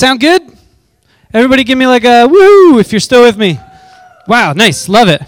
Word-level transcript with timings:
Sound 0.00 0.20
good? 0.20 0.40
Everybody 1.34 1.62
give 1.62 1.76
me 1.76 1.86
like 1.86 2.06
a 2.06 2.26
woo 2.26 2.78
if 2.78 2.90
you're 2.90 3.00
still 3.00 3.20
with 3.20 3.36
me. 3.36 3.60
Wow, 4.26 4.54
nice. 4.54 4.88
Love 4.88 5.08
it. 5.08 5.20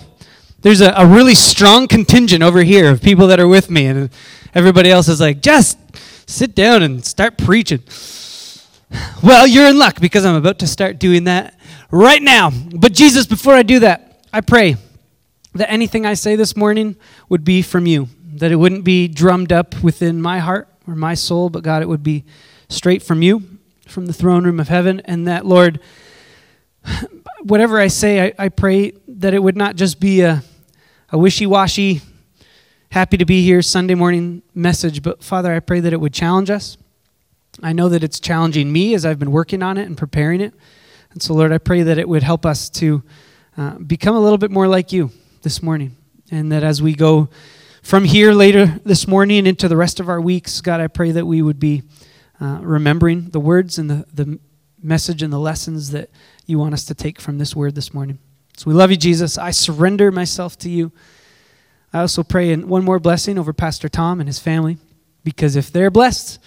There's 0.63 0.81
a, 0.81 0.95
a 0.97 1.07
really 1.07 1.35
strong 1.35 1.87
contingent 1.87 2.43
over 2.43 2.63
here 2.63 2.89
of 2.89 3.03
people 3.03 3.27
that 3.27 3.39
are 3.39 3.47
with 3.47 3.69
me, 3.69 3.85
and 3.85 4.09
everybody 4.55 4.91
else 4.91 5.09
is 5.09 5.21
like, 5.21 5.43
just 5.43 5.77
sit 6.27 6.55
down 6.55 6.83
and 6.83 7.05
start 7.05 7.37
preaching. 7.37 7.81
Well, 9.23 9.47
you're 9.47 9.67
in 9.67 9.79
luck 9.79 10.01
because 10.01 10.25
I'm 10.25 10.37
about 10.37 10.59
to 10.61 10.67
start 10.67 10.99
doing 10.99 11.25
that 11.25 11.61
right 11.91 12.23
now. 12.23 12.51
But 12.51 12.95
Jesus, 12.95 13.27
before 13.27 13.53
I 13.53 13.63
do 13.63 13.79
that, 13.81 14.25
I 14.33 14.41
pray 14.41 14.77
that 15.55 15.71
anything 15.71 16.07
I 16.07 16.15
say 16.15 16.35
this 16.35 16.57
morning 16.57 16.97
would 17.29 17.45
be 17.45 17.61
from 17.61 17.85
you, 17.85 18.09
that 18.37 18.51
it 18.51 18.57
wouldn't 18.57 18.85
be 18.85 19.07
drummed 19.07 19.53
up 19.53 19.83
within 19.83 20.23
my 20.23 20.39
heart 20.39 20.67
or 20.87 20.95
my 20.95 21.13
soul, 21.13 21.51
but 21.51 21.63
God, 21.63 21.83
it 21.83 21.91
would 21.91 22.03
be 22.03 22.25
straight 22.71 23.03
from 23.03 23.21
you, 23.21 23.52
from 23.87 24.07
the 24.07 24.13
throne 24.13 24.45
room 24.45 24.61
of 24.61 24.69
heaven, 24.69 25.01
and 25.05 25.27
that, 25.27 25.45
Lord, 25.45 25.81
whatever 27.43 27.79
I 27.79 27.89
say, 27.89 28.27
I, 28.27 28.33
I 28.39 28.49
pray 28.49 28.93
that 29.09 29.35
it 29.35 29.43
would 29.43 29.57
not 29.57 29.77
just 29.77 30.01
be 30.01 30.23
a, 30.23 30.43
a 31.11 31.19
wishy 31.19 31.47
washy, 31.47 32.01
happy 32.91 33.17
to 33.17 33.25
be 33.25 33.43
here 33.43 33.63
Sunday 33.63 33.95
morning 33.95 34.43
message, 34.55 35.03
but 35.03 35.23
Father, 35.23 35.53
I 35.53 35.61
pray 35.61 35.81
that 35.81 35.93
it 35.93 36.01
would 36.01 36.13
challenge 36.13 36.51
us. 36.51 36.77
I 37.63 37.73
know 37.73 37.89
that 37.89 38.03
it's 38.03 38.21
challenging 38.21 38.73
me 38.73 38.95
as 38.95 39.05
I've 39.05 39.19
been 39.19 39.33
working 39.33 39.63
on 39.63 39.77
it 39.77 39.87
and 39.87 39.97
preparing 39.97 40.41
it. 40.41 40.55
And 41.13 41.23
so, 41.23 41.35
Lord, 41.35 41.53
I 41.53 41.59
pray 41.59 41.83
that 41.83 41.99
it 41.99 42.09
would 42.09 42.23
help 42.23 42.47
us 42.47 42.71
to 42.71 43.03
uh, 43.57 43.79
become 43.79 44.15
a 44.15 44.21
little 44.21 44.39
bit 44.39 44.51
more 44.51 44.67
like 44.67 44.93
you 44.93 45.11
this 45.43 45.63
morning. 45.63 45.97
And 46.31 46.51
that 46.53 46.65
as 46.65 46.81
we 46.81 46.95
go 46.95 47.29
from 47.83 48.05
here 48.05 48.33
later 48.33 48.81
this 48.85 49.07
morning 49.07 49.47
into 49.47 49.69
the 49.69 49.77
rest 49.77 50.01
of 50.01 50.09
our 50.09 50.21
weeks, 50.21 50.63
God, 50.63 50.81
I 50.81 50.87
pray 50.87 51.11
that 51.13 51.27
we 51.27 51.43
would 51.43 51.61
be 51.61 51.83
uh, 52.43 52.59
remembering 52.61 53.31
the 53.31 53.39
words 53.41 53.79
and 53.79 53.89
the, 53.89 54.05
the 54.13 54.39
message 54.83 55.23
and 55.23 55.33
the 55.33 55.39
lessons 55.39 55.93
that 55.93 56.11
you 56.45 56.59
want 56.59 56.75
us 56.75 56.85
to 56.85 56.95
take 56.95 57.21
from 57.21 57.39
this 57.39 57.55
word 57.55 57.77
this 57.77 57.95
morning. 57.95 58.19
So 58.57 58.69
we 58.69 58.75
love 58.75 58.91
you, 58.91 58.97
Jesus. 58.97 59.39
I 59.39 59.53
surrender 59.53 60.11
myself 60.11 60.59
to 60.59 60.69
you. 60.69 60.91
I 61.93 62.01
also 62.01 62.23
pray 62.23 62.51
in 62.51 62.69
one 62.69 62.85
more 62.85 62.99
blessing 62.99 63.39
over 63.39 63.53
Pastor 63.53 63.89
Tom 63.89 64.19
and 64.19 64.29
his 64.29 64.41
family, 64.41 64.79
because 65.23 65.55
if 65.55 65.71
they're 65.71 65.91
blessed, 65.91 66.41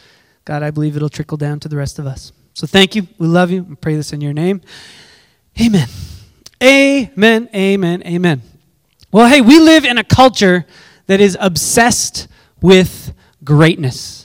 God, 0.44 0.64
I 0.64 0.72
believe 0.72 0.96
it'll 0.98 1.08
trickle 1.08 1.38
down 1.38 1.60
to 1.62 1.70
the 1.70 1.78
rest 1.78 1.98
of 1.98 2.06
us. 2.06 2.34
So 2.54 2.68
thank 2.68 2.96
you. 2.96 3.08
We 3.18 3.28
love 3.28 3.50
you. 3.50 3.66
I 3.72 3.76
pray 3.76 3.96
this 3.96 4.12
in 4.12 4.22
your 4.22 4.34
name. 4.34 4.62
Amen. 5.62 5.88
Amen. 6.62 7.50
Amen. 7.56 8.04
Amen. 8.06 8.42
Well, 9.12 9.28
hey, 9.28 9.40
we 9.40 9.59
live 9.59 9.86
in 9.86 9.98
a 9.98 10.04
culture 10.04 10.66
that 11.08 11.22
is 11.22 11.38
obsessed 11.40 12.28
with 12.62 13.14
greatness. 13.44 14.25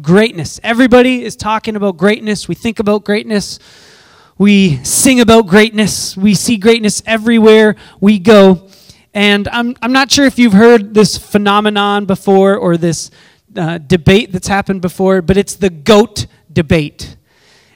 Greatness. 0.00 0.58
Everybody 0.62 1.22
is 1.22 1.36
talking 1.36 1.76
about 1.76 1.98
greatness. 1.98 2.48
We 2.48 2.54
think 2.54 2.78
about 2.78 3.04
greatness. 3.04 3.58
We 4.38 4.82
sing 4.84 5.20
about 5.20 5.48
greatness. 5.48 6.16
We 6.16 6.34
see 6.34 6.56
greatness 6.56 7.02
everywhere 7.04 7.76
we 8.00 8.18
go. 8.18 8.70
And 9.12 9.48
I'm, 9.48 9.76
I'm 9.82 9.92
not 9.92 10.10
sure 10.10 10.24
if 10.24 10.38
you've 10.38 10.54
heard 10.54 10.94
this 10.94 11.18
phenomenon 11.18 12.06
before 12.06 12.56
or 12.56 12.78
this 12.78 13.10
uh, 13.54 13.76
debate 13.76 14.32
that's 14.32 14.48
happened 14.48 14.80
before, 14.80 15.20
but 15.20 15.36
it's 15.36 15.56
the 15.56 15.68
goat 15.68 16.24
debate. 16.50 17.18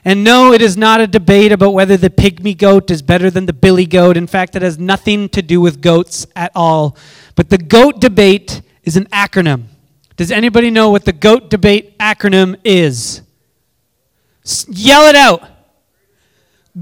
And 0.03 0.23
no, 0.23 0.53
it 0.53 0.61
is 0.63 0.75
not 0.75 0.99
a 0.99 1.05
debate 1.05 1.51
about 1.51 1.75
whether 1.75 1.97
the 1.97 2.09
pygmy 2.09 2.57
goat 2.57 2.89
is 2.89 3.03
better 3.03 3.29
than 3.29 3.45
the 3.45 3.53
billy 3.53 3.85
goat. 3.85 4.17
In 4.17 4.25
fact, 4.25 4.55
it 4.55 4.63
has 4.63 4.79
nothing 4.79 5.29
to 5.29 5.43
do 5.43 5.61
with 5.61 5.81
goats 5.81 6.25
at 6.35 6.51
all. 6.55 6.97
But 7.35 7.51
the 7.51 7.59
goat 7.59 8.01
debate 8.01 8.63
is 8.81 8.97
an 8.97 9.05
acronym. 9.13 9.65
Does 10.17 10.31
anybody 10.31 10.71
know 10.71 10.89
what 10.89 11.05
the 11.05 11.13
goat 11.13 11.49
debate 11.49 11.97
acronym 11.99 12.59
is? 12.63 13.21
S- 14.43 14.65
yell 14.67 15.07
it 15.07 15.15
out. 15.15 15.47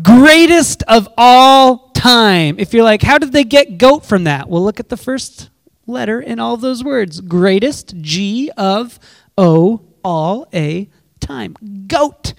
Greatest 0.01 0.83
of 0.83 1.07
all 1.17 1.89
time. 1.89 2.55
If 2.57 2.73
you're 2.73 2.83
like, 2.83 3.01
how 3.01 3.17
did 3.17 3.33
they 3.33 3.43
get 3.43 3.77
goat 3.77 4.05
from 4.05 4.23
that? 4.23 4.49
Well, 4.49 4.63
look 4.63 4.79
at 4.79 4.89
the 4.89 4.97
first 4.97 5.49
letter 5.85 6.21
in 6.21 6.39
all 6.39 6.57
those 6.57 6.83
words. 6.83 7.19
Greatest, 7.21 7.95
G 8.01 8.49
of 8.57 8.99
O, 9.37 9.81
all, 10.03 10.47
A, 10.53 10.89
time. 11.19 11.55
Goat. 11.87 12.33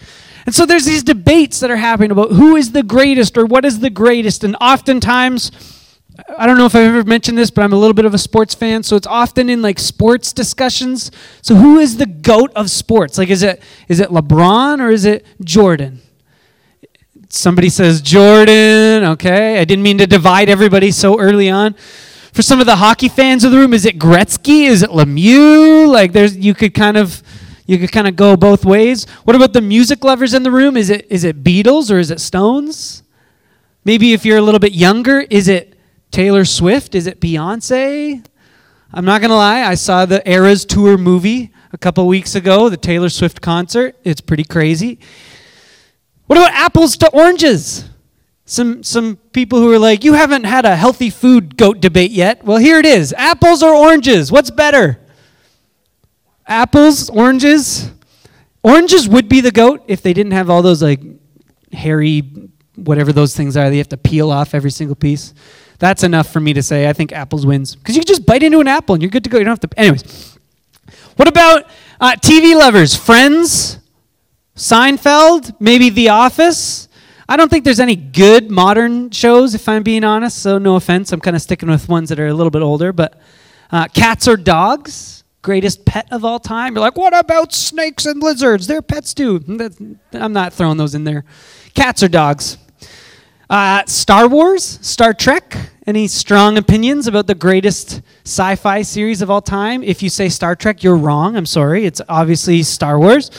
And 0.47 0.55
so 0.55 0.65
there's 0.65 0.85
these 0.85 1.03
debates 1.03 1.61
that 1.61 1.71
are 1.71 1.77
happening 1.77 2.11
about 2.11 2.33
who 2.33 2.57
is 2.57 2.73
the 2.73 2.83
greatest 2.83 3.37
or 3.37 3.45
what 3.45 3.65
is 3.65 3.81
the 3.81 3.91
greatest. 3.91 4.45
And 4.45 4.57
oftentimes, 4.61 5.51
I 6.39 6.47
don't 6.47 6.57
know 6.57 6.67
if 6.67 6.75
I've 6.75 6.87
ever 6.87 7.05
mentioned 7.05 7.37
this, 7.37 7.51
but 7.51 7.63
I'm 7.63 7.73
a 7.73 7.77
little 7.77 7.95
bit 7.95 8.05
of 8.05 8.15
a 8.15 8.19
sports 8.19 8.55
fan, 8.55 8.83
so 8.83 8.97
it's 8.97 9.07
often 9.07 9.51
in 9.51 9.61
like 9.61 9.79
sports 9.79 10.33
discussions. 10.33 11.11
So 11.43 11.55
who 11.55 11.79
is 11.79 11.99
the 11.99 12.07
goat 12.07 12.53
of 12.57 12.71
sports? 12.71 13.19
Like 13.19 13.29
is 13.29 13.43
it 13.43 13.63
is 13.89 14.01
it 14.01 14.09
LeBron 14.09 14.81
or 14.81 14.91
is 14.91 15.05
it 15.05 15.27
Jordan? 15.43 16.01
Somebody 17.29 17.69
says 17.69 18.01
Jordan, 18.01 19.05
okay. 19.05 19.59
I 19.59 19.65
didn't 19.65 19.83
mean 19.83 19.99
to 19.99 20.07
divide 20.07 20.49
everybody 20.49 20.91
so 20.91 21.19
early 21.19 21.51
on. 21.51 21.75
For 22.33 22.43
some 22.43 22.61
of 22.61 22.67
the 22.67 22.77
hockey 22.77 23.09
fans 23.09 23.45
of 23.45 23.51
the 23.51 23.59
room, 23.59 23.75
is 23.75 23.85
it 23.85 23.99
Gretzky? 23.99 24.67
Is 24.67 24.83
it 24.83 24.91
Lemieux? 24.91 25.91
Like 25.91 26.13
there's 26.13 26.37
you 26.37 26.55
could 26.55 26.73
kind 26.73 26.97
of 26.97 27.23
you 27.67 27.79
could 27.79 27.93
kind 27.93 28.07
of 28.07 28.17
go 28.17 28.37
both 28.37 28.65
ways. 28.65 29.07
What 29.25 29.37
about 29.37 29.53
the 29.53 29.61
music 29.61 30.05
lovers 30.05 30.33
in 30.33 30.45
the 30.45 30.51
room? 30.51 30.77
Is 30.77 30.89
it 30.89 31.07
is 31.11 31.25
it 31.25 31.45
Beatles 31.45 31.91
or 31.93 31.99
is 31.99 32.11
it 32.11 32.21
Stones? 32.21 33.03
Maybe 33.85 34.13
if 34.13 34.25
you're 34.25 34.39
a 34.39 34.43
little 34.43 34.59
bit 34.59 34.73
younger, 34.73 35.21
is 35.21 35.47
it 35.49 35.76
Taylor 36.11 36.45
Swift? 36.45 36.95
Is 36.95 37.07
it 37.07 37.21
Beyonce? 37.21 38.25
I'm 38.93 39.05
not 39.05 39.21
going 39.21 39.31
to 39.31 39.37
lie, 39.37 39.63
I 39.63 39.75
saw 39.75 40.07
the 40.07 40.29
Eras 40.31 40.65
Tour 40.65 40.97
movie 40.97 41.53
a 41.73 41.79
couple 41.79 42.07
weeks 42.07 42.35
ago, 42.35 42.69
the 42.69 42.77
Taylor 42.77 43.09
Swift 43.09 43.41
concert. 43.41 43.97
It's 44.05 44.21
pretty 44.21 44.45
crazy. 44.45 44.99
What 46.27 46.39
about 46.39 46.53
apples 46.53 46.97
to 46.99 47.11
oranges? 47.11 47.85
Some 48.49 48.85
some 48.85 49.17
people 49.33 49.59
who 49.59 49.73
are 49.73 49.79
like, 49.79 50.05
"You 50.05 50.13
haven't 50.13 50.45
had 50.45 50.65
a 50.65 50.77
healthy 50.77 51.11
food 51.11 51.57
goat 51.57 51.81
debate 51.81 52.13
yet." 52.13 52.45
Well, 52.45 52.59
here 52.59 52.79
it 52.79 52.87
is. 52.87 53.13
Apples 53.17 53.61
or 53.61 53.75
oranges? 53.75 54.31
What's 54.31 54.51
better? 54.53 55.01
apples, 56.47 57.11
oranges. 57.11 57.91
Oranges 58.63 59.09
would 59.09 59.29
be 59.29 59.41
the 59.41 59.51
goat 59.51 59.85
if 59.87 60.03
they 60.03 60.13
didn't 60.13 60.33
have 60.33 60.51
all 60.51 60.63
those 60.63 60.83
like 60.83 61.01
hairy, 61.73 62.21
whatever 62.75 63.13
those 63.13 63.37
things 63.37 63.57
are. 63.57 63.71
They 63.71 63.79
have 63.79 63.89
to 63.89 63.97
peel 63.97 64.31
off 64.31 64.55
every 64.55 64.71
single 64.71 64.97
piece. 64.97 65.35
That's 65.79 66.03
enough 66.03 66.33
for 66.33 66.41
me 66.41 66.53
to 66.55 66.63
say 66.63 66.89
I 66.89 66.93
think 66.93 67.13
apples 67.13 67.45
wins 67.45 67.77
because 67.77 67.97
you 67.97 68.01
can 68.01 68.07
just 68.07 68.27
bite 68.27 68.43
into 68.43 68.61
an 68.61 68.69
apple 68.69 68.95
and 68.95 69.03
you're 69.03 69.11
good 69.11 69.25
to 69.25 69.31
go. 69.31 69.39
You 69.39 69.45
don't 69.45 69.61
have 69.61 69.71
to. 69.71 69.79
Anyways, 69.79 70.39
what 71.17 71.29
about 71.29 71.65
uh, 72.01 72.13
TV 72.17 72.57
lovers? 72.59 72.97
Friends, 72.97 73.79
Seinfeld, 74.55 75.55
maybe 75.61 75.91
The 75.91 76.09
Office. 76.09 76.89
I 77.29 77.37
don't 77.37 77.51
think 77.51 77.65
there's 77.65 77.81
any 77.81 77.97
good 77.97 78.51
modern 78.51 79.11
shows, 79.11 79.55
if 79.55 79.69
I'm 79.69 79.83
being 79.83 80.05
honest. 80.05 80.39
So 80.39 80.59
no 80.59 80.77
offense, 80.77 81.13
I'm 81.13 81.21
kind 81.21 81.35
of 81.35 81.43
sticking 81.43 81.69
with 81.69 81.89
ones 81.89 82.09
that 82.09 82.21
are 82.21 82.29
a 82.29 82.35
little 82.35 82.53
bit 82.53 82.63
older. 82.63 82.93
But 82.93 83.19
uh, 83.71 83.89
cats 83.89 84.29
or 84.29 84.37
dogs 84.37 85.17
greatest 85.47 85.85
pet 85.85 86.09
of 86.11 86.25
all 86.25 86.41
time. 86.41 86.75
You're 86.75 86.81
like, 86.81 86.97
what 86.97 87.17
about 87.17 87.55
snakes 87.55 88.05
and 88.05 88.21
lizards? 88.21 88.67
They're 88.67 88.83
pets 88.83 89.15
too. 89.15 89.41
I'm 90.13 90.33
not 90.33 90.53
throwing 90.53 90.77
those 90.77 90.97
in 90.97 91.05
there. 91.05 91.25
Cats 91.73 92.03
or 92.03 92.09
dogs? 92.09 92.59
Uh, 93.49 93.85
Star 93.87 94.27
Wars, 94.29 94.79
Star 94.83 95.15
Trek. 95.15 95.57
Any 95.87 96.09
strong 96.09 96.59
opinions 96.59 97.07
about 97.07 97.29
the 97.29 97.35
greatest 97.37 98.03
sci 98.25 98.57
fi 98.57 98.83
series 98.83 99.23
of 99.23 99.31
all 99.31 99.41
time? 99.41 99.85
If 99.85 100.03
you 100.03 100.09
say 100.09 100.29
Star 100.29 100.57
Trek, 100.57 100.83
you're 100.83 100.97
wrong. 100.97 101.37
I'm 101.37 101.47
sorry. 101.47 101.85
It's 101.85 102.03
obviously 102.09 102.65
Star 102.65 102.99
Wars. 102.99 103.31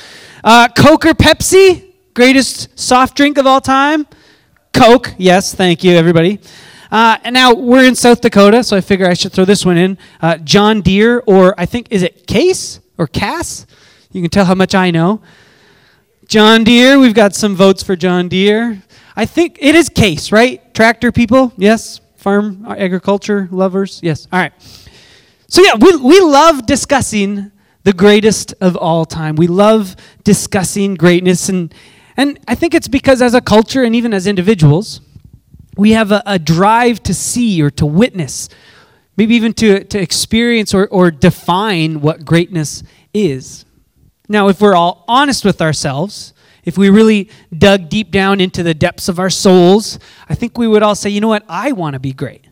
Uh, 0.45 0.69
Coke 0.69 1.05
or 1.05 1.13
Pepsi? 1.13 1.93
Greatest 2.13 2.79
soft 2.79 3.17
drink 3.17 3.37
of 3.37 3.45
all 3.45 3.59
time? 3.59 4.07
Coke. 4.73 5.13
Yes, 5.17 5.53
thank 5.53 5.83
you, 5.83 5.91
everybody. 5.97 6.39
Uh, 6.89 7.17
and 7.25 7.33
now 7.33 7.53
we're 7.53 7.85
in 7.85 7.95
South 7.95 8.21
Dakota, 8.21 8.63
so 8.63 8.77
I 8.77 8.81
figure 8.81 9.07
I 9.07 9.13
should 9.13 9.33
throw 9.33 9.43
this 9.43 9.65
one 9.65 9.77
in. 9.77 9.97
Uh, 10.21 10.37
John 10.37 10.79
Deere, 10.79 11.21
or 11.27 11.53
I 11.57 11.65
think, 11.65 11.87
is 11.91 12.01
it 12.01 12.27
Case 12.27 12.79
or 12.97 13.07
Cass? 13.07 13.65
You 14.13 14.21
can 14.21 14.29
tell 14.29 14.45
how 14.45 14.55
much 14.55 14.73
I 14.73 14.89
know. 14.89 15.21
John 16.29 16.63
Deere, 16.63 16.97
we've 16.97 17.13
got 17.13 17.35
some 17.35 17.55
votes 17.55 17.83
for 17.83 17.97
John 17.97 18.29
Deere. 18.29 18.83
I 19.17 19.25
think 19.25 19.57
it 19.59 19.73
is 19.73 19.89
Case, 19.89 20.31
right? 20.31 20.73
Tractor 20.75 21.11
people, 21.11 21.51
yes? 21.57 21.99
Farm 22.17 22.63
uh, 22.67 22.75
agriculture 22.77 23.49
lovers, 23.51 23.99
yes. 24.03 24.27
All 24.31 24.39
right. 24.39 24.53
So, 25.47 25.63
yeah, 25.63 25.73
we, 25.79 25.95
we 25.95 26.19
love 26.19 26.67
discussing 26.67 27.51
the 27.83 27.93
greatest 27.93 28.53
of 28.61 28.75
all 28.75 29.05
time. 29.05 29.35
We 29.35 29.47
love 29.47 29.95
discussing 30.23 30.93
greatness. 30.93 31.49
And, 31.49 31.73
and 32.15 32.39
I 32.47 32.53
think 32.53 32.75
it's 32.75 32.87
because 32.87 33.23
as 33.23 33.33
a 33.33 33.41
culture 33.41 33.83
and 33.83 33.95
even 33.95 34.13
as 34.13 34.27
individuals, 34.27 35.01
we 35.75 35.93
have 35.93 36.11
a, 36.11 36.21
a 36.27 36.37
drive 36.37 37.01
to 37.03 37.13
see 37.15 37.59
or 37.63 37.71
to 37.71 37.87
witness, 37.87 38.49
maybe 39.15 39.33
even 39.33 39.53
to, 39.53 39.83
to 39.83 39.99
experience 39.99 40.75
or, 40.75 40.87
or 40.89 41.09
define 41.09 42.01
what 42.01 42.23
greatness 42.23 42.83
is. 43.15 43.65
Now, 44.29 44.47
if 44.47 44.61
we're 44.61 44.75
all 44.75 45.05
honest 45.07 45.43
with 45.43 45.59
ourselves, 45.59 46.33
if 46.67 46.77
we 46.77 46.89
really 46.89 47.29
dug 47.57 47.87
deep 47.87 48.11
down 48.11 48.41
into 48.41 48.61
the 48.61 48.73
depths 48.73 49.07
of 49.07 49.19
our 49.19 49.29
souls, 49.29 49.97
I 50.27 50.35
think 50.35 50.57
we 50.57 50.67
would 50.67 50.83
all 50.83 50.95
say, 50.95 51.09
you 51.09 51.21
know 51.21 51.29
what, 51.29 51.45
I 51.47 51.71
want 51.71 51.93
to 51.93 51.99
be 51.99 52.11
great. 52.11 52.45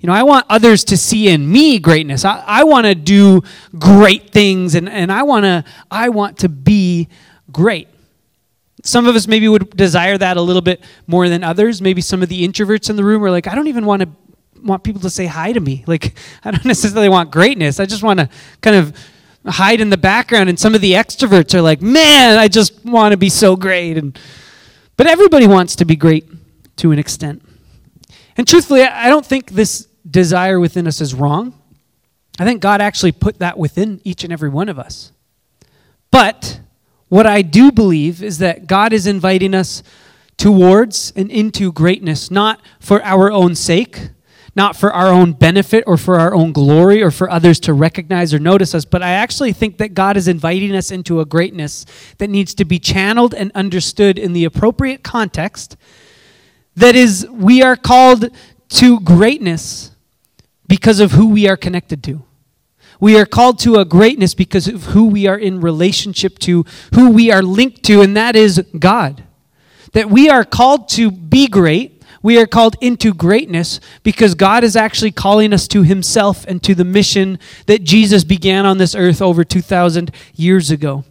You 0.00 0.08
know, 0.08 0.12
I 0.12 0.24
want 0.24 0.44
others 0.48 0.82
to 0.86 0.96
see 0.96 1.28
in 1.28 1.48
me 1.48 1.78
greatness. 1.78 2.24
I, 2.24 2.42
I 2.44 2.64
want 2.64 2.86
to 2.86 2.96
do 2.96 3.42
great 3.78 4.30
things 4.30 4.74
and, 4.74 4.88
and 4.88 5.12
I 5.12 5.22
want 5.22 5.44
to 5.44 5.64
I 5.88 6.08
want 6.08 6.38
to 6.38 6.48
be 6.48 7.08
great. 7.52 7.86
Some 8.82 9.06
of 9.06 9.14
us 9.14 9.28
maybe 9.28 9.46
would 9.46 9.70
desire 9.76 10.18
that 10.18 10.36
a 10.36 10.42
little 10.42 10.62
bit 10.62 10.82
more 11.06 11.28
than 11.28 11.44
others. 11.44 11.80
Maybe 11.80 12.00
some 12.00 12.24
of 12.24 12.28
the 12.28 12.44
introverts 12.48 12.90
in 12.90 12.96
the 12.96 13.04
room 13.04 13.22
are 13.22 13.30
like, 13.30 13.46
I 13.46 13.54
don't 13.54 13.68
even 13.68 13.86
want 13.86 14.02
to 14.02 14.08
want 14.64 14.82
people 14.82 15.02
to 15.02 15.10
say 15.10 15.26
hi 15.26 15.52
to 15.52 15.60
me. 15.60 15.84
Like, 15.86 16.18
I 16.44 16.50
don't 16.50 16.64
necessarily 16.64 17.08
want 17.08 17.30
greatness. 17.30 17.78
I 17.78 17.86
just 17.86 18.02
want 18.02 18.18
to 18.18 18.28
kind 18.62 18.74
of 18.74 18.96
hide 19.46 19.80
in 19.80 19.90
the 19.90 19.96
background. 19.96 20.48
And 20.48 20.58
some 20.58 20.74
of 20.74 20.80
the 20.80 20.92
extroverts 20.92 21.54
are 21.54 21.62
like, 21.62 21.80
man, 21.80 22.38
I 22.38 22.48
just 22.48 22.84
want 22.84 23.12
to 23.12 23.16
be 23.16 23.28
so 23.28 23.56
great. 23.56 23.96
And 23.96 24.18
but 24.96 25.06
everybody 25.06 25.46
wants 25.46 25.76
to 25.76 25.84
be 25.84 25.96
great 25.96 26.28
to 26.76 26.92
an 26.92 26.98
extent. 26.98 27.42
And 28.36 28.46
truthfully, 28.46 28.82
I 28.82 29.08
don't 29.08 29.24
think 29.24 29.50
this 29.50 29.88
desire 30.08 30.60
within 30.60 30.86
us 30.86 31.00
is 31.00 31.14
wrong. 31.14 31.54
I 32.38 32.44
think 32.44 32.60
God 32.60 32.80
actually 32.80 33.12
put 33.12 33.38
that 33.38 33.58
within 33.58 34.00
each 34.04 34.24
and 34.24 34.32
every 34.32 34.48
one 34.48 34.68
of 34.68 34.78
us. 34.78 35.12
But 36.10 36.60
what 37.08 37.26
I 37.26 37.42
do 37.42 37.72
believe 37.72 38.22
is 38.22 38.38
that 38.38 38.66
God 38.66 38.92
is 38.92 39.06
inviting 39.06 39.54
us 39.54 39.82
towards 40.36 41.12
and 41.16 41.30
into 41.30 41.72
greatness, 41.72 42.30
not 42.30 42.60
for 42.78 43.02
our 43.02 43.30
own 43.30 43.54
sake, 43.54 44.10
not 44.56 44.76
for 44.76 44.92
our 44.92 45.08
own 45.08 45.32
benefit 45.32 45.84
or 45.86 45.96
for 45.96 46.18
our 46.18 46.34
own 46.34 46.52
glory 46.52 47.02
or 47.02 47.10
for 47.10 47.30
others 47.30 47.60
to 47.60 47.72
recognize 47.72 48.34
or 48.34 48.38
notice 48.38 48.74
us, 48.74 48.84
but 48.84 49.02
I 49.02 49.10
actually 49.10 49.52
think 49.52 49.78
that 49.78 49.94
God 49.94 50.16
is 50.16 50.28
inviting 50.28 50.74
us 50.74 50.90
into 50.90 51.20
a 51.20 51.24
greatness 51.24 51.86
that 52.18 52.30
needs 52.30 52.54
to 52.54 52.64
be 52.64 52.78
channeled 52.78 53.34
and 53.34 53.52
understood 53.54 54.18
in 54.18 54.32
the 54.32 54.44
appropriate 54.44 55.02
context. 55.02 55.76
That 56.76 56.96
is, 56.96 57.26
we 57.30 57.62
are 57.62 57.76
called 57.76 58.30
to 58.70 59.00
greatness 59.00 59.92
because 60.66 61.00
of 61.00 61.12
who 61.12 61.28
we 61.28 61.48
are 61.48 61.56
connected 61.56 62.02
to. 62.04 62.24
We 63.00 63.18
are 63.18 63.26
called 63.26 63.58
to 63.60 63.76
a 63.76 63.84
greatness 63.84 64.34
because 64.34 64.68
of 64.68 64.84
who 64.86 65.06
we 65.06 65.26
are 65.26 65.38
in 65.38 65.60
relationship 65.60 66.38
to, 66.40 66.64
who 66.94 67.10
we 67.10 67.32
are 67.32 67.42
linked 67.42 67.82
to, 67.84 68.02
and 68.02 68.16
that 68.16 68.36
is 68.36 68.62
God. 68.78 69.24
That 69.92 70.10
we 70.10 70.28
are 70.28 70.44
called 70.44 70.88
to 70.90 71.10
be 71.10 71.46
great. 71.48 71.99
We 72.22 72.38
are 72.38 72.46
called 72.46 72.76
into 72.80 73.14
greatness 73.14 73.80
because 74.02 74.34
God 74.34 74.62
is 74.62 74.76
actually 74.76 75.12
calling 75.12 75.52
us 75.52 75.66
to 75.68 75.82
Himself 75.82 76.44
and 76.46 76.62
to 76.62 76.74
the 76.74 76.84
mission 76.84 77.38
that 77.66 77.82
Jesus 77.82 78.24
began 78.24 78.66
on 78.66 78.78
this 78.78 78.94
earth 78.94 79.22
over 79.22 79.42
2,000 79.42 80.10
years 80.34 80.70
ago. 80.70 81.04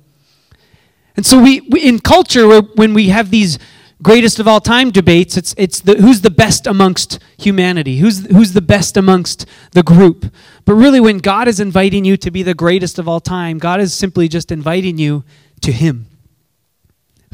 And 1.15 1.25
so, 1.25 1.41
we, 1.41 1.61
we 1.61 1.81
in 1.81 1.99
culture, 1.99 2.61
when 2.61 2.93
we 2.93 3.09
have 3.09 3.31
these 3.31 3.57
greatest 4.01 4.39
of 4.39 4.47
all 4.47 4.61
time 4.61 4.91
debates, 4.91 5.35
it's, 5.35 5.53
it's 5.57 5.81
the, 5.81 5.95
who's 5.95 6.21
the 6.21 6.29
best 6.29 6.67
amongst 6.67 7.19
humanity, 7.37 7.97
who's, 7.97 8.25
who's 8.27 8.53
the 8.53 8.61
best 8.61 8.95
amongst 8.95 9.45
the 9.71 9.83
group. 9.83 10.31
But 10.65 10.75
really, 10.75 10.99
when 10.99 11.17
God 11.17 11.47
is 11.47 11.59
inviting 11.59 12.05
you 12.05 12.17
to 12.17 12.31
be 12.31 12.43
the 12.43 12.53
greatest 12.53 12.99
of 12.99 13.07
all 13.07 13.19
time, 13.19 13.57
God 13.57 13.81
is 13.81 13.93
simply 13.93 14.27
just 14.27 14.51
inviting 14.51 14.97
you 14.97 15.23
to 15.61 15.71
Him, 15.71 16.07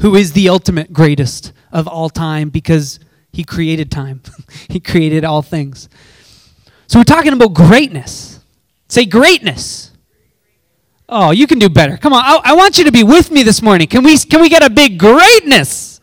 who 0.00 0.14
is 0.14 0.32
the 0.32 0.48
ultimate 0.48 0.92
greatest 0.92 1.52
of 1.70 1.86
all 1.86 2.08
time 2.08 2.48
because 2.48 2.98
He 3.36 3.44
created 3.44 3.90
time, 3.90 4.22
He 4.70 4.80
created 4.80 5.22
all 5.22 5.42
things. 5.42 5.90
So 6.86 6.98
we're 6.98 7.04
talking 7.04 7.34
about 7.34 7.52
greatness. 7.52 8.40
Say 8.88 9.04
greatness. 9.04 9.90
Oh, 11.06 11.32
you 11.32 11.46
can 11.46 11.58
do 11.58 11.68
better. 11.68 11.98
Come 11.98 12.14
on. 12.14 12.24
I, 12.24 12.52
I 12.52 12.54
want 12.54 12.78
you 12.78 12.84
to 12.84 12.90
be 12.90 13.04
with 13.04 13.30
me 13.30 13.42
this 13.42 13.60
morning. 13.60 13.88
Can 13.88 14.02
we, 14.02 14.16
can 14.16 14.40
we 14.40 14.48
get 14.48 14.62
a 14.62 14.70
big 14.70 14.98
greatness? 14.98 16.00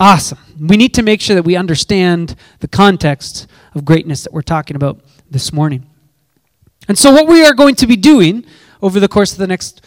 Awesome. 0.00 0.38
We 0.58 0.78
need 0.78 0.94
to 0.94 1.02
make 1.02 1.20
sure 1.20 1.34
that 1.36 1.42
we 1.42 1.54
understand 1.54 2.34
the 2.60 2.68
context 2.68 3.46
of 3.74 3.84
greatness 3.84 4.22
that 4.22 4.32
we're 4.32 4.40
talking 4.40 4.74
about 4.74 4.98
this 5.30 5.52
morning. 5.52 5.84
And 6.88 6.96
so, 6.96 7.12
what 7.12 7.28
we 7.28 7.44
are 7.44 7.52
going 7.52 7.74
to 7.74 7.86
be 7.86 7.96
doing 7.96 8.46
over 8.80 9.00
the 9.00 9.08
course 9.08 9.32
of 9.32 9.38
the 9.38 9.46
next 9.46 9.84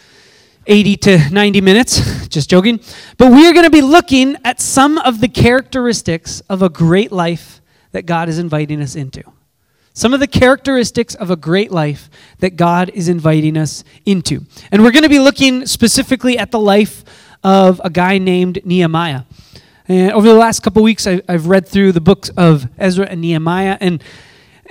80 0.66 0.96
to 0.96 1.30
90 1.30 1.60
minutes, 1.60 2.28
just 2.28 2.50
joking, 2.50 2.80
but 3.18 3.30
we 3.32 3.46
are 3.46 3.52
going 3.52 3.64
to 3.64 3.70
be 3.70 3.82
looking 3.82 4.36
at 4.44 4.60
some 4.60 4.98
of 4.98 5.20
the 5.20 5.28
characteristics 5.28 6.40
of 6.48 6.62
a 6.62 6.68
great 6.68 7.12
life 7.12 7.60
that 7.92 8.06
God 8.06 8.28
is 8.28 8.38
inviting 8.38 8.80
us 8.80 8.94
into. 8.94 9.22
Some 9.92 10.14
of 10.14 10.20
the 10.20 10.28
characteristics 10.28 11.14
of 11.14 11.30
a 11.30 11.36
great 11.36 11.72
life 11.72 12.08
that 12.38 12.56
God 12.56 12.90
is 12.90 13.08
inviting 13.08 13.56
us 13.56 13.82
into. 14.06 14.44
And 14.70 14.82
we're 14.82 14.92
going 14.92 15.02
to 15.02 15.08
be 15.08 15.18
looking 15.18 15.66
specifically 15.66 16.38
at 16.38 16.52
the 16.52 16.60
life 16.60 17.04
of 17.42 17.80
a 17.84 17.90
guy 17.90 18.18
named 18.18 18.64
Nehemiah. 18.64 19.22
And 19.88 20.12
over 20.12 20.28
the 20.28 20.34
last 20.34 20.62
couple 20.62 20.82
weeks, 20.84 21.06
I, 21.06 21.20
have 21.28 21.48
read 21.48 21.66
through 21.66 21.92
the 21.92 22.00
books 22.00 22.28
of 22.30 22.68
Ezra 22.78 23.06
and 23.06 23.20
Nehemiah. 23.20 23.76
And 23.80 24.02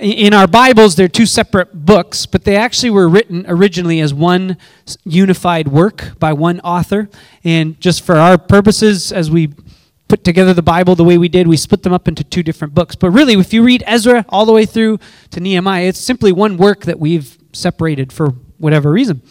in 0.00 0.32
our 0.32 0.46
Bibles, 0.46 0.96
they're 0.96 1.08
two 1.08 1.26
separate 1.26 1.84
books, 1.84 2.24
but 2.24 2.44
they 2.44 2.56
actually 2.56 2.90
were 2.90 3.08
written 3.08 3.44
originally 3.46 4.00
as 4.00 4.14
one 4.14 4.56
unified 5.04 5.68
work 5.68 6.18
by 6.18 6.32
one 6.32 6.60
author. 6.60 7.10
And 7.44 7.78
just 7.80 8.02
for 8.02 8.16
our 8.16 8.38
purposes, 8.38 9.12
as 9.12 9.30
we 9.30 9.52
put 10.08 10.24
together 10.24 10.54
the 10.54 10.62
Bible 10.62 10.94
the 10.94 11.04
way 11.04 11.18
we 11.18 11.28
did, 11.28 11.46
we 11.46 11.56
split 11.56 11.82
them 11.82 11.92
up 11.92 12.08
into 12.08 12.24
two 12.24 12.42
different 12.42 12.74
books. 12.74 12.96
But 12.96 13.10
really, 13.10 13.34
if 13.34 13.52
you 13.52 13.62
read 13.62 13.84
Ezra 13.86 14.24
all 14.30 14.46
the 14.46 14.52
way 14.52 14.64
through 14.64 14.98
to 15.30 15.40
Nehemiah, 15.40 15.84
it's 15.84 16.00
simply 16.00 16.32
one 16.32 16.56
work 16.56 16.84
that 16.84 16.98
we've 16.98 17.36
separated 17.52 18.12
for 18.12 18.30
whatever 18.58 18.90
reason. 18.90 19.22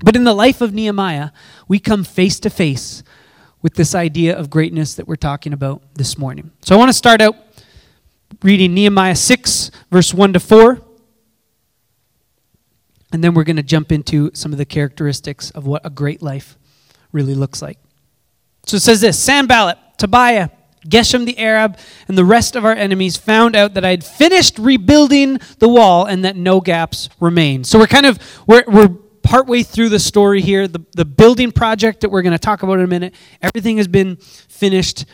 But 0.00 0.16
in 0.16 0.24
the 0.24 0.34
life 0.34 0.60
of 0.60 0.72
Nehemiah, 0.72 1.30
we 1.66 1.78
come 1.78 2.02
face 2.02 2.40
to 2.40 2.50
face 2.50 3.02
with 3.60 3.74
this 3.74 3.94
idea 3.94 4.36
of 4.36 4.48
greatness 4.48 4.94
that 4.94 5.06
we're 5.06 5.16
talking 5.16 5.52
about 5.52 5.82
this 5.94 6.16
morning. 6.16 6.52
So 6.62 6.74
I 6.74 6.78
want 6.78 6.88
to 6.88 6.94
start 6.94 7.20
out 7.20 7.36
reading 8.42 8.74
Nehemiah 8.74 9.16
6, 9.16 9.70
verse 9.90 10.14
1 10.14 10.32
to 10.34 10.40
4. 10.40 10.82
And 13.12 13.24
then 13.24 13.34
we're 13.34 13.44
going 13.44 13.56
to 13.56 13.62
jump 13.62 13.90
into 13.90 14.30
some 14.34 14.52
of 14.52 14.58
the 14.58 14.66
characteristics 14.66 15.50
of 15.50 15.66
what 15.66 15.84
a 15.84 15.90
great 15.90 16.22
life 16.22 16.58
really 17.12 17.34
looks 17.34 17.62
like. 17.62 17.78
So 18.66 18.76
it 18.76 18.80
says 18.80 19.00
this 19.00 19.18
Sanballat, 19.18 19.78
Tobiah, 19.96 20.50
Geshem 20.86 21.24
the 21.24 21.38
Arab, 21.38 21.78
and 22.06 22.16
the 22.16 22.24
rest 22.24 22.54
of 22.54 22.64
our 22.64 22.72
enemies 22.72 23.16
found 23.16 23.56
out 23.56 23.74
that 23.74 23.84
I 23.84 23.90
had 23.90 24.04
finished 24.04 24.58
rebuilding 24.58 25.40
the 25.58 25.68
wall 25.68 26.04
and 26.04 26.24
that 26.24 26.36
no 26.36 26.60
gaps 26.60 27.08
remained. 27.20 27.66
So 27.66 27.78
we're 27.78 27.86
kind 27.86 28.06
of, 28.06 28.18
we're, 28.46 28.64
we're 28.66 28.88
partway 29.22 29.62
through 29.62 29.88
the 29.88 29.98
story 29.98 30.40
here. 30.40 30.68
The, 30.68 30.84
the 30.92 31.04
building 31.04 31.52
project 31.52 32.00
that 32.00 32.10
we're 32.10 32.22
going 32.22 32.32
to 32.32 32.38
talk 32.38 32.62
about 32.62 32.74
in 32.74 32.84
a 32.84 32.88
minute, 32.88 33.14
everything 33.42 33.78
has 33.78 33.88
been 33.88 34.16
finished. 34.16 35.04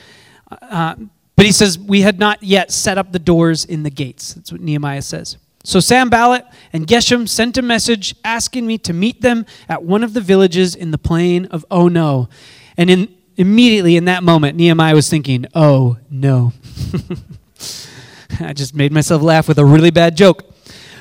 Uh, 0.50 0.96
but 1.36 1.46
he 1.46 1.52
says, 1.52 1.78
We 1.78 2.02
had 2.02 2.18
not 2.18 2.42
yet 2.42 2.70
set 2.70 2.98
up 2.98 3.12
the 3.12 3.18
doors 3.18 3.64
in 3.64 3.82
the 3.82 3.90
gates. 3.90 4.34
That's 4.34 4.52
what 4.52 4.60
Nehemiah 4.60 5.02
says. 5.02 5.36
So 5.64 5.80
Sanballat 5.80 6.46
and 6.72 6.86
Geshem 6.86 7.26
sent 7.28 7.56
a 7.56 7.62
message 7.62 8.14
asking 8.22 8.66
me 8.66 8.76
to 8.78 8.92
meet 8.92 9.22
them 9.22 9.46
at 9.68 9.82
one 9.82 10.04
of 10.04 10.12
the 10.12 10.20
villages 10.20 10.74
in 10.74 10.90
the 10.90 10.98
plain 10.98 11.46
of 11.46 11.64
Oh 11.70 11.88
No. 11.88 12.28
And 12.76 12.90
in, 12.90 13.14
immediately 13.36 13.96
in 13.96 14.04
that 14.04 14.22
moment, 14.22 14.56
Nehemiah 14.56 14.94
was 14.94 15.08
thinking, 15.08 15.46
Oh 15.54 15.96
no. 16.10 16.52
I 18.40 18.52
just 18.52 18.74
made 18.74 18.92
myself 18.92 19.22
laugh 19.22 19.48
with 19.48 19.58
a 19.58 19.64
really 19.64 19.90
bad 19.90 20.16
joke. 20.16 20.44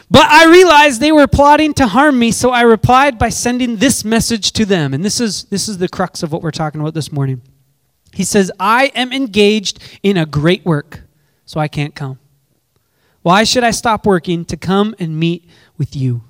But 0.10 0.30
I 0.30 0.46
realized 0.46 1.02
they 1.02 1.12
were 1.12 1.28
plotting 1.28 1.74
to 1.76 1.88
harm 1.88 2.20
me, 2.20 2.32
so 2.32 2.52
I 2.52 2.62
replied 2.62 3.18
by 3.18 3.30
sending 3.30 3.78
this 3.78 4.06
message 4.06 4.52
to 4.54 4.66
them. 4.66 4.94
And 4.94 5.04
this 5.04 5.20
is, 5.20 5.46
this 5.46 5.68
is 5.68 5.80
the 5.80 5.90
crux 5.90 6.22
of 6.22 6.32
what 6.32 6.44
we're 6.44 6.52
talking 6.52 6.80
about 6.80 6.94
this 6.94 7.12
morning. 7.12 7.42
He 8.14 8.24
says, 8.24 8.52
I 8.60 8.92
am 8.96 9.12
engaged 9.12 9.80
in 10.04 10.18
a 10.18 10.26
great 10.26 10.66
work, 10.66 11.02
so 11.46 11.60
I 11.60 11.68
can't 11.68 11.96
come. 11.96 12.20
Why 13.24 13.44
should 13.44 13.64
I 13.64 13.72
stop 13.72 14.06
working 14.06 14.46
to 14.46 14.58
come 14.58 14.96
and 15.00 15.20
meet 15.20 15.50
with 15.78 15.96
you? 15.96 16.24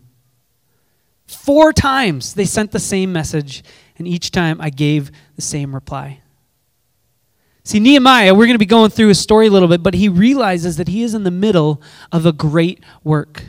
Four 1.27 1.73
times 1.73 2.35
they 2.35 2.45
sent 2.45 2.71
the 2.71 2.79
same 2.79 3.11
message, 3.11 3.63
and 3.97 4.07
each 4.07 4.31
time 4.31 4.61
I 4.61 4.69
gave 4.69 5.11
the 5.35 5.41
same 5.41 5.73
reply. 5.73 6.21
See, 7.65 7.79
Nehemiah, 7.79 8.33
we're 8.33 8.45
going 8.45 8.55
to 8.55 8.59
be 8.59 8.65
going 8.65 8.91
through 8.91 9.07
his 9.07 9.19
story 9.19 9.47
a 9.47 9.51
little 9.51 9.69
bit, 9.69 9.81
but 9.81 9.93
he 9.93 10.09
realizes 10.09 10.77
that 10.77 10.89
he 10.89 11.01
is 11.01 11.13
in 11.13 11.23
the 11.23 11.31
middle 11.31 11.81
of 12.11 12.25
a 12.25 12.33
great 12.33 12.83
work. 13.03 13.43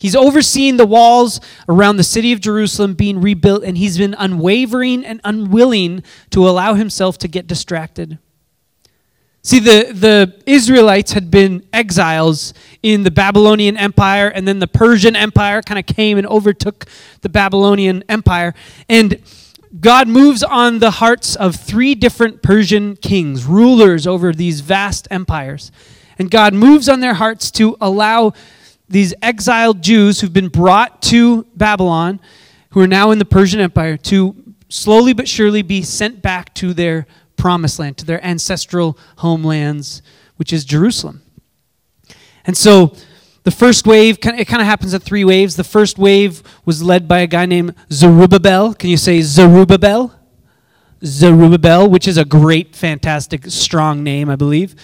He's 0.00 0.16
overseeing 0.16 0.78
the 0.78 0.86
walls 0.86 1.40
around 1.68 1.98
the 1.98 2.02
city 2.02 2.32
of 2.32 2.40
Jerusalem 2.40 2.94
being 2.94 3.20
rebuilt, 3.20 3.62
and 3.62 3.76
he's 3.76 3.98
been 3.98 4.14
unwavering 4.18 5.04
and 5.04 5.20
unwilling 5.24 6.02
to 6.30 6.48
allow 6.48 6.72
himself 6.72 7.18
to 7.18 7.28
get 7.28 7.46
distracted. 7.46 8.18
See, 9.42 9.58
the, 9.58 9.92
the 9.92 10.42
Israelites 10.46 11.12
had 11.12 11.30
been 11.30 11.66
exiles 11.70 12.54
in 12.82 13.02
the 13.02 13.10
Babylonian 13.10 13.76
Empire, 13.76 14.28
and 14.28 14.48
then 14.48 14.58
the 14.58 14.66
Persian 14.66 15.14
Empire 15.14 15.60
kind 15.60 15.78
of 15.78 15.84
came 15.84 16.16
and 16.16 16.26
overtook 16.26 16.86
the 17.20 17.28
Babylonian 17.28 18.02
Empire. 18.08 18.54
And 18.88 19.22
God 19.80 20.08
moves 20.08 20.42
on 20.42 20.78
the 20.78 20.92
hearts 20.92 21.36
of 21.36 21.56
three 21.56 21.94
different 21.94 22.42
Persian 22.42 22.96
kings, 22.96 23.44
rulers 23.44 24.06
over 24.06 24.32
these 24.32 24.60
vast 24.60 25.06
empires. 25.10 25.70
And 26.18 26.30
God 26.30 26.54
moves 26.54 26.88
on 26.88 27.00
their 27.00 27.14
hearts 27.14 27.50
to 27.52 27.76
allow 27.82 28.32
these 28.90 29.14
exiled 29.22 29.82
Jews 29.82 30.20
who've 30.20 30.32
been 30.32 30.48
brought 30.48 31.00
to 31.02 31.44
Babylon, 31.54 32.20
who 32.70 32.80
are 32.80 32.88
now 32.88 33.12
in 33.12 33.18
the 33.20 33.24
Persian 33.24 33.60
Empire, 33.60 33.96
to 33.96 34.36
slowly 34.68 35.12
but 35.12 35.28
surely 35.28 35.62
be 35.62 35.82
sent 35.82 36.20
back 36.20 36.52
to 36.56 36.74
their 36.74 37.06
promised 37.36 37.78
land, 37.78 37.96
to 37.98 38.04
their 38.04 38.22
ancestral 38.24 38.98
homelands, 39.18 40.02
which 40.36 40.52
is 40.52 40.64
Jerusalem. 40.64 41.22
And 42.44 42.56
so 42.56 42.94
the 43.44 43.50
first 43.50 43.86
wave, 43.86 44.18
it 44.18 44.20
kind 44.20 44.60
of 44.60 44.66
happens 44.66 44.92
at 44.92 45.02
three 45.02 45.24
waves. 45.24 45.56
The 45.56 45.64
first 45.64 45.96
wave 45.96 46.42
was 46.64 46.82
led 46.82 47.08
by 47.08 47.20
a 47.20 47.26
guy 47.26 47.46
named 47.46 47.74
Zerubbabel. 47.92 48.74
Can 48.74 48.90
you 48.90 48.96
say 48.96 49.22
Zerubbabel? 49.22 50.14
Zerubbabel, 51.04 51.88
which 51.88 52.06
is 52.06 52.18
a 52.18 52.24
great, 52.24 52.76
fantastic, 52.76 53.46
strong 53.46 54.02
name, 54.02 54.28
I 54.28 54.36
believe. 54.36 54.74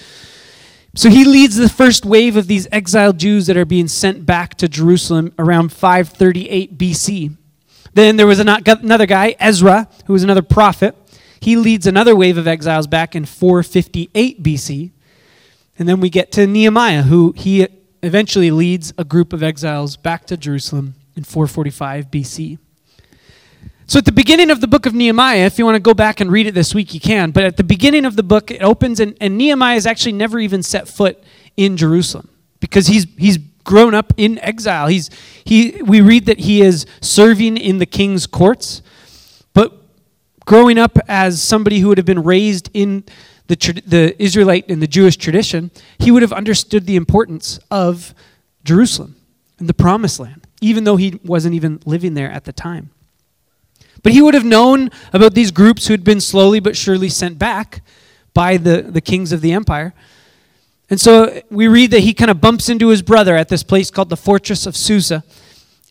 So 0.96 1.10
he 1.10 1.26
leads 1.26 1.56
the 1.56 1.68
first 1.68 2.06
wave 2.06 2.36
of 2.36 2.46
these 2.46 2.66
exiled 2.72 3.18
Jews 3.18 3.46
that 3.48 3.56
are 3.56 3.66
being 3.66 3.86
sent 3.86 4.24
back 4.24 4.54
to 4.54 4.66
Jerusalem 4.66 5.34
around 5.38 5.70
538 5.70 6.78
BC. 6.78 7.36
Then 7.92 8.16
there 8.16 8.26
was 8.26 8.40
another 8.40 9.06
guy, 9.06 9.36
Ezra, 9.38 9.88
who 10.06 10.14
was 10.14 10.22
another 10.22 10.40
prophet. 10.40 10.96
He 11.38 11.54
leads 11.54 11.86
another 11.86 12.16
wave 12.16 12.38
of 12.38 12.48
exiles 12.48 12.86
back 12.86 13.14
in 13.14 13.26
458 13.26 14.42
BC. 14.42 14.90
And 15.78 15.86
then 15.86 16.00
we 16.00 16.08
get 16.08 16.32
to 16.32 16.46
Nehemiah, 16.46 17.02
who 17.02 17.34
he 17.36 17.68
eventually 18.02 18.50
leads 18.50 18.94
a 18.96 19.04
group 19.04 19.34
of 19.34 19.42
exiles 19.42 19.98
back 19.98 20.26
to 20.28 20.36
Jerusalem 20.38 20.94
in 21.14 21.24
445 21.24 22.10
BC. 22.10 22.58
So, 23.88 23.98
at 23.98 24.04
the 24.04 24.12
beginning 24.12 24.50
of 24.50 24.60
the 24.60 24.66
book 24.66 24.84
of 24.84 24.94
Nehemiah, 24.94 25.46
if 25.46 25.60
you 25.60 25.64
want 25.64 25.76
to 25.76 25.80
go 25.80 25.94
back 25.94 26.18
and 26.20 26.32
read 26.32 26.48
it 26.48 26.54
this 26.54 26.74
week, 26.74 26.92
you 26.92 26.98
can. 26.98 27.30
But 27.30 27.44
at 27.44 27.56
the 27.56 27.62
beginning 27.62 28.04
of 28.04 28.16
the 28.16 28.24
book, 28.24 28.50
it 28.50 28.60
opens, 28.60 28.98
and, 28.98 29.16
and 29.20 29.38
Nehemiah 29.38 29.74
has 29.74 29.86
actually 29.86 30.12
never 30.12 30.40
even 30.40 30.64
set 30.64 30.88
foot 30.88 31.22
in 31.56 31.76
Jerusalem 31.76 32.28
because 32.58 32.88
he's, 32.88 33.06
he's 33.16 33.38
grown 33.62 33.94
up 33.94 34.12
in 34.16 34.40
exile. 34.40 34.88
He's, 34.88 35.08
he, 35.44 35.80
we 35.84 36.00
read 36.00 36.26
that 36.26 36.40
he 36.40 36.62
is 36.62 36.84
serving 37.00 37.56
in 37.56 37.78
the 37.78 37.86
king's 37.86 38.26
courts, 38.26 38.82
but 39.54 39.72
growing 40.46 40.78
up 40.78 40.98
as 41.06 41.40
somebody 41.40 41.78
who 41.78 41.86
would 41.86 41.98
have 41.98 42.06
been 42.06 42.24
raised 42.24 42.70
in 42.74 43.04
the, 43.46 43.54
the 43.86 44.20
Israelite 44.20 44.68
and 44.68 44.82
the 44.82 44.88
Jewish 44.88 45.16
tradition, 45.16 45.70
he 46.00 46.10
would 46.10 46.22
have 46.22 46.32
understood 46.32 46.86
the 46.86 46.96
importance 46.96 47.60
of 47.70 48.14
Jerusalem 48.64 49.14
and 49.60 49.68
the 49.68 49.74
promised 49.74 50.18
land, 50.18 50.44
even 50.60 50.82
though 50.82 50.96
he 50.96 51.20
wasn't 51.24 51.54
even 51.54 51.80
living 51.86 52.14
there 52.14 52.30
at 52.32 52.46
the 52.46 52.52
time. 52.52 52.90
But 54.06 54.12
he 54.12 54.22
would 54.22 54.34
have 54.34 54.44
known 54.44 54.90
about 55.12 55.34
these 55.34 55.50
groups 55.50 55.88
who 55.88 55.92
had 55.92 56.04
been 56.04 56.20
slowly 56.20 56.60
but 56.60 56.76
surely 56.76 57.08
sent 57.08 57.40
back 57.40 57.82
by 58.34 58.56
the, 58.56 58.82
the 58.82 59.00
kings 59.00 59.32
of 59.32 59.40
the 59.40 59.50
empire. 59.50 59.94
And 60.88 61.00
so 61.00 61.42
we 61.50 61.66
read 61.66 61.90
that 61.90 62.04
he 62.04 62.14
kind 62.14 62.30
of 62.30 62.40
bumps 62.40 62.68
into 62.68 62.90
his 62.90 63.02
brother 63.02 63.34
at 63.34 63.48
this 63.48 63.64
place 63.64 63.90
called 63.90 64.08
the 64.08 64.16
Fortress 64.16 64.64
of 64.64 64.76
Susa. 64.76 65.25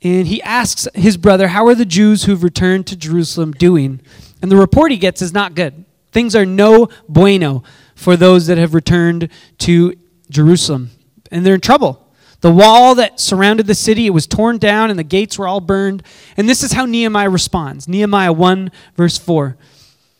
And 0.01 0.27
he 0.27 0.41
asks 0.43 0.87
his 0.95 1.17
brother, 1.17 1.49
How 1.49 1.67
are 1.67 1.75
the 1.75 1.83
Jews 1.83 2.23
who've 2.23 2.41
returned 2.41 2.87
to 2.87 2.95
Jerusalem 2.95 3.51
doing? 3.51 3.99
And 4.41 4.49
the 4.49 4.55
report 4.55 4.91
he 4.91 4.97
gets 4.97 5.21
is 5.21 5.33
not 5.33 5.53
good. 5.53 5.83
Things 6.13 6.37
are 6.37 6.45
no 6.45 6.87
bueno 7.09 7.63
for 7.95 8.15
those 8.15 8.47
that 8.47 8.57
have 8.57 8.73
returned 8.73 9.27
to 9.57 9.93
Jerusalem. 10.29 10.91
And 11.31 11.45
they're 11.45 11.55
in 11.55 11.59
trouble. 11.59 12.04
The 12.45 12.51
wall 12.51 12.93
that 12.93 13.19
surrounded 13.19 13.65
the 13.65 13.73
city, 13.73 14.05
it 14.05 14.11
was 14.11 14.27
torn 14.27 14.59
down 14.59 14.91
and 14.91 14.99
the 14.99 15.03
gates 15.03 15.39
were 15.39 15.47
all 15.47 15.61
burned. 15.61 16.03
And 16.37 16.47
this 16.47 16.61
is 16.61 16.73
how 16.73 16.85
Nehemiah 16.85 17.27
responds. 17.27 17.87
Nehemiah 17.87 18.31
1 18.31 18.69
verse 18.95 19.17
4. 19.17 19.57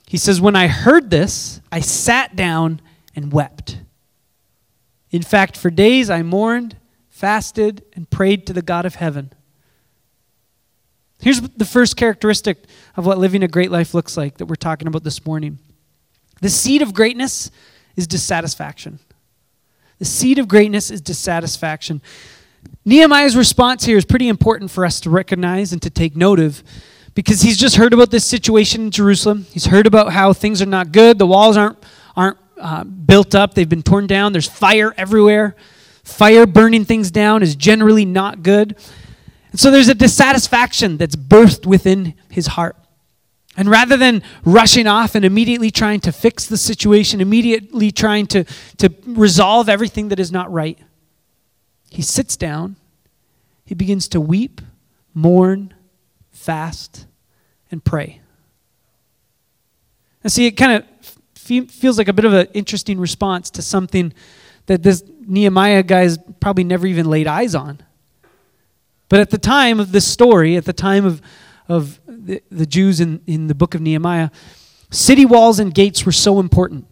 He 0.07 0.17
says, 0.17 0.41
"When 0.41 0.55
I 0.55 0.65
heard 0.65 1.11
this, 1.11 1.61
I 1.71 1.81
sat 1.81 2.35
down 2.35 2.81
and 3.15 3.31
wept. 3.31 3.77
In 5.11 5.21
fact, 5.21 5.55
for 5.55 5.69
days 5.69 6.09
I 6.09 6.23
mourned, 6.23 6.77
fasted, 7.11 7.83
and 7.93 8.09
prayed 8.09 8.47
to 8.47 8.53
the 8.53 8.63
God 8.63 8.87
of 8.87 8.95
heaven." 8.95 9.31
Here's 11.19 11.41
the 11.41 11.63
first 11.63 11.95
characteristic 11.95 12.65
of 12.97 13.05
what 13.05 13.19
living 13.19 13.43
a 13.43 13.47
great 13.47 13.69
life 13.69 13.93
looks 13.93 14.17
like 14.17 14.39
that 14.39 14.47
we're 14.47 14.55
talking 14.55 14.87
about 14.87 15.03
this 15.03 15.27
morning. 15.27 15.59
The 16.41 16.49
seed 16.49 16.81
of 16.81 16.91
greatness 16.91 17.51
is 17.95 18.07
dissatisfaction. 18.07 18.97
The 19.99 20.05
seed 20.05 20.39
of 20.39 20.47
greatness 20.47 20.91
is 20.91 21.01
dissatisfaction. 21.01 22.01
Nehemiah's 22.83 23.35
response 23.35 23.85
here 23.85 23.97
is 23.97 24.05
pretty 24.05 24.27
important 24.27 24.71
for 24.71 24.85
us 24.85 24.99
to 25.01 25.09
recognize 25.09 25.71
and 25.71 25.81
to 25.81 25.89
take 25.89 26.15
note 26.15 26.39
of 26.39 26.63
because 27.13 27.41
he's 27.41 27.57
just 27.57 27.77
heard 27.77 27.93
about 27.93 28.11
this 28.11 28.25
situation 28.25 28.81
in 28.81 28.91
Jerusalem. 28.91 29.45
He's 29.51 29.67
heard 29.67 29.87
about 29.87 30.11
how 30.11 30.33
things 30.33 30.61
are 30.61 30.67
not 30.67 30.91
good. 30.91 31.17
The 31.17 31.25
walls 31.25 31.55
aren't, 31.55 31.77
aren't 32.15 32.37
uh, 32.59 32.83
built 32.83 33.33
up, 33.33 33.53
they've 33.53 33.67
been 33.67 33.83
torn 33.83 34.07
down. 34.07 34.31
There's 34.31 34.47
fire 34.47 34.93
everywhere. 34.97 35.55
Fire 36.03 36.45
burning 36.45 36.85
things 36.85 37.09
down 37.09 37.41
is 37.41 37.55
generally 37.55 38.05
not 38.05 38.43
good. 38.43 38.77
And 39.51 39.59
so 39.59 39.71
there's 39.71 39.87
a 39.87 39.95
dissatisfaction 39.95 40.97
that's 40.97 41.15
birthed 41.15 41.65
within 41.65 42.13
his 42.29 42.47
heart. 42.47 42.75
And 43.57 43.69
rather 43.69 43.95
than 43.95 44.21
rushing 44.43 44.85
off 44.85 45.15
and 45.15 45.23
immediately 45.23 45.71
trying 45.71 46.01
to 46.01 46.11
fix 46.11 46.45
the 46.45 46.57
situation, 46.57 47.21
immediately 47.21 47.91
trying 47.91 48.27
to, 48.27 48.43
to 48.77 48.93
resolve 49.05 49.69
everything 49.69 50.09
that 50.09 50.19
is 50.19 50.31
not 50.31 50.51
right, 50.51 50.77
he 51.89 52.01
sits 52.01 52.35
down, 52.35 52.75
he 53.63 53.73
begins 53.73 54.09
to 54.09 54.19
weep, 54.19 54.61
mourn, 55.13 55.73
fast, 56.31 57.07
and 57.71 57.83
pray. 57.83 58.21
And 60.21 60.31
see, 60.31 60.47
it 60.47 60.51
kind 60.51 60.83
of 60.83 61.69
feels 61.71 61.97
like 61.97 62.07
a 62.07 62.13
bit 62.13 62.25
of 62.25 62.33
an 62.33 62.47
interesting 62.53 62.99
response 62.99 63.49
to 63.51 63.61
something 63.61 64.11
that 64.65 64.83
this 64.83 65.03
Nehemiah 65.27 65.83
guy's 65.83 66.17
probably 66.39 66.63
never 66.63 66.87
even 66.87 67.05
laid 67.05 67.27
eyes 67.27 67.55
on. 67.55 67.81
But 69.07 69.19
at 69.19 69.29
the 69.29 69.37
time 69.37 69.79
of 69.79 69.91
this 69.91 70.07
story, 70.07 70.57
at 70.57 70.65
the 70.65 70.73
time 70.73 71.05
of, 71.05 71.21
of 71.67 71.99
the, 72.07 72.41
the 72.49 72.65
Jews 72.65 72.99
in, 72.99 73.21
in 73.27 73.47
the 73.47 73.55
book 73.55 73.75
of 73.75 73.81
Nehemiah, 73.81 74.29
city 74.91 75.25
walls 75.25 75.59
and 75.59 75.73
gates 75.73 76.05
were 76.05 76.11
so 76.11 76.39
important. 76.39 76.87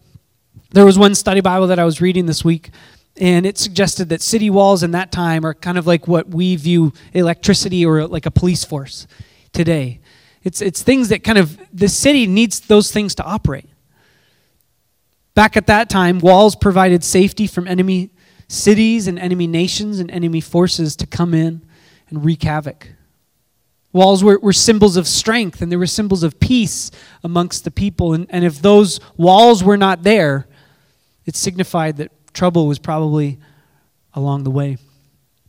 There 0.71 0.85
was 0.85 0.97
one 0.97 1.15
study 1.15 1.41
Bible 1.41 1.67
that 1.67 1.79
I 1.79 1.85
was 1.85 2.01
reading 2.01 2.25
this 2.25 2.43
week, 2.43 2.71
and 3.17 3.45
it 3.45 3.57
suggested 3.57 4.09
that 4.09 4.21
city 4.21 4.49
walls 4.49 4.81
in 4.81 4.91
that 4.91 5.11
time 5.11 5.45
are 5.45 5.53
kind 5.53 5.77
of 5.77 5.85
like 5.85 6.07
what 6.07 6.29
we 6.29 6.55
view 6.55 6.93
electricity 7.13 7.85
or 7.85 8.07
like 8.07 8.25
a 8.25 8.31
police 8.31 8.63
force 8.63 9.05
today. 9.51 9.99
It's, 10.43 10.61
it's 10.61 10.81
things 10.81 11.09
that 11.09 11.23
kind 11.23 11.37
of, 11.37 11.59
the 11.71 11.87
city 11.87 12.25
needs 12.25 12.59
those 12.61 12.91
things 12.91 13.15
to 13.15 13.23
operate. 13.23 13.69
Back 15.35 15.55
at 15.57 15.67
that 15.67 15.89
time, 15.89 16.19
walls 16.19 16.55
provided 16.55 17.03
safety 17.03 17.47
from 17.47 17.67
enemy 17.67 18.09
cities 18.47 19.07
and 19.07 19.17
enemy 19.17 19.47
nations 19.47 19.99
and 19.99 20.11
enemy 20.11 20.41
forces 20.41 20.95
to 20.97 21.07
come 21.07 21.33
in 21.33 21.61
and 22.09 22.23
wreak 22.23 22.43
havoc. 22.43 22.89
Walls 23.93 24.23
were, 24.23 24.39
were 24.39 24.53
symbols 24.53 24.97
of 24.97 25.07
strength 25.07 25.61
and 25.61 25.71
they 25.71 25.75
were 25.75 25.87
symbols 25.87 26.23
of 26.23 26.39
peace 26.39 26.89
amongst 27.23 27.63
the 27.63 27.71
people. 27.71 28.13
And, 28.13 28.25
and 28.29 28.43
if 28.43 28.61
those 28.61 28.99
walls 29.15 29.63
were 29.63 29.77
not 29.77 30.01
there, 30.01 30.47
it 31.25 31.35
signified 31.35 31.97
that 31.97 32.11
trouble 32.33 32.67
was 32.67 32.79
probably 32.79 33.37
along 34.15 34.43
the 34.43 34.51
way. 34.51 34.77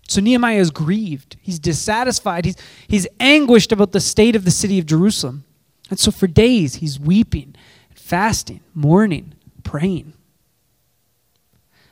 So 0.07 0.21
Nehemiah 0.21 0.59
is 0.59 0.71
grieved. 0.71 1.37
He's 1.41 1.59
dissatisfied. 1.59 2.45
He's, 2.45 2.57
he's 2.87 3.07
anguished 3.19 3.73
about 3.73 3.93
the 3.93 4.01
state 4.01 4.37
of 4.37 4.45
the 4.45 4.51
city 4.51 4.79
of 4.79 4.85
Jerusalem. 4.85 5.45
And 5.89 5.99
so 5.99 6.11
for 6.11 6.27
days, 6.27 6.77
he's 6.77 7.01
weeping, 7.01 7.55
fasting, 7.95 8.61
mourning, 8.75 9.33
praying. 9.63 10.13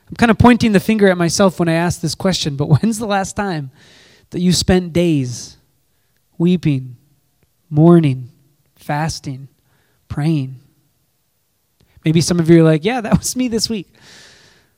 I'm 0.07 0.15
kind 0.15 0.29
of 0.29 0.37
pointing 0.37 0.73
the 0.73 0.79
finger 0.79 1.07
at 1.07 1.17
myself 1.17 1.59
when 1.59 1.67
I 1.67 1.73
ask 1.73 1.99
this 1.99 2.13
question, 2.13 2.55
but 2.55 2.65
when's 2.81 2.99
the 2.99 3.07
last 3.07 3.35
time 3.35 3.71
that 4.29 4.39
you 4.39 4.53
spent 4.53 4.93
days 4.93 5.57
weeping, 6.37 6.97
mourning, 7.69 8.29
fasting, 8.75 9.47
praying. 10.07 10.59
Maybe 12.05 12.21
some 12.21 12.39
of 12.39 12.49
you 12.49 12.61
are 12.61 12.63
like, 12.63 12.83
yeah, 12.83 13.01
that 13.01 13.17
was 13.17 13.35
me 13.35 13.47
this 13.47 13.69
week. 13.69 13.87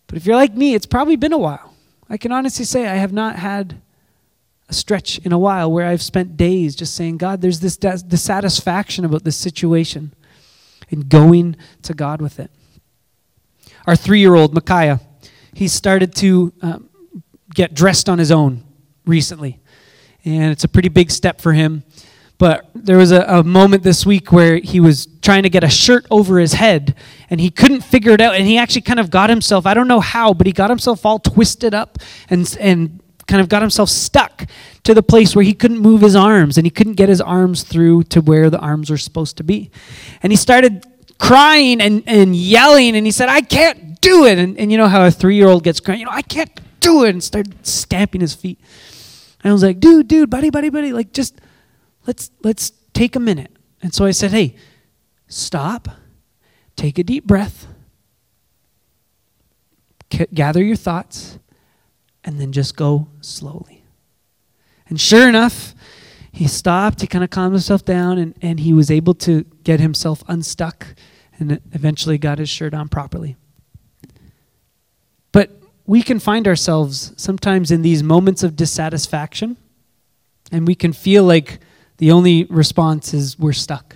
But 0.08 0.18
if 0.18 0.26
you're 0.26 0.36
like 0.36 0.54
me, 0.54 0.76
it's 0.76 0.86
probably 0.86 1.16
been 1.16 1.34
a 1.34 1.38
while. 1.38 1.74
I 2.10 2.18
can 2.18 2.32
honestly 2.32 2.66
say 2.66 2.88
I 2.88 2.96
have 2.96 3.14
not 3.14 3.38
had 3.38 3.82
a 4.70 4.74
stretch 4.74 5.20
in 5.20 5.32
a 5.32 5.40
while 5.40 5.72
where 5.72 5.88
I've 5.88 6.02
spent 6.02 6.38
days 6.38 6.76
just 6.76 6.96
saying, 6.96 7.18
God, 7.18 7.42
there's 7.42 7.60
this 7.60 7.78
dissatisfaction 7.78 9.06
about 9.06 9.24
this 9.24 9.38
situation 9.38 10.14
and 10.92 11.10
going 11.10 11.56
to 11.84 11.94
God 11.94 12.22
with 12.22 12.40
it. 12.40 12.52
Our 13.88 13.96
three 13.96 14.20
year 14.20 14.36
old, 14.36 14.54
Micaiah, 14.54 15.00
he 15.54 15.68
started 15.68 16.16
to 16.16 16.54
um, 16.62 16.90
get 17.54 17.74
dressed 17.74 18.10
on 18.10 18.20
his 18.20 18.32
own 18.32 18.64
recently 19.06 19.60
and 20.26 20.52
it's 20.52 20.64
a 20.64 20.68
pretty 20.68 20.90
big 20.90 21.12
step 21.12 21.40
for 21.40 21.54
him. 21.54 21.84
But 22.38 22.70
there 22.76 22.98
was 22.98 23.14
a, 23.14 23.22
a, 23.22 23.44
moment 23.44 23.84
this 23.84 24.06
week 24.06 24.34
where 24.34 24.58
he 24.58 24.82
was 24.82 25.08
trying 25.22 25.44
to 25.44 25.50
get 25.50 25.64
a 25.64 25.70
shirt 25.70 26.06
over 26.12 26.38
his 26.38 26.52
head 26.52 26.94
and 27.30 27.40
he 27.40 27.50
couldn't 27.50 27.82
figure 27.82 28.12
it 28.12 28.20
out. 28.20 28.36
And 28.36 28.46
he 28.46 28.58
actually 28.58 28.82
kind 28.82 29.00
of 29.00 29.10
got 29.10 29.30
himself, 29.30 29.66
I 29.66 29.74
don't 29.74 29.88
know 29.88 30.02
how, 30.02 30.34
but 30.34 30.46
he 30.46 30.52
got 30.52 30.70
himself 30.70 31.06
all 31.06 31.18
twisted 31.18 31.74
up 31.74 31.98
and, 32.30 32.58
and 32.60 33.00
kind 33.26 33.40
of 33.40 33.48
got 33.48 33.62
himself 33.62 33.88
stuck 33.88 34.48
to 34.84 34.94
the 34.94 35.02
place 35.02 35.34
where 35.34 35.46
he 35.46 35.54
couldn't 35.54 35.80
move 35.80 36.02
his 36.02 36.16
arms 36.16 36.58
and 36.58 36.66
he 36.66 36.72
couldn't 36.72 36.96
get 36.96 37.08
his 37.08 37.22
arms 37.22 37.64
through 37.64 38.04
to 38.04 38.20
where 38.20 38.50
the 38.50 38.60
arms 38.60 38.90
were 38.90 38.98
supposed 38.98 39.38
to 39.38 39.44
be. 39.44 39.72
And 40.22 40.34
he 40.34 40.36
started 40.36 40.86
crying 41.18 41.80
and, 41.80 42.04
and 42.06 42.36
yelling 42.36 42.98
and 42.98 43.06
he 43.06 43.12
said, 43.14 43.30
I 43.30 43.42
can't 43.42 44.02
do 44.02 44.26
it. 44.26 44.38
And, 44.38 44.60
and 44.60 44.74
you 44.74 44.78
know 44.78 44.90
how 44.90 45.06
a 45.06 45.12
three 45.12 45.38
year 45.38 45.48
old 45.48 45.64
gets 45.64 45.80
crying, 45.80 46.02
you 46.02 46.06
know, 46.06 46.12
I 46.12 46.22
can't 46.22 46.52
do 46.86 47.04
it, 47.04 47.10
and 47.10 47.24
started 47.24 47.66
stamping 47.66 48.22
his 48.22 48.36
feet. 48.36 48.60
And 49.46 49.52
I 49.52 49.54
was 49.54 49.62
like, 49.62 49.80
dude, 49.80 50.08
dude, 50.08 50.32
buddy, 50.32 50.50
buddy, 50.50 50.70
buddy, 50.70 50.92
like 50.92 51.14
just 51.14 51.40
let's 52.08 52.32
let's 52.44 52.72
take 52.94 53.16
a 53.16 53.20
minute. 53.20 53.56
And 53.80 53.94
so 53.94 54.04
I 54.04 54.10
said, 54.10 54.32
hey, 54.32 54.56
stop, 55.28 55.88
take 56.76 56.98
a 56.98 57.04
deep 57.04 57.26
breath, 57.26 57.68
gather 60.34 60.64
your 60.64 60.76
thoughts, 60.76 61.38
and 62.24 62.42
then 62.42 62.54
just 62.54 62.76
go 62.76 63.08
slowly. 63.22 63.84
And 64.90 65.00
sure 65.00 65.30
enough, 65.30 65.76
he 66.32 66.48
stopped, 66.48 67.02
he 67.02 67.08
kind 67.08 67.24
of 67.24 67.30
calmed 67.30 67.54
himself 67.54 67.86
down, 67.86 68.18
and, 68.18 68.34
and 68.42 68.62
he 68.62 68.74
was 68.74 68.90
able 68.90 69.14
to 69.14 69.44
get 69.64 69.80
himself 69.80 70.24
unstuck 70.28 70.96
and 71.38 71.62
eventually 71.72 72.18
got 72.18 72.40
his 72.40 72.50
shirt 72.50 72.74
on 72.74 72.90
properly. 72.90 73.36
We 75.86 76.02
can 76.02 76.20
find 76.20 76.48
ourselves 76.48 77.14
sometimes 77.16 77.72
in 77.72 77.82
these 77.82 78.02
moments 78.02 78.44
of 78.44 78.56
dissatisfaction, 78.56 79.58
and 80.52 80.68
we 80.68 80.76
can 80.76 80.94
feel 80.94 81.24
like 81.24 81.60
the 81.98 82.12
only 82.12 82.46
response 82.46 83.14
is 83.14 83.38
we're 83.38 83.54
stuck. 83.54 83.96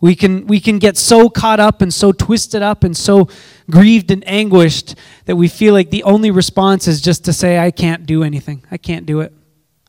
We 0.00 0.14
can, 0.14 0.46
we 0.46 0.60
can 0.60 0.78
get 0.78 0.96
so 0.96 1.28
caught 1.28 1.58
up 1.58 1.82
and 1.82 1.92
so 1.92 2.12
twisted 2.12 2.62
up 2.62 2.84
and 2.84 2.96
so 2.96 3.28
grieved 3.68 4.10
and 4.10 4.26
anguished 4.28 4.94
that 5.24 5.36
we 5.36 5.48
feel 5.48 5.74
like 5.74 5.90
the 5.90 6.04
only 6.04 6.30
response 6.30 6.86
is 6.86 7.00
just 7.00 7.24
to 7.24 7.32
say, 7.32 7.58
I 7.58 7.72
can't 7.72 8.06
do 8.06 8.22
anything. 8.22 8.64
I 8.70 8.76
can't 8.76 9.06
do 9.06 9.20
it. 9.20 9.32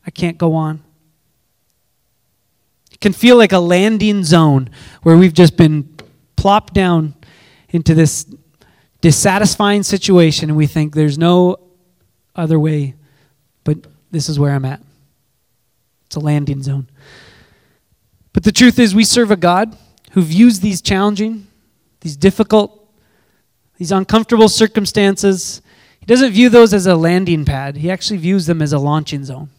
I 0.04 0.10
can't 0.10 0.36
go 0.36 0.54
on. 0.54 0.82
It 2.90 3.00
can 3.00 3.12
feel 3.12 3.36
like 3.36 3.52
a 3.52 3.60
landing 3.60 4.24
zone 4.24 4.70
where 5.02 5.16
we've 5.16 5.32
just 5.32 5.56
been 5.56 5.96
plopped 6.34 6.74
down 6.74 7.14
into 7.68 7.94
this 7.94 8.26
dissatisfying 9.00 9.82
situation 9.82 10.50
and 10.50 10.56
we 10.56 10.66
think 10.66 10.94
there's 10.94 11.18
no 11.18 11.58
other 12.34 12.58
way 12.58 12.94
but 13.64 13.78
this 14.10 14.28
is 14.28 14.38
where 14.38 14.52
I'm 14.52 14.64
at. 14.64 14.80
It's 16.06 16.16
a 16.16 16.20
landing 16.20 16.62
zone. 16.62 16.88
But 18.32 18.44
the 18.44 18.52
truth 18.52 18.78
is, 18.78 18.94
we 18.94 19.04
serve 19.04 19.30
a 19.30 19.36
God 19.36 19.76
who 20.12 20.22
views 20.22 20.60
these 20.60 20.80
challenging, 20.80 21.46
these 22.00 22.16
difficult, 22.16 22.92
these 23.78 23.92
uncomfortable 23.92 24.48
circumstances. 24.48 25.62
He 26.00 26.06
doesn't 26.06 26.32
view 26.32 26.48
those 26.48 26.74
as 26.74 26.86
a 26.86 26.96
landing 26.96 27.44
pad, 27.44 27.76
he 27.76 27.90
actually 27.90 28.18
views 28.18 28.46
them 28.46 28.62
as 28.62 28.72
a 28.72 28.78
launching 28.78 29.24
zone. 29.24 29.50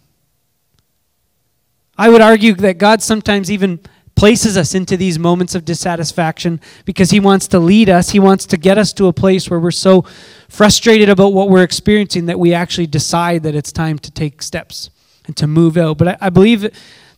I 1.98 2.10
would 2.10 2.22
argue 2.22 2.54
that 2.56 2.78
God 2.78 3.02
sometimes 3.02 3.52
even 3.52 3.80
places 4.16 4.58
us 4.58 4.76
into 4.76 4.98
these 4.98 5.18
moments 5.18 5.56
of 5.56 5.66
dissatisfaction 5.66 6.60
because 6.86 7.10
He 7.10 7.20
wants 7.20 7.48
to 7.50 7.60
lead 7.60 7.90
us. 7.90 8.12
He 8.12 8.20
wants 8.20 8.46
to 8.48 8.58
get 8.58 8.78
us 8.78 8.94
to 8.94 9.08
a 9.08 9.14
place 9.14 9.50
where 9.50 9.60
we're 9.60 9.72
so 9.72 10.04
frustrated 10.48 11.10
about 11.10 11.34
what 11.34 11.50
we're 11.50 11.64
experiencing 11.64 12.28
that 12.28 12.40
we 12.40 12.54
actually 12.54 12.88
decide 12.88 13.44
that 13.44 13.56
it's 13.56 13.72
time 13.72 13.98
to 14.00 14.12
take 14.12 14.42
steps 14.42 14.90
and 15.26 15.36
to 15.38 15.48
move 15.48 15.78
out. 15.78 15.98
But 15.98 16.08
I, 16.10 16.18
I 16.22 16.30
believe 16.30 16.70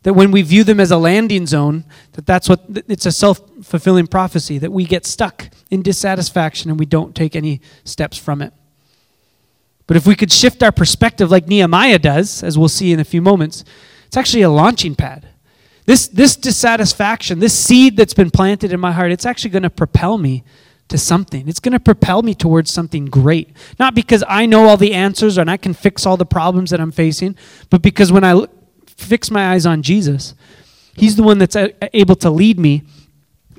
that 0.03 0.13
when 0.13 0.31
we 0.31 0.41
view 0.41 0.63
them 0.63 0.79
as 0.79 0.91
a 0.91 0.97
landing 0.97 1.45
zone, 1.47 1.85
that 2.13 2.25
that's 2.25 2.47
what 2.47 2.63
it's 2.87 3.05
a 3.05 3.11
self-fulfilling 3.11 4.07
prophecy 4.07 4.57
that 4.57 4.71
we 4.71 4.85
get 4.85 5.05
stuck 5.05 5.49
in 5.71 5.81
dissatisfaction 5.81 6.69
and 6.69 6.79
we 6.79 6.85
don't 6.85 7.15
take 7.15 7.35
any 7.35 7.61
steps 7.85 8.17
from 8.17 8.41
it. 8.41 8.53
But 9.87 9.97
if 9.97 10.05
we 10.05 10.15
could 10.15 10.31
shift 10.31 10.63
our 10.63 10.71
perspective 10.71 11.31
like 11.31 11.47
Nehemiah 11.47 11.99
does, 11.99 12.43
as 12.43 12.57
we'll 12.57 12.69
see 12.69 12.93
in 12.93 12.99
a 12.99 13.05
few 13.05 13.21
moments, 13.21 13.63
it's 14.07 14.17
actually 14.17 14.43
a 14.43 14.49
launching 14.49 14.95
pad. 14.95 15.27
This, 15.85 16.07
this 16.07 16.35
dissatisfaction, 16.35 17.39
this 17.39 17.57
seed 17.57 17.97
that's 17.97 18.13
been 18.13 18.31
planted 18.31 18.71
in 18.71 18.79
my 18.79 18.91
heart, 18.91 19.11
it's 19.11 19.25
actually 19.25 19.49
going 19.49 19.63
to 19.63 19.69
propel 19.69 20.17
me 20.17 20.43
to 20.87 20.97
something. 20.97 21.47
It's 21.47 21.59
going 21.59 21.73
to 21.73 21.79
propel 21.79 22.21
me 22.21 22.33
towards 22.33 22.71
something 22.71 23.05
great. 23.05 23.49
Not 23.79 23.95
because 23.95 24.23
I 24.27 24.45
know 24.45 24.67
all 24.67 24.77
the 24.77 24.93
answers 24.93 25.37
and 25.37 25.49
I 25.49 25.57
can 25.57 25.73
fix 25.73 26.05
all 26.05 26.17
the 26.17 26.25
problems 26.25 26.69
that 26.69 26.79
I'm 26.79 26.91
facing, 26.91 27.35
but 27.69 27.81
because 27.81 28.11
when 28.11 28.23
I 28.23 28.45
fix 28.87 29.31
my 29.31 29.53
eyes 29.53 29.65
on 29.65 29.81
Jesus, 29.81 30.35
He's 30.95 31.15
the 31.15 31.23
one 31.23 31.39
that's 31.39 31.55
uh, 31.55 31.69
uh, 31.81 31.87
able 31.93 32.15
to 32.17 32.29
lead 32.29 32.59
me 32.59 32.83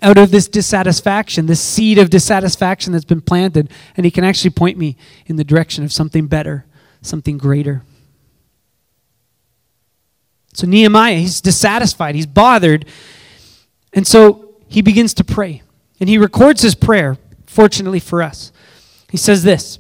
out 0.00 0.18
of 0.18 0.30
this 0.30 0.46
dissatisfaction, 0.46 1.46
this 1.46 1.60
seed 1.60 1.98
of 1.98 2.08
dissatisfaction 2.08 2.92
that's 2.92 3.04
been 3.04 3.20
planted, 3.20 3.70
and 3.96 4.06
He 4.06 4.12
can 4.12 4.22
actually 4.22 4.50
point 4.50 4.78
me 4.78 4.96
in 5.26 5.36
the 5.36 5.44
direction 5.44 5.82
of 5.82 5.92
something 5.92 6.28
better, 6.28 6.64
something 7.02 7.36
greater. 7.36 7.82
So 10.54 10.66
Nehemiah, 10.66 11.16
he's 11.16 11.40
dissatisfied, 11.40 12.14
he's 12.14 12.26
bothered, 12.26 12.86
and 13.92 14.06
so 14.06 14.54
he 14.68 14.82
begins 14.82 15.12
to 15.14 15.24
pray. 15.24 15.62
And 16.00 16.08
he 16.08 16.16
records 16.16 16.62
his 16.62 16.74
prayer, 16.74 17.18
fortunately 17.46 18.00
for 18.00 18.22
us. 18.22 18.52
He 19.10 19.16
says 19.16 19.42
this. 19.42 19.78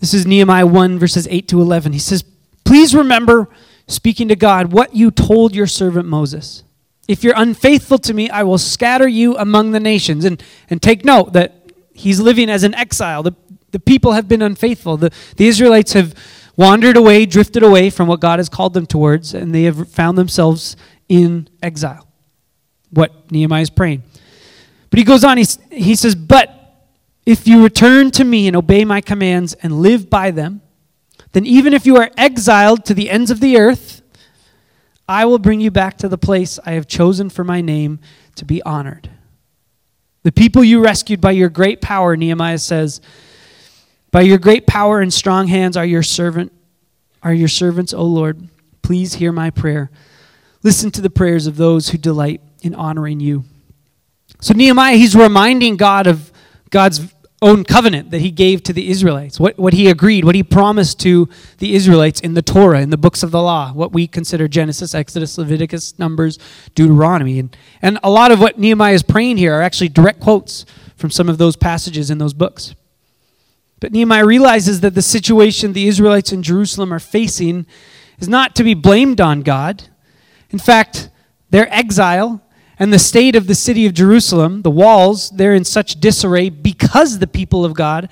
This 0.00 0.14
is 0.14 0.26
Nehemiah 0.26 0.66
1, 0.66 0.98
verses 0.98 1.26
8 1.30 1.48
to 1.48 1.60
11. 1.60 1.92
He 1.92 1.98
says, 1.98 2.24
Please 2.64 2.94
remember, 2.94 3.48
speaking 3.86 4.28
to 4.28 4.36
God, 4.36 4.72
what 4.72 4.94
you 4.94 5.10
told 5.10 5.54
your 5.54 5.66
servant 5.66 6.06
Moses. 6.06 6.62
If 7.08 7.24
you're 7.24 7.34
unfaithful 7.36 7.98
to 7.98 8.14
me, 8.14 8.30
I 8.30 8.42
will 8.42 8.58
scatter 8.58 9.08
you 9.08 9.36
among 9.36 9.72
the 9.72 9.80
nations. 9.80 10.24
And, 10.24 10.42
and 10.70 10.80
take 10.80 11.04
note 11.04 11.32
that 11.32 11.72
he's 11.94 12.20
living 12.20 12.48
as 12.50 12.64
an 12.64 12.74
exile. 12.74 13.22
The, 13.22 13.34
the 13.70 13.80
people 13.80 14.12
have 14.12 14.28
been 14.28 14.42
unfaithful. 14.42 14.98
The, 14.98 15.10
the 15.36 15.48
Israelites 15.48 15.94
have 15.94 16.14
wandered 16.58 16.96
away, 16.96 17.24
drifted 17.24 17.62
away 17.62 17.88
from 17.88 18.08
what 18.08 18.20
God 18.20 18.38
has 18.40 18.50
called 18.50 18.74
them 18.74 18.84
towards, 18.84 19.32
and 19.32 19.54
they 19.54 19.62
have 19.62 19.88
found 19.88 20.18
themselves 20.18 20.76
in 21.08 21.48
exile 21.62 22.06
what 22.90 23.30
Nehemiah 23.30 23.62
is 23.62 23.70
praying. 23.70 24.02
But 24.90 24.98
he 24.98 25.04
goes 25.04 25.24
on, 25.24 25.38
he, 25.38 25.46
he 25.70 25.94
says, 25.94 26.14
But 26.14 26.54
if 27.24 27.46
you 27.46 27.62
return 27.62 28.10
to 28.12 28.24
me 28.24 28.48
and 28.48 28.56
obey 28.56 28.84
my 28.84 29.00
commands 29.00 29.54
and 29.54 29.80
live 29.80 30.10
by 30.10 30.30
them, 30.30 30.60
then 31.32 31.46
even 31.46 31.72
if 31.72 31.86
you 31.86 31.96
are 31.96 32.10
exiled 32.16 32.84
to 32.86 32.94
the 32.94 33.08
ends 33.08 33.30
of 33.30 33.40
the 33.40 33.56
earth, 33.56 34.02
I 35.08 35.26
will 35.26 35.38
bring 35.38 35.60
you 35.60 35.70
back 35.70 35.96
to 35.98 36.08
the 36.08 36.18
place 36.18 36.58
I 36.66 36.72
have 36.72 36.86
chosen 36.86 37.30
for 37.30 37.44
my 37.44 37.60
name 37.60 38.00
to 38.34 38.44
be 38.44 38.62
honored. 38.62 39.10
The 40.22 40.32
people 40.32 40.64
you 40.64 40.82
rescued 40.82 41.20
by 41.20 41.30
your 41.32 41.48
great 41.48 41.80
power, 41.80 42.16
Nehemiah 42.16 42.58
says, 42.58 43.00
by 44.10 44.22
your 44.22 44.38
great 44.38 44.66
power 44.66 45.00
and 45.00 45.12
strong 45.12 45.48
hands 45.48 45.76
are 45.76 45.84
your 45.84 46.02
servant 46.02 46.52
are 47.22 47.34
your 47.34 47.48
servants, 47.48 47.92
O 47.92 48.04
Lord. 48.04 48.48
Please 48.82 49.14
hear 49.14 49.32
my 49.32 49.50
prayer. 49.50 49.90
Listen 50.62 50.90
to 50.92 51.00
the 51.00 51.10
prayers 51.10 51.46
of 51.46 51.56
those 51.56 51.88
who 51.88 51.98
delight 51.98 52.40
in 52.62 52.74
honoring 52.74 53.20
you. 53.20 53.44
So 54.40 54.54
Nehemiah, 54.54 54.96
he's 54.96 55.16
reminding 55.16 55.76
God 55.76 56.06
of 56.06 56.32
God's 56.70 57.12
own 57.40 57.64
covenant 57.64 58.10
that 58.10 58.20
he 58.20 58.32
gave 58.32 58.64
to 58.64 58.72
the 58.72 58.90
Israelites, 58.90 59.38
what, 59.38 59.56
what 59.58 59.72
he 59.72 59.88
agreed, 59.88 60.24
what 60.24 60.34
he 60.34 60.42
promised 60.42 60.98
to 61.00 61.28
the 61.58 61.74
Israelites 61.74 62.20
in 62.20 62.34
the 62.34 62.42
Torah, 62.42 62.80
in 62.80 62.90
the 62.90 62.96
books 62.96 63.22
of 63.22 63.30
the 63.30 63.40
law, 63.40 63.72
what 63.72 63.92
we 63.92 64.08
consider 64.08 64.48
Genesis, 64.48 64.92
Exodus, 64.94 65.38
Leviticus, 65.38 65.98
Numbers, 66.00 66.38
Deuteronomy. 66.74 67.38
And, 67.38 67.56
and 67.80 67.98
a 68.02 68.10
lot 68.10 68.32
of 68.32 68.40
what 68.40 68.58
Nehemiah 68.58 68.94
is 68.94 69.04
praying 69.04 69.36
here 69.36 69.54
are 69.54 69.62
actually 69.62 69.88
direct 69.88 70.18
quotes 70.18 70.66
from 70.96 71.10
some 71.10 71.28
of 71.28 71.38
those 71.38 71.54
passages 71.54 72.10
in 72.10 72.18
those 72.18 72.34
books. 72.34 72.74
But 73.80 73.92
Nehemiah 73.92 74.26
realizes 74.26 74.80
that 74.80 74.94
the 74.94 75.02
situation 75.02 75.72
the 75.72 75.86
Israelites 75.86 76.32
in 76.32 76.42
Jerusalem 76.42 76.92
are 76.92 76.98
facing 76.98 77.66
is 78.18 78.28
not 78.28 78.56
to 78.56 78.64
be 78.64 78.74
blamed 78.74 79.20
on 79.20 79.42
God. 79.42 79.84
In 80.50 80.58
fact, 80.58 81.10
their 81.50 81.72
exile 81.72 82.42
and 82.78 82.92
the 82.92 82.98
state 82.98 83.36
of 83.36 83.46
the 83.46 83.54
city 83.54 83.86
of 83.86 83.94
Jerusalem, 83.94 84.62
the 84.62 84.70
walls, 84.70 85.30
they're 85.30 85.54
in 85.54 85.64
such 85.64 86.00
disarray 86.00 86.48
because 86.48 87.18
the 87.18 87.26
people 87.26 87.64
of 87.64 87.74
God 87.74 88.08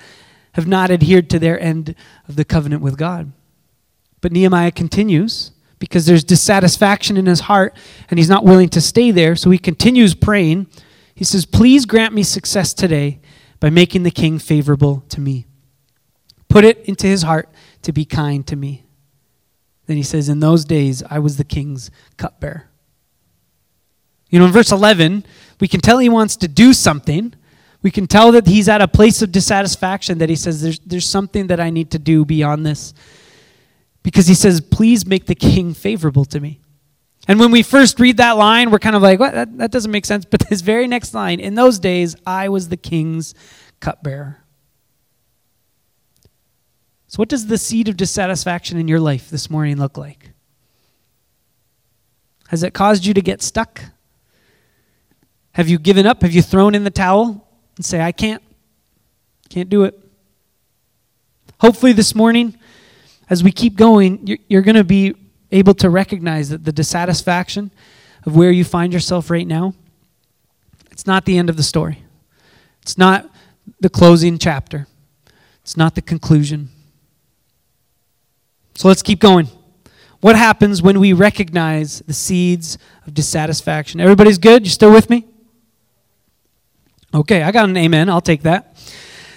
have 0.53 0.67
not 0.67 0.91
adhered 0.91 1.29
to 1.29 1.39
their 1.39 1.59
end 1.59 1.95
of 2.27 2.35
the 2.35 2.45
covenant 2.45 2.81
with 2.81 2.97
God. 2.97 3.31
But 4.21 4.31
Nehemiah 4.31 4.71
continues 4.71 5.51
because 5.79 6.05
there's 6.05 6.23
dissatisfaction 6.23 7.17
in 7.17 7.27
his 7.27 7.41
heart 7.41 7.75
and 8.09 8.17
he's 8.17 8.29
not 8.29 8.43
willing 8.43 8.69
to 8.69 8.81
stay 8.81 9.11
there, 9.11 9.35
so 9.35 9.51
he 9.51 9.57
continues 9.57 10.15
praying. 10.15 10.67
He 11.13 11.23
says, 11.23 11.45
Please 11.45 11.85
grant 11.85 12.13
me 12.13 12.23
success 12.23 12.73
today 12.73 13.19
by 13.59 13.69
making 13.69 14.03
the 14.03 14.11
king 14.11 14.39
favorable 14.39 15.03
to 15.09 15.21
me. 15.21 15.45
Put 16.49 16.63
it 16.63 16.79
into 16.85 17.07
his 17.07 17.23
heart 17.23 17.49
to 17.83 17.91
be 17.91 18.05
kind 18.05 18.45
to 18.47 18.55
me. 18.55 18.85
Then 19.87 19.97
he 19.97 20.03
says, 20.03 20.29
In 20.29 20.39
those 20.39 20.65
days 20.65 21.03
I 21.09 21.19
was 21.19 21.37
the 21.37 21.43
king's 21.43 21.89
cupbearer. 22.17 22.69
You 24.29 24.39
know, 24.39 24.45
in 24.45 24.51
verse 24.51 24.71
11, 24.71 25.25
we 25.59 25.67
can 25.67 25.79
tell 25.79 25.99
he 25.99 26.09
wants 26.09 26.35
to 26.37 26.47
do 26.47 26.73
something. 26.73 27.33
We 27.81 27.91
can 27.91 28.07
tell 28.07 28.31
that 28.33 28.47
he's 28.47 28.67
at 28.67 28.81
a 28.81 28.87
place 28.87 29.21
of 29.21 29.31
dissatisfaction, 29.31 30.17
that 30.17 30.29
he 30.29 30.35
says, 30.35 30.61
There's, 30.61 30.79
there's 30.79 31.05
something 31.05 31.47
that 31.47 31.59
I 31.59 31.69
need 31.69 31.91
to 31.91 31.99
do 31.99 32.25
beyond 32.25 32.65
this. 32.65 32.93
Because 34.03 34.27
he 34.27 34.33
says, 34.33 34.61
Please 34.61 35.05
make 35.05 35.25
the 35.25 35.35
king 35.35 35.73
favorable 35.73 36.25
to 36.25 36.39
me. 36.39 36.59
And 37.29 37.39
when 37.39 37.51
we 37.51 37.61
first 37.61 37.99
read 37.99 38.17
that 38.17 38.37
line, 38.37 38.71
we're 38.71 38.79
kind 38.79 38.95
of 38.95 39.01
like, 39.01 39.19
What? 39.19 39.33
That, 39.33 39.57
that 39.57 39.71
doesn't 39.71 39.91
make 39.91 40.05
sense. 40.05 40.25
But 40.25 40.41
this 40.49 40.61
very 40.61 40.87
next 40.87 41.13
line, 41.13 41.39
in 41.39 41.55
those 41.55 41.79
days, 41.79 42.15
I 42.25 42.49
was 42.49 42.67
the 42.67 42.77
king's 42.77 43.33
cupbearer. 43.79 44.43
So, 47.17 47.21
what 47.21 47.29
does 47.29 47.47
the 47.47 47.57
seed 47.57 47.87
of 47.87 47.97
dissatisfaction 47.97 48.77
in 48.77 48.87
your 48.87 48.99
life 48.99 49.31
this 49.31 49.49
morning 49.49 49.77
look 49.77 49.97
like? 49.97 50.33
Has 52.49 52.61
it 52.61 52.75
caused 52.75 53.07
you 53.07 53.15
to 53.15 53.21
get 53.21 53.41
stuck? 53.41 53.81
Have 55.53 55.67
you 55.67 55.79
given 55.79 56.05
up? 56.05 56.21
Have 56.21 56.31
you 56.31 56.43
thrown 56.43 56.75
in 56.75 56.83
the 56.83 56.91
towel 56.91 57.49
and 57.75 57.83
say, 57.83 58.01
I 58.01 58.11
can't? 58.11 58.43
Can't 59.49 59.67
do 59.67 59.83
it? 59.85 59.99
Hopefully, 61.59 61.91
this 61.91 62.13
morning, 62.13 62.55
as 63.31 63.43
we 63.43 63.51
keep 63.51 63.75
going, 63.75 64.37
you're, 64.47 64.61
going 64.61 64.75
to 64.75 64.83
be 64.83 65.15
able 65.51 65.73
to 65.73 65.89
recognize 65.89 66.49
that 66.49 66.65
the 66.65 66.71
dissatisfaction 66.71 67.71
of 68.27 68.35
where 68.35 68.51
you 68.51 68.63
find 68.63 68.93
yourself 68.93 69.31
right 69.31 69.47
now, 69.47 69.73
it's 70.91 71.07
not 71.07 71.25
the 71.25 71.39
end 71.39 71.49
of 71.49 71.57
the 71.57 71.63
story. 71.63 72.03
It's 72.83 72.95
not 72.95 73.27
the 73.79 73.89
closing 73.89 74.37
chapter. 74.37 74.85
It's 75.63 75.75
not 75.75 75.95
the 75.95 76.03
conclusion. 76.03 76.69
So 78.77 78.87
let's 78.87 79.01
keep 79.01 79.19
going. 79.19 79.49
what 80.19 80.35
happens 80.35 80.81
when 80.83 80.99
we 80.99 81.13
recognize 81.13 81.99
the 82.01 82.13
seeds 82.13 82.77
of 83.07 83.13
dissatisfaction. 83.13 83.99
Everybody's 83.99 84.37
good? 84.37 84.65
You 84.65 84.71
still 84.71 84.91
with 84.91 85.09
me? 85.09 85.25
Okay, 87.13 87.41
I 87.41 87.51
got 87.51 87.67
an 87.69 87.75
amen. 87.75 88.07
I'll 88.07 88.21
take 88.21 88.43
that. 88.43 88.75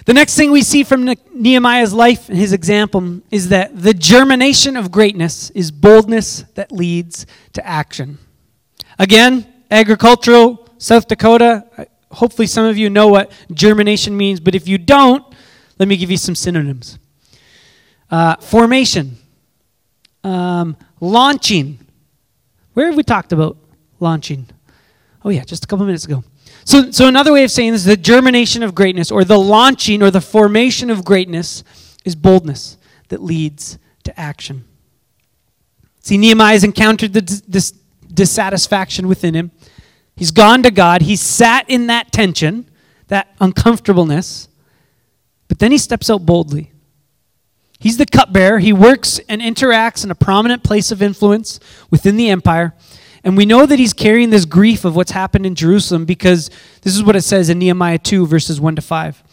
The 0.05 0.13
next 0.13 0.35
thing 0.35 0.51
we 0.51 0.61
see 0.61 0.83
from 0.83 1.11
Nehemiah's 1.33 1.93
life 1.93 2.29
and 2.29 2.37
his 2.37 2.53
example 2.53 3.21
is 3.31 3.49
that 3.49 3.75
the 3.75 3.93
germination 3.95 4.77
of 4.77 4.91
greatness 4.91 5.49
is 5.51 5.71
boldness 5.71 6.43
that 6.55 6.71
leads 6.71 7.25
to 7.53 7.65
action. 7.65 8.19
Again, 8.99 9.51
agricultural, 9.71 10.69
South 10.77 11.07
Dakota. 11.07 11.87
Hopefully, 12.11 12.47
some 12.47 12.65
of 12.65 12.77
you 12.77 12.89
know 12.89 13.07
what 13.07 13.31
germination 13.53 14.15
means, 14.15 14.39
but 14.39 14.53
if 14.53 14.67
you 14.67 14.77
don't, 14.77 15.23
let 15.79 15.87
me 15.87 15.97
give 15.97 16.11
you 16.11 16.17
some 16.17 16.35
synonyms 16.35 16.99
uh, 18.11 18.35
formation, 18.37 19.17
um, 20.23 20.77
launching. 20.99 21.79
Where 22.73 22.87
have 22.87 22.95
we 22.95 23.03
talked 23.03 23.33
about 23.33 23.57
launching? 23.99 24.47
Oh, 25.23 25.29
yeah, 25.29 25.43
just 25.43 25.63
a 25.63 25.67
couple 25.67 25.85
minutes 25.85 26.05
ago. 26.05 26.23
So, 26.63 26.91
so 26.91 27.07
another 27.07 27.33
way 27.33 27.43
of 27.43 27.51
saying 27.51 27.73
this, 27.73 27.85
the 27.85 27.97
germination 27.97 28.63
of 28.63 28.75
greatness, 28.75 29.11
or 29.11 29.23
the 29.23 29.37
launching, 29.37 30.01
or 30.01 30.11
the 30.11 30.21
formation 30.21 30.89
of 30.89 31.03
greatness, 31.03 31.63
is 32.05 32.15
boldness 32.15 32.77
that 33.09 33.21
leads 33.21 33.77
to 34.03 34.19
action. 34.19 34.65
See, 36.01 36.17
Nehemiah 36.17 36.53
has 36.53 36.63
encountered 36.63 37.13
the 37.13 37.21
dis- 37.21 37.73
dissatisfaction 38.13 39.07
within 39.07 39.33
him. 39.33 39.51
He's 40.15 40.31
gone 40.31 40.63
to 40.63 40.71
God. 40.71 41.03
He 41.03 41.15
sat 41.15 41.69
in 41.69 41.87
that 41.87 42.11
tension, 42.11 42.69
that 43.07 43.35
uncomfortableness, 43.39 44.47
but 45.47 45.59
then 45.59 45.71
he 45.71 45.77
steps 45.77 46.09
out 46.09 46.25
boldly. 46.25 46.70
He's 47.81 47.97
the 47.97 48.05
cupbearer. 48.05 48.59
He 48.59 48.71
works 48.71 49.19
and 49.27 49.41
interacts 49.41 50.03
in 50.03 50.11
a 50.11 50.15
prominent 50.15 50.63
place 50.63 50.91
of 50.91 51.01
influence 51.01 51.59
within 51.89 52.15
the 52.15 52.29
empire. 52.29 52.75
And 53.23 53.35
we 53.35 53.45
know 53.45 53.65
that 53.65 53.79
he's 53.79 53.91
carrying 53.91 54.29
this 54.29 54.45
grief 54.45 54.85
of 54.85 54.95
what's 54.95 55.11
happened 55.11 55.47
in 55.47 55.55
Jerusalem 55.55 56.05
because 56.05 56.51
this 56.83 56.95
is 56.95 57.03
what 57.03 57.15
it 57.15 57.23
says 57.23 57.49
in 57.49 57.57
Nehemiah 57.57 57.97
2, 57.97 58.27
verses 58.27 58.61
1 58.61 58.75
to 58.75 58.83
5. 58.83 59.23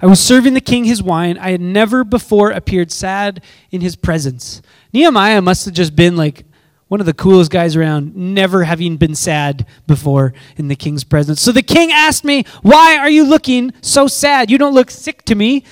I 0.00 0.06
was 0.06 0.20
serving 0.20 0.54
the 0.54 0.60
king 0.60 0.84
his 0.84 1.02
wine. 1.02 1.36
I 1.36 1.50
had 1.50 1.60
never 1.60 2.04
before 2.04 2.52
appeared 2.52 2.92
sad 2.92 3.42
in 3.72 3.80
his 3.80 3.96
presence. 3.96 4.62
Nehemiah 4.92 5.42
must 5.42 5.64
have 5.64 5.74
just 5.74 5.96
been 5.96 6.16
like 6.16 6.44
one 6.86 7.00
of 7.00 7.06
the 7.06 7.14
coolest 7.14 7.50
guys 7.50 7.74
around, 7.74 8.14
never 8.14 8.62
having 8.62 8.98
been 8.98 9.16
sad 9.16 9.66
before 9.88 10.32
in 10.56 10.68
the 10.68 10.76
king's 10.76 11.02
presence. 11.02 11.40
So 11.40 11.50
the 11.50 11.62
king 11.62 11.90
asked 11.90 12.22
me, 12.22 12.44
Why 12.62 12.98
are 12.98 13.10
you 13.10 13.24
looking 13.24 13.72
so 13.80 14.06
sad? 14.06 14.48
You 14.48 14.58
don't 14.58 14.74
look 14.74 14.92
sick 14.92 15.24
to 15.24 15.34
me. 15.34 15.64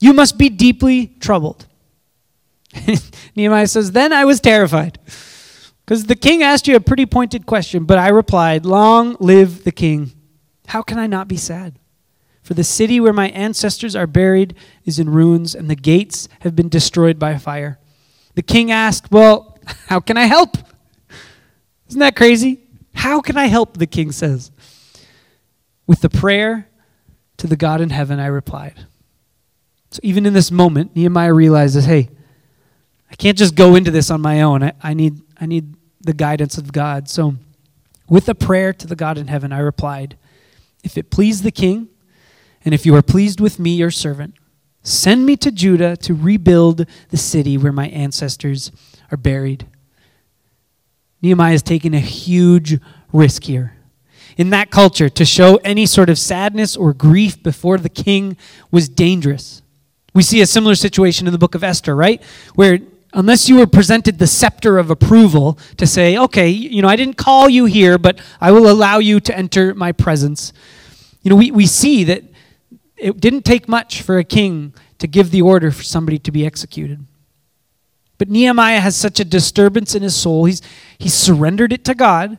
You 0.00 0.12
must 0.12 0.36
be 0.36 0.50
deeply 0.50 1.06
troubled. 1.20 1.64
Nehemiah 3.36 3.66
says, 3.66 3.92
Then 3.92 4.12
I 4.12 4.24
was 4.24 4.40
terrified. 4.40 4.98
Because 5.84 6.04
the 6.04 6.16
king 6.16 6.42
asked 6.42 6.68
you 6.68 6.76
a 6.76 6.80
pretty 6.80 7.06
pointed 7.06 7.46
question, 7.46 7.84
but 7.84 7.98
I 7.98 8.08
replied, 8.08 8.66
Long 8.66 9.16
live 9.20 9.64
the 9.64 9.72
king. 9.72 10.12
How 10.68 10.82
can 10.82 10.98
I 10.98 11.06
not 11.06 11.28
be 11.28 11.36
sad? 11.36 11.78
For 12.42 12.54
the 12.54 12.64
city 12.64 13.00
where 13.00 13.12
my 13.12 13.28
ancestors 13.30 13.96
are 13.96 14.06
buried 14.06 14.54
is 14.84 14.98
in 14.98 15.10
ruins, 15.10 15.54
and 15.54 15.68
the 15.68 15.76
gates 15.76 16.28
have 16.40 16.54
been 16.54 16.68
destroyed 16.68 17.18
by 17.18 17.36
fire. 17.38 17.78
The 18.34 18.42
king 18.42 18.70
asked, 18.70 19.10
Well, 19.10 19.58
how 19.88 20.00
can 20.00 20.16
I 20.16 20.24
help? 20.24 20.56
Isn't 21.88 22.00
that 22.00 22.16
crazy? 22.16 22.60
How 22.94 23.20
can 23.20 23.36
I 23.36 23.46
help? 23.46 23.78
The 23.78 23.86
king 23.86 24.12
says. 24.12 24.50
With 25.86 26.00
the 26.00 26.10
prayer 26.10 26.68
to 27.38 27.46
the 27.46 27.56
God 27.56 27.80
in 27.80 27.90
heaven, 27.90 28.20
I 28.20 28.26
replied. 28.26 28.86
So 29.90 30.00
even 30.02 30.26
in 30.26 30.34
this 30.34 30.50
moment, 30.50 30.94
Nehemiah 30.94 31.32
realizes, 31.32 31.86
hey, 31.86 32.10
I 33.10 33.16
can't 33.16 33.38
just 33.38 33.54
go 33.54 33.74
into 33.74 33.90
this 33.90 34.10
on 34.10 34.20
my 34.20 34.42
own. 34.42 34.62
I, 34.62 34.72
I 34.82 34.94
need 34.94 35.20
I 35.40 35.46
need 35.46 35.74
the 36.00 36.12
guidance 36.12 36.58
of 36.58 36.72
God. 36.72 37.08
So, 37.08 37.36
with 38.08 38.28
a 38.28 38.34
prayer 38.34 38.72
to 38.72 38.86
the 38.86 38.96
God 38.96 39.18
in 39.18 39.28
heaven, 39.28 39.52
I 39.52 39.58
replied, 39.58 40.16
If 40.82 40.96
it 40.96 41.10
please 41.10 41.42
the 41.42 41.50
king, 41.50 41.88
and 42.64 42.74
if 42.74 42.86
you 42.86 42.94
are 42.94 43.02
pleased 43.02 43.40
with 43.40 43.58
me, 43.58 43.70
your 43.70 43.90
servant, 43.90 44.34
send 44.82 45.26
me 45.26 45.36
to 45.36 45.50
Judah 45.50 45.96
to 45.98 46.14
rebuild 46.14 46.86
the 47.10 47.16
city 47.16 47.56
where 47.56 47.72
my 47.72 47.88
ancestors 47.88 48.72
are 49.10 49.16
buried. 49.16 49.66
Nehemiah 51.20 51.54
is 51.54 51.62
taking 51.62 51.94
a 51.94 52.00
huge 52.00 52.78
risk 53.12 53.44
here. 53.44 53.74
In 54.36 54.50
that 54.50 54.70
culture, 54.70 55.08
to 55.08 55.24
show 55.24 55.56
any 55.64 55.84
sort 55.84 56.08
of 56.08 56.18
sadness 56.18 56.76
or 56.76 56.92
grief 56.92 57.42
before 57.42 57.76
the 57.76 57.88
king 57.88 58.36
was 58.70 58.88
dangerous. 58.88 59.62
We 60.14 60.22
see 60.22 60.40
a 60.40 60.46
similar 60.46 60.76
situation 60.76 61.26
in 61.26 61.32
the 61.32 61.38
book 61.38 61.56
of 61.56 61.64
Esther, 61.64 61.96
right? 61.96 62.22
Where 62.54 62.78
unless 63.12 63.48
you 63.48 63.56
were 63.56 63.66
presented 63.66 64.18
the 64.18 64.26
scepter 64.26 64.78
of 64.78 64.90
approval 64.90 65.58
to 65.76 65.86
say, 65.86 66.16
okay, 66.16 66.48
you 66.48 66.82
know, 66.82 66.88
I 66.88 66.96
didn't 66.96 67.16
call 67.16 67.48
you 67.48 67.64
here, 67.64 67.98
but 67.98 68.20
I 68.40 68.52
will 68.52 68.70
allow 68.70 68.98
you 68.98 69.20
to 69.20 69.36
enter 69.36 69.74
my 69.74 69.92
presence. 69.92 70.52
You 71.22 71.30
know, 71.30 71.36
we, 71.36 71.50
we 71.50 71.66
see 71.66 72.04
that 72.04 72.24
it 72.96 73.20
didn't 73.20 73.44
take 73.44 73.68
much 73.68 74.02
for 74.02 74.18
a 74.18 74.24
king 74.24 74.74
to 74.98 75.06
give 75.06 75.30
the 75.30 75.42
order 75.42 75.70
for 75.70 75.82
somebody 75.82 76.18
to 76.18 76.30
be 76.30 76.44
executed. 76.44 77.04
But 78.18 78.28
Nehemiah 78.28 78.80
has 78.80 78.96
such 78.96 79.20
a 79.20 79.24
disturbance 79.24 79.94
in 79.94 80.02
his 80.02 80.16
soul. 80.16 80.44
He's, 80.44 80.60
he's 80.98 81.14
surrendered 81.14 81.72
it 81.72 81.84
to 81.84 81.94
God. 81.94 82.38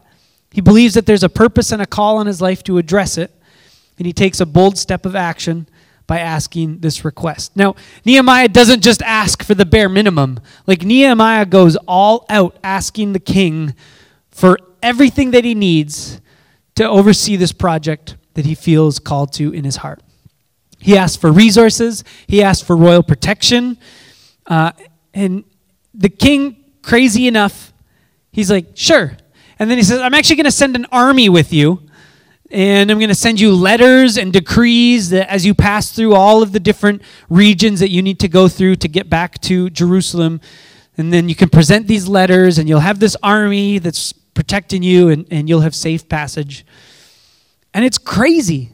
He 0.51 0.61
believes 0.61 0.93
that 0.95 1.05
there's 1.05 1.23
a 1.23 1.29
purpose 1.29 1.71
and 1.71 1.81
a 1.81 1.85
call 1.85 2.17
on 2.17 2.27
his 2.27 2.41
life 2.41 2.63
to 2.63 2.77
address 2.77 3.17
it. 3.17 3.31
And 3.97 4.05
he 4.05 4.13
takes 4.13 4.39
a 4.39 4.45
bold 4.45 4.77
step 4.77 5.05
of 5.05 5.15
action 5.15 5.67
by 6.09 6.19
asking 6.19 6.79
this 6.79 7.05
request. 7.05 7.55
Now, 7.55 7.75
Nehemiah 8.03 8.47
doesn't 8.47 8.81
just 8.81 9.03
ask 9.03 9.43
for 9.43 9.53
the 9.53 9.63
bare 9.63 9.87
minimum. 9.87 10.39
Like, 10.65 10.83
Nehemiah 10.83 11.45
goes 11.45 11.75
all 11.87 12.25
out 12.29 12.57
asking 12.63 13.13
the 13.13 13.19
king 13.19 13.75
for 14.31 14.57
everything 14.81 15.29
that 15.31 15.45
he 15.45 15.53
needs 15.53 16.19
to 16.73 16.89
oversee 16.89 17.35
this 17.35 17.51
project 17.51 18.17
that 18.33 18.47
he 18.47 18.55
feels 18.55 18.97
called 18.97 19.31
to 19.33 19.53
in 19.53 19.63
his 19.63 19.75
heart. 19.75 20.01
He 20.79 20.97
asks 20.97 21.15
for 21.15 21.31
resources, 21.31 22.03
he 22.25 22.41
asks 22.41 22.65
for 22.65 22.75
royal 22.75 23.03
protection. 23.03 23.77
Uh, 24.47 24.71
and 25.13 25.43
the 25.93 26.09
king, 26.09 26.57
crazy 26.81 27.27
enough, 27.27 27.71
he's 28.31 28.49
like, 28.49 28.65
sure. 28.73 29.15
And 29.59 29.69
then 29.69 29.77
he 29.77 29.83
says, 29.83 29.99
I'm 29.99 30.15
actually 30.15 30.37
going 30.37 30.45
to 30.45 30.51
send 30.51 30.75
an 30.75 30.87
army 30.91 31.29
with 31.29 31.53
you 31.53 31.83
and 32.51 32.89
I'm 32.89 32.97
going 32.97 33.09
to 33.09 33.15
send 33.15 33.39
you 33.39 33.53
letters 33.53 34.17
and 34.17 34.33
decrees 34.33 35.11
that 35.11 35.29
as 35.29 35.45
you 35.45 35.53
pass 35.53 35.91
through 35.91 36.15
all 36.15 36.41
of 36.41 36.51
the 36.51 36.59
different 36.59 37.03
regions 37.29 37.79
that 37.79 37.89
you 37.89 38.01
need 38.01 38.19
to 38.21 38.27
go 38.27 38.47
through 38.47 38.77
to 38.77 38.87
get 38.87 39.09
back 39.09 39.39
to 39.41 39.69
Jerusalem. 39.69 40.41
And 40.97 41.13
then 41.13 41.29
you 41.29 41.35
can 41.35 41.49
present 41.49 41.87
these 41.87 42.07
letters, 42.07 42.57
and 42.57 42.67
you'll 42.67 42.79
have 42.79 42.99
this 42.99 43.15
army 43.21 43.77
that's 43.77 44.11
protecting 44.11 44.83
you, 44.83 45.09
and, 45.09 45.27
and 45.31 45.47
you'll 45.47 45.61
have 45.61 45.75
safe 45.75 46.09
passage. 46.09 46.65
And 47.73 47.85
it's 47.85 47.97
crazy. 47.97 48.71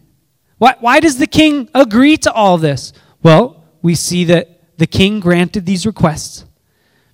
Why, 0.58 0.76
why 0.80 1.00
does 1.00 1.18
the 1.18 1.28
king 1.28 1.70
agree 1.74 2.18
to 2.18 2.32
all 2.32 2.58
this? 2.58 2.94
Well, 3.22 3.64
we 3.82 3.94
see 3.94 4.24
that 4.26 4.78
the 4.78 4.88
king 4.88 5.20
granted 5.20 5.66
these 5.66 5.86
requests 5.86 6.46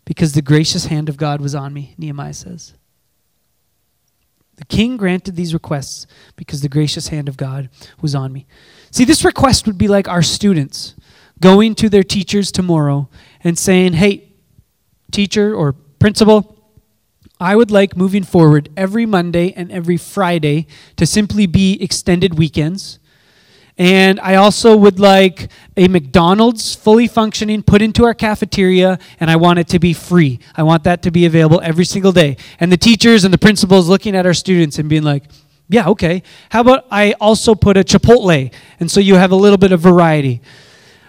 because 0.06 0.34
the 0.34 0.42
gracious 0.42 0.86
hand 0.86 1.10
of 1.10 1.18
God 1.18 1.42
was 1.42 1.56
on 1.56 1.74
me, 1.74 1.96
Nehemiah 1.98 2.34
says. 2.34 2.74
The 4.58 4.66
king 4.66 4.98
granted 4.98 5.36
these 5.36 5.54
requests 5.54 6.06
because 6.36 6.62
the 6.62 6.70
gracious 6.70 7.08
hand 7.08 7.28
of 7.28 7.38
God 7.38 7.70
was 8.02 8.14
on 8.14 8.32
me. 8.32 8.46
See, 8.92 9.06
this 9.06 9.26
request 9.26 9.66
would 9.66 9.78
be 9.78 9.88
like 9.88 10.08
our 10.08 10.22
students 10.22 10.96
going 11.40 11.76
to 11.76 11.90
their 11.90 12.04
teachers 12.04 12.52
tomorrow 12.52 13.10
and 13.44 13.58
saying, 13.58 13.94
Hey, 13.94 14.30
teacher 15.12 15.56
or 15.56 15.74
principal, 15.74 16.58
I 17.40 17.56
would 17.56 17.72
like 17.72 17.98
moving 17.98 18.24
forward 18.24 18.70
every 18.78 19.08
Monday 19.08 19.52
and 19.54 19.72
every 19.72 19.98
Friday 19.98 20.68
to 20.98 21.08
simply 21.08 21.48
be 21.48 21.82
extended 21.82 22.38
weekends 22.38 23.00
and 23.78 24.20
I 24.20 24.36
also 24.36 24.76
would 24.76 25.00
like 25.00 25.50
a 25.78 25.88
McDonald's 25.88 26.76
fully 26.76 27.08
functioning 27.08 27.64
put 27.64 27.82
into 27.82 28.06
our 28.06 28.14
cafeteria, 28.14 29.00
and 29.20 29.32
I 29.32 29.36
want 29.38 29.60
it 29.60 29.68
to 29.70 29.80
be 29.80 29.94
free. 29.94 30.40
I 30.56 30.64
want 30.64 30.84
that 30.84 31.02
to 31.04 31.12
be 31.12 31.26
available 31.26 31.60
every 31.64 31.86
single 31.86 32.12
day. 32.12 32.38
And 32.60 32.72
the 32.72 32.78
teachers 32.78 33.24
and 33.24 33.34
the 33.34 33.38
principals 33.38 33.88
looking 33.88 34.16
at 34.16 34.26
our 34.26 34.34
students 34.34 34.78
and 34.78 34.90
being 34.90 35.04
like, 35.04 35.24
yeah, 35.68 35.88
okay. 35.88 36.22
How 36.50 36.62
about 36.62 36.86
I 36.92 37.14
also 37.14 37.56
put 37.56 37.78
a 37.78 37.84
Chipotle? 37.84 38.54
And 38.80 38.92
so 38.92 39.00
you 39.00 39.16
have 39.16 39.32
a 39.32 39.36
little 39.36 39.58
bit 39.58 39.72
of 39.72 39.80
variety. 39.80 40.42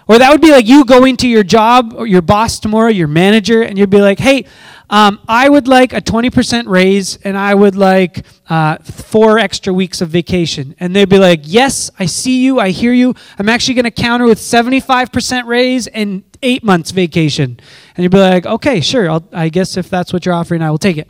Or 0.06 0.18
that 0.18 0.30
would 0.30 0.40
be 0.40 0.50
like 0.50 0.66
you 0.66 0.84
going 0.84 1.16
to 1.18 1.28
your 1.28 1.42
job 1.42 1.94
or 1.96 2.06
your 2.06 2.22
boss 2.22 2.60
tomorrow, 2.60 2.88
your 2.88 3.08
manager, 3.08 3.62
and 3.62 3.78
you'd 3.78 3.90
be 3.90 4.00
like, 4.00 4.18
hey, 4.18 4.46
um, 4.92 5.20
I 5.26 5.48
would 5.48 5.68
like 5.68 5.94
a 5.94 6.02
20% 6.02 6.68
raise 6.68 7.16
and 7.24 7.34
I 7.34 7.54
would 7.54 7.74
like 7.74 8.26
uh, 8.50 8.76
four 8.76 9.38
extra 9.38 9.72
weeks 9.72 10.02
of 10.02 10.10
vacation. 10.10 10.76
And 10.78 10.94
they'd 10.94 11.08
be 11.08 11.18
like, 11.18 11.40
yes, 11.44 11.90
I 11.98 12.04
see 12.04 12.44
you, 12.44 12.60
I 12.60 12.68
hear 12.68 12.92
you. 12.92 13.14
I'm 13.38 13.48
actually 13.48 13.72
going 13.72 13.86
to 13.86 13.90
counter 13.90 14.26
with 14.26 14.38
75% 14.38 15.46
raise 15.46 15.86
and 15.86 16.24
eight 16.42 16.62
months 16.62 16.90
vacation. 16.90 17.58
And 17.96 18.04
you'd 18.04 18.12
be 18.12 18.18
like, 18.18 18.44
okay, 18.44 18.82
sure, 18.82 19.10
I'll, 19.10 19.26
I 19.32 19.48
guess 19.48 19.78
if 19.78 19.88
that's 19.88 20.12
what 20.12 20.26
you're 20.26 20.34
offering, 20.34 20.60
I 20.60 20.70
will 20.70 20.76
take 20.76 20.98
it. 20.98 21.08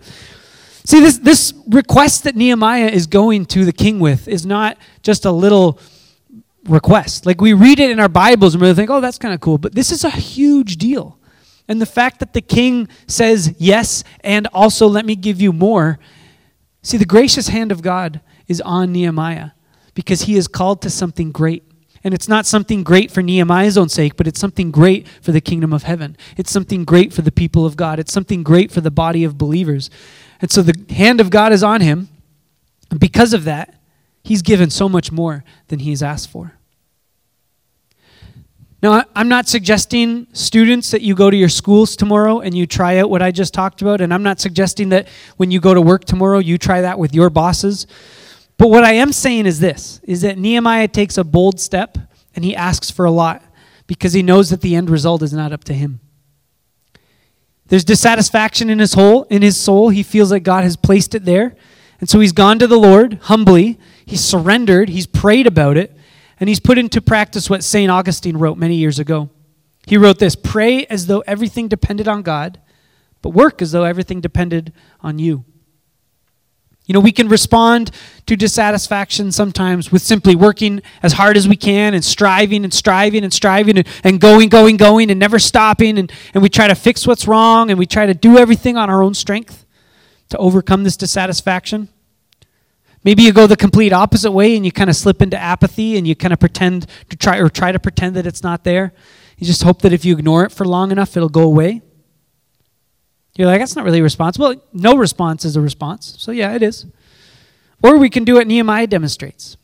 See, 0.85 1.01
this, 1.01 1.19
this 1.19 1.53
request 1.67 2.23
that 2.23 2.37
Nehemiah 2.37 2.89
is 2.89 3.09
going 3.09 3.47
to 3.47 3.65
the 3.65 3.73
king 3.73 3.99
with 3.99 4.29
is 4.29 4.47
not 4.47 4.79
just 5.03 5.25
a 5.25 5.33
little 5.33 5.81
request. 6.67 7.27
Like 7.27 7.41
we 7.41 7.53
read 7.53 7.81
it 7.81 7.91
in 7.91 7.99
our 7.99 8.09
Bibles 8.09 8.55
and 8.55 8.63
we 8.63 8.73
think, 8.75 8.91
oh, 8.91 9.01
that's 9.01 9.19
kind 9.19 9.35
of 9.35 9.41
cool. 9.41 9.59
But 9.59 9.75
this 9.75 9.91
is 9.91 10.05
a 10.05 10.11
huge 10.11 10.77
deal. 10.77 11.19
And 11.73 11.81
the 11.81 11.87
fact 11.87 12.21
that 12.21 12.35
the 12.35 12.43
king 12.43 12.87
says 13.07 13.55
yes 13.57 14.05
and 14.21 14.47
also 14.53 14.87
let 14.87 15.07
me 15.07 15.17
give 15.17 15.41
you 15.41 15.55
more. 15.55 15.99
See, 16.83 16.99
the 16.99 17.07
gracious 17.07 17.49
hand 17.49 17.73
of 17.73 17.81
God 17.81 18.21
is 18.47 18.61
on 18.61 18.93
Nehemiah 18.93 19.53
because 19.95 20.21
he 20.25 20.37
is 20.37 20.49
called 20.49 20.83
to 20.83 20.91
something 20.91 21.33
great. 21.33 21.65
And 22.05 22.13
it's 22.13 22.29
not 22.29 22.45
something 22.45 22.83
great 22.83 23.11
for 23.11 23.23
Nehemiah's 23.23 23.79
own 23.79 23.89
sake, 23.89 24.19
but 24.19 24.27
it's 24.27 24.39
something 24.39 24.71
great 24.71 25.09
for 25.23 25.33
the 25.33 25.41
kingdom 25.41 25.73
of 25.73 25.85
heaven. 25.85 26.15
It's 26.37 26.51
something 26.51 26.85
great 26.85 27.11
for 27.11 27.23
the 27.23 27.33
people 27.33 27.65
of 27.65 27.75
God. 27.75 27.99
It's 27.99 28.13
something 28.13 28.43
great 28.43 28.71
for 28.71 28.83
the 28.83 28.91
body 28.91 29.25
of 29.25 29.39
believers. 29.39 29.89
And 30.43 30.51
so 30.51 30.61
the 30.61 30.95
hand 30.95 31.23
of 31.23 31.31
God 31.31 31.55
is 31.55 31.63
on 31.63 31.81
him. 31.81 32.11
And 32.91 33.01
because 33.01 33.33
of 33.33 33.45
that, 33.45 33.81
he's 34.23 34.43
given 34.43 34.69
so 34.69 34.91
much 34.91 35.11
more 35.11 35.43
than 35.69 35.79
he 35.79 35.89
has 35.89 36.03
asked 36.03 36.29
for. 36.29 36.53
Now, 38.83 39.05
I'm 39.15 39.29
not 39.29 39.47
suggesting, 39.47 40.27
students, 40.33 40.91
that 40.91 41.03
you 41.03 41.15
go 41.15 41.31
to 41.31 41.37
your 41.37 41.49
schools 41.49 41.95
tomorrow 41.95 42.41
and 42.41 42.53
you 42.53 42.67
try 42.67 42.99
out 42.99 43.11
what 43.11 43.23
I 43.23 43.31
just 43.31 43.55
talked 43.55 43.81
about. 43.81 44.01
And 44.01 44.13
I'm 44.13 44.25
not 44.25 44.41
suggesting 44.41 44.89
that 44.89 45.07
when 45.37 45.53
you 45.53 45.61
go 45.61 45.73
to 45.73 45.81
work 45.81 46.05
tomorrow, 46.05 46.39
you 46.39 46.59
try 46.59 46.81
that 46.81 46.99
with 46.99 47.15
your 47.15 47.31
bosses. 47.31 47.87
But 48.59 48.71
what 48.71 48.83
I 48.83 48.95
am 48.95 49.13
saying 49.13 49.47
is 49.47 49.61
this 49.61 50.01
is 50.03 50.23
that 50.23 50.37
Nehemiah 50.37 50.89
takes 50.89 51.17
a 51.17 51.23
bold 51.23 51.61
step 51.61 51.97
and 52.35 52.45
he 52.45 52.57
asks 52.57 52.91
for 52.91 53.05
a 53.05 53.11
lot 53.11 53.45
because 53.87 54.15
he 54.15 54.23
knows 54.23 54.51
that 54.51 54.63
the 54.63 54.75
end 54.75 54.91
result 54.91 55.23
is 55.23 55.33
not 55.33 55.53
up 55.53 55.63
to 55.65 55.75
him. 55.75 56.01
There's 57.67 57.85
dissatisfaction 57.85 58.69
in 58.69 58.81
his 58.81 58.95
whole 58.95 59.25
in 59.25 59.43
his 59.43 59.57
soul. 59.57 59.91
He 59.91 60.03
feels 60.03 60.33
like 60.33 60.43
God 60.43 60.65
has 60.65 60.77
placed 60.77 61.15
it 61.15 61.25
there. 61.25 61.57
And 62.01 62.09
so 62.09 62.19
he's 62.19 62.33
gone 62.33 62.59
to 62.59 62.67
the 62.67 62.79
Lord 62.79 63.15
humbly. 63.23 63.79
He's 64.05 64.25
surrendered. 64.25 64.89
He's 64.89 65.07
prayed 65.07 65.47
about 65.47 65.77
it. 65.77 65.97
And 66.43 66.49
he's 66.49 66.59
put 66.59 66.77
into 66.77 67.01
practice 67.01 67.49
what 67.49 67.63
St. 67.63 67.89
Augustine 67.89 68.37
wrote 68.37 68.59
many 68.59 68.75
years 68.75 68.99
ago. 68.99 69.31
He 69.87 69.97
wrote 69.97 70.19
this 70.19 70.35
Pray 70.35 70.85
as 70.87 71.07
though 71.07 71.21
everything 71.21 71.69
depended 71.69 72.09
on 72.09 72.23
God, 72.23 72.61
but 73.23 73.29
work 73.29 73.63
as 73.63 73.71
though 73.71 73.85
everything 73.85 74.21
depended 74.21 74.73
on 75.03 75.21
you. 75.21 75.45
You 76.87 76.95
know, 76.95 76.99
we 76.99 77.13
can 77.13 77.29
respond 77.29 77.93
to 78.27 78.35
dissatisfaction 78.35 79.31
sometimes 79.31 79.93
with 79.93 80.03
simply 80.03 80.35
working 80.35 80.83
as 81.01 81.13
hard 81.13 81.37
as 81.37 81.47
we 81.47 81.55
can 81.55 81.95
and 81.95 82.05
striving 82.05 82.65
and 82.65 82.75
striving 82.75 83.23
and 83.23 83.33
striving 83.33 83.79
and, 83.79 83.87
and 84.03 84.21
going, 84.21 84.49
going, 84.49 84.77
going 84.77 85.13
and 85.13 85.21
never 85.21 85.39
stopping. 85.39 85.97
And, 85.97 86.11
and 86.35 86.43
we 86.43 86.49
try 86.49 86.67
to 86.67 86.75
fix 86.75 87.07
what's 87.07 87.29
wrong 87.29 87.71
and 87.71 87.79
we 87.79 87.87
try 87.87 88.07
to 88.07 88.15
do 88.15 88.37
everything 88.37 88.77
on 88.77 88.91
our 88.91 89.01
own 89.01 89.15
strength 89.15 89.65
to 90.31 90.39
overcome 90.39 90.83
this 90.83 90.97
dissatisfaction. 90.97 91.89
Maybe 93.05 93.23
you 93.23 93.33
go 93.33 93.47
the 93.47 93.57
complete 93.57 93.93
opposite 93.93 94.31
way 94.31 94.57
and 94.57 94.65
you 94.65 94.71
kind 94.71 94.89
of 94.89 94.95
slip 94.97 95.23
into 95.23 95.37
apathy 95.37 95.97
and 95.97 96.07
you 96.07 96.15
kind 96.15 96.33
of 96.33 96.39
pretend 96.39 96.87
to 97.11 97.17
try 97.17 97.39
or 97.39 97.49
try 97.49 97.73
to 97.73 97.81
pretend 97.81 98.15
that 98.17 98.27
it's 98.27 98.43
not 98.43 98.63
there. 98.65 98.93
You 99.39 99.47
just 99.47 99.65
hope 99.65 99.83
that 99.83 99.93
if 99.93 100.05
you 100.05 100.17
ignore 100.17 100.45
it 100.45 100.53
for 100.53 100.65
long 100.65 100.93
enough, 100.93 101.17
it'll 101.17 101.29
go 101.29 101.43
away. 101.43 101.83
You're 103.37 103.49
like, 103.49 103.61
that's 103.61 103.75
not 103.75 103.85
really 103.85 104.03
responsible. 104.03 104.55
No 104.73 104.97
response 104.97 105.45
is 105.45 105.57
a 105.57 105.61
response. 105.61 106.15
So, 106.19 106.33
yeah, 106.33 106.55
it 106.55 106.63
is. 106.63 106.87
Or 107.83 107.97
we 107.97 108.11
can 108.11 108.25
do 108.25 108.35
what 108.35 108.47
Nehemiah 108.47 108.87
demonstrates. 108.87 109.57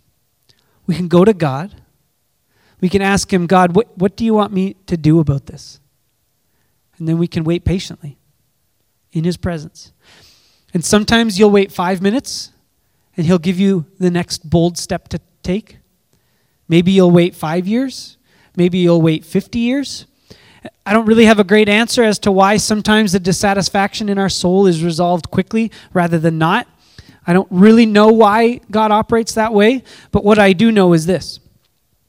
We 0.87 0.97
can 0.97 1.07
go 1.07 1.25
to 1.25 1.35
God. 1.35 1.83
We 2.81 2.89
can 2.89 3.03
ask 3.03 3.33
Him, 3.33 3.47
God, 3.47 3.77
what, 3.77 3.97
what 3.97 4.17
do 4.17 4.25
you 4.25 4.35
want 4.35 4.53
me 4.53 4.75
to 4.87 4.97
do 4.97 5.21
about 5.21 5.47
this? 5.47 5.81
And 6.99 7.07
then 7.07 7.19
we 7.19 7.29
can 7.29 7.45
wait 7.45 7.65
patiently 7.65 8.19
in 9.13 9.25
His 9.25 9.37
presence. 9.37 9.93
And 10.75 10.85
sometimes 10.85 11.39
you'll 11.39 11.51
wait 11.51 11.71
five 11.71 12.01
minutes 12.03 12.51
and 13.19 13.27
He'll 13.27 13.39
give 13.39 13.61
you 13.61 13.85
the 13.99 14.11
next 14.11 14.49
bold 14.49 14.79
step 14.79 15.09
to 15.09 15.21
take. 15.43 15.79
Maybe 16.69 16.93
you'll 16.93 17.11
wait 17.11 17.35
five 17.35 17.67
years. 17.67 18.17
Maybe 18.57 18.79
you'll 18.79 19.03
wait 19.03 19.25
50 19.25 19.59
years. 19.59 20.07
I 20.87 20.93
don't 20.93 21.07
really 21.07 21.27
have 21.27 21.39
a 21.39 21.45
great 21.45 21.69
answer 21.69 22.03
as 22.03 22.19
to 22.21 22.33
why 22.33 22.57
sometimes 22.57 23.13
the 23.13 23.21
dissatisfaction 23.21 24.09
in 24.09 24.19
our 24.19 24.29
soul 24.29 24.67
is 24.67 24.83
resolved 24.83 25.31
quickly 25.31 25.71
rather 25.93 26.19
than 26.19 26.39
not. 26.39 26.67
I 27.27 27.33
don't 27.33 27.49
really 27.51 27.87
know 27.87 28.09
why 28.09 28.61
God 28.71 28.91
operates 28.91 29.35
that 29.35 29.53
way, 29.53 29.83
but 30.13 30.25
what 30.25 30.39
I 30.39 30.53
do 30.55 30.73
know 30.73 30.93
is 30.95 31.07
this 31.07 31.41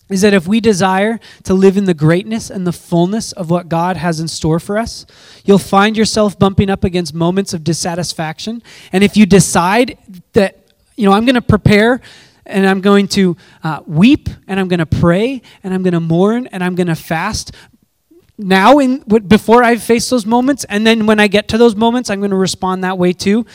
is 0.10 0.22
that 0.22 0.34
if 0.34 0.48
we 0.48 0.60
desire 0.60 1.20
to 1.44 1.54
live 1.54 1.78
in 1.78 1.86
the 1.86 1.94
greatness 1.94 2.50
and 2.50 2.66
the 2.66 2.72
fullness 2.72 3.32
of 3.34 3.52
what 3.52 3.70
God 3.70 3.96
has 3.96 4.20
in 4.20 4.28
store 4.28 4.60
for 4.60 4.80
us, 4.80 5.06
you'll 5.46 5.60
find 5.60 5.96
yourself 5.96 6.40
bumping 6.40 6.68
up 6.68 6.84
against 6.84 7.14
moments 7.14 7.54
of 7.54 7.64
dissatisfaction. 7.64 8.64
And 8.92 9.04
if 9.04 9.16
you 9.16 9.28
decide 9.28 10.00
that 10.34 10.69
you 11.00 11.06
know, 11.06 11.14
I'm 11.14 11.24
going 11.24 11.36
to 11.36 11.42
prepare 11.42 12.02
and 12.46 12.68
I'm 12.68 12.82
going 12.82 13.08
to 13.10 13.38
uh, 13.64 13.80
weep 13.88 14.28
and 14.48 14.60
I'm 14.60 14.68
going 14.68 14.80
to 14.80 14.86
pray 14.86 15.42
and 15.64 15.74
I'm 15.74 15.82
going 15.82 15.94
to 15.94 16.02
mourn 16.02 16.48
and 16.48 16.62
I'm 16.62 16.76
going 16.76 16.88
to 16.88 16.96
fast. 16.96 17.56
Now 18.38 18.80
in 18.80 19.00
before 19.00 19.64
I 19.64 19.78
face 19.78 20.10
those 20.10 20.26
moments 20.26 20.66
and 20.66 20.86
then 20.86 21.06
when 21.06 21.18
I 21.18 21.28
get 21.28 21.48
to 21.50 21.58
those 21.58 21.74
moments 21.74 22.10
I'm 22.10 22.20
going 22.20 22.32
to 22.32 22.38
respond 22.38 22.84
that 22.84 22.98
way 22.98 23.14
too. 23.14 23.46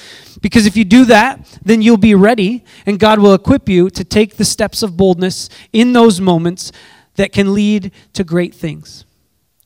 Because 0.40 0.64
if 0.64 0.74
you 0.74 0.86
do 0.86 1.04
that 1.04 1.58
then 1.62 1.82
you'll 1.82 1.98
be 1.98 2.14
ready 2.14 2.64
and 2.86 2.98
God 2.98 3.18
will 3.18 3.34
equip 3.34 3.68
you 3.68 3.90
to 3.90 4.04
take 4.04 4.36
the 4.36 4.44
steps 4.46 4.82
of 4.82 4.96
boldness 4.96 5.50
in 5.70 5.92
those 5.92 6.22
moments 6.22 6.72
that 7.16 7.32
can 7.32 7.52
lead 7.52 7.92
to 8.14 8.24
great 8.24 8.54
things. 8.54 9.04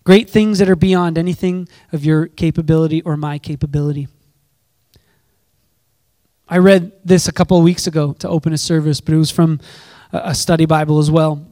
Great 0.02 0.28
things 0.28 0.58
that 0.58 0.68
are 0.68 0.76
beyond 0.76 1.16
anything 1.16 1.68
of 1.92 2.04
your 2.04 2.26
capability 2.26 3.02
or 3.02 3.16
my 3.16 3.38
capability 3.38 4.08
I 6.50 6.58
read 6.58 6.92
this 7.04 7.28
a 7.28 7.32
couple 7.32 7.58
of 7.58 7.64
weeks 7.64 7.86
ago 7.86 8.14
to 8.14 8.28
open 8.28 8.54
a 8.54 8.58
service, 8.58 9.00
but 9.00 9.14
it 9.14 9.18
was 9.18 9.30
from 9.30 9.60
a 10.12 10.34
study 10.34 10.64
Bible 10.64 10.98
as 10.98 11.10
well. 11.10 11.46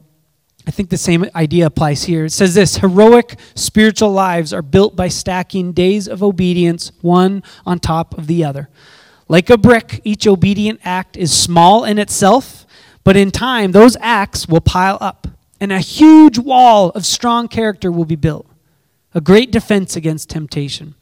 I 0.65 0.71
think 0.71 0.89
the 0.89 0.97
same 0.97 1.25
idea 1.35 1.67
applies 1.67 2.03
here. 2.03 2.25
It 2.25 2.31
says 2.31 2.55
this 2.55 2.77
heroic 2.77 3.39
spiritual 3.55 4.11
lives 4.11 4.51
are 4.53 4.63
built 4.63 4.95
by 4.95 5.07
stacking 5.07 5.71
days 5.71 6.07
of 6.07 6.23
obedience 6.23 6.91
one 7.01 7.43
on 7.65 7.79
top 7.79 8.17
of 8.17 8.27
the 8.27 8.43
other. 8.43 8.69
Like 9.29 9.49
a 9.49 9.57
brick, 9.57 10.01
each 10.03 10.25
obedient 10.25 10.79
act 10.83 11.15
is 11.15 11.31
small 11.31 11.85
in 11.85 11.99
itself, 11.99 12.65
but 13.03 13.15
in 13.15 13.29
time, 13.29 13.73
those 13.73 13.95
acts 14.01 14.47
will 14.47 14.61
pile 14.61 14.97
up, 14.99 15.27
and 15.61 15.71
a 15.71 15.79
huge 15.79 16.39
wall 16.39 16.89
of 16.89 17.05
strong 17.05 17.47
character 17.47 17.91
will 17.91 18.05
be 18.05 18.15
built, 18.15 18.47
a 19.13 19.21
great 19.21 19.51
defense 19.51 19.95
against 19.95 20.29
temptation. 20.29 20.95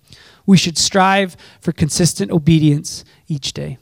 We 0.46 0.58
should 0.58 0.78
strive 0.78 1.38
for 1.62 1.72
consistent 1.72 2.30
obedience 2.30 3.04
each 3.28 3.54
day. 3.54 3.78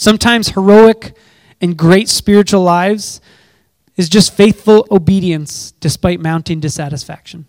Sometimes 0.00 0.50
heroic 0.50 1.16
and 1.60 1.76
great 1.76 2.08
spiritual 2.08 2.62
lives 2.62 3.20
is 3.96 4.08
just 4.08 4.32
faithful 4.32 4.86
obedience 4.92 5.72
despite 5.80 6.20
mounting 6.20 6.60
dissatisfaction. 6.60 7.46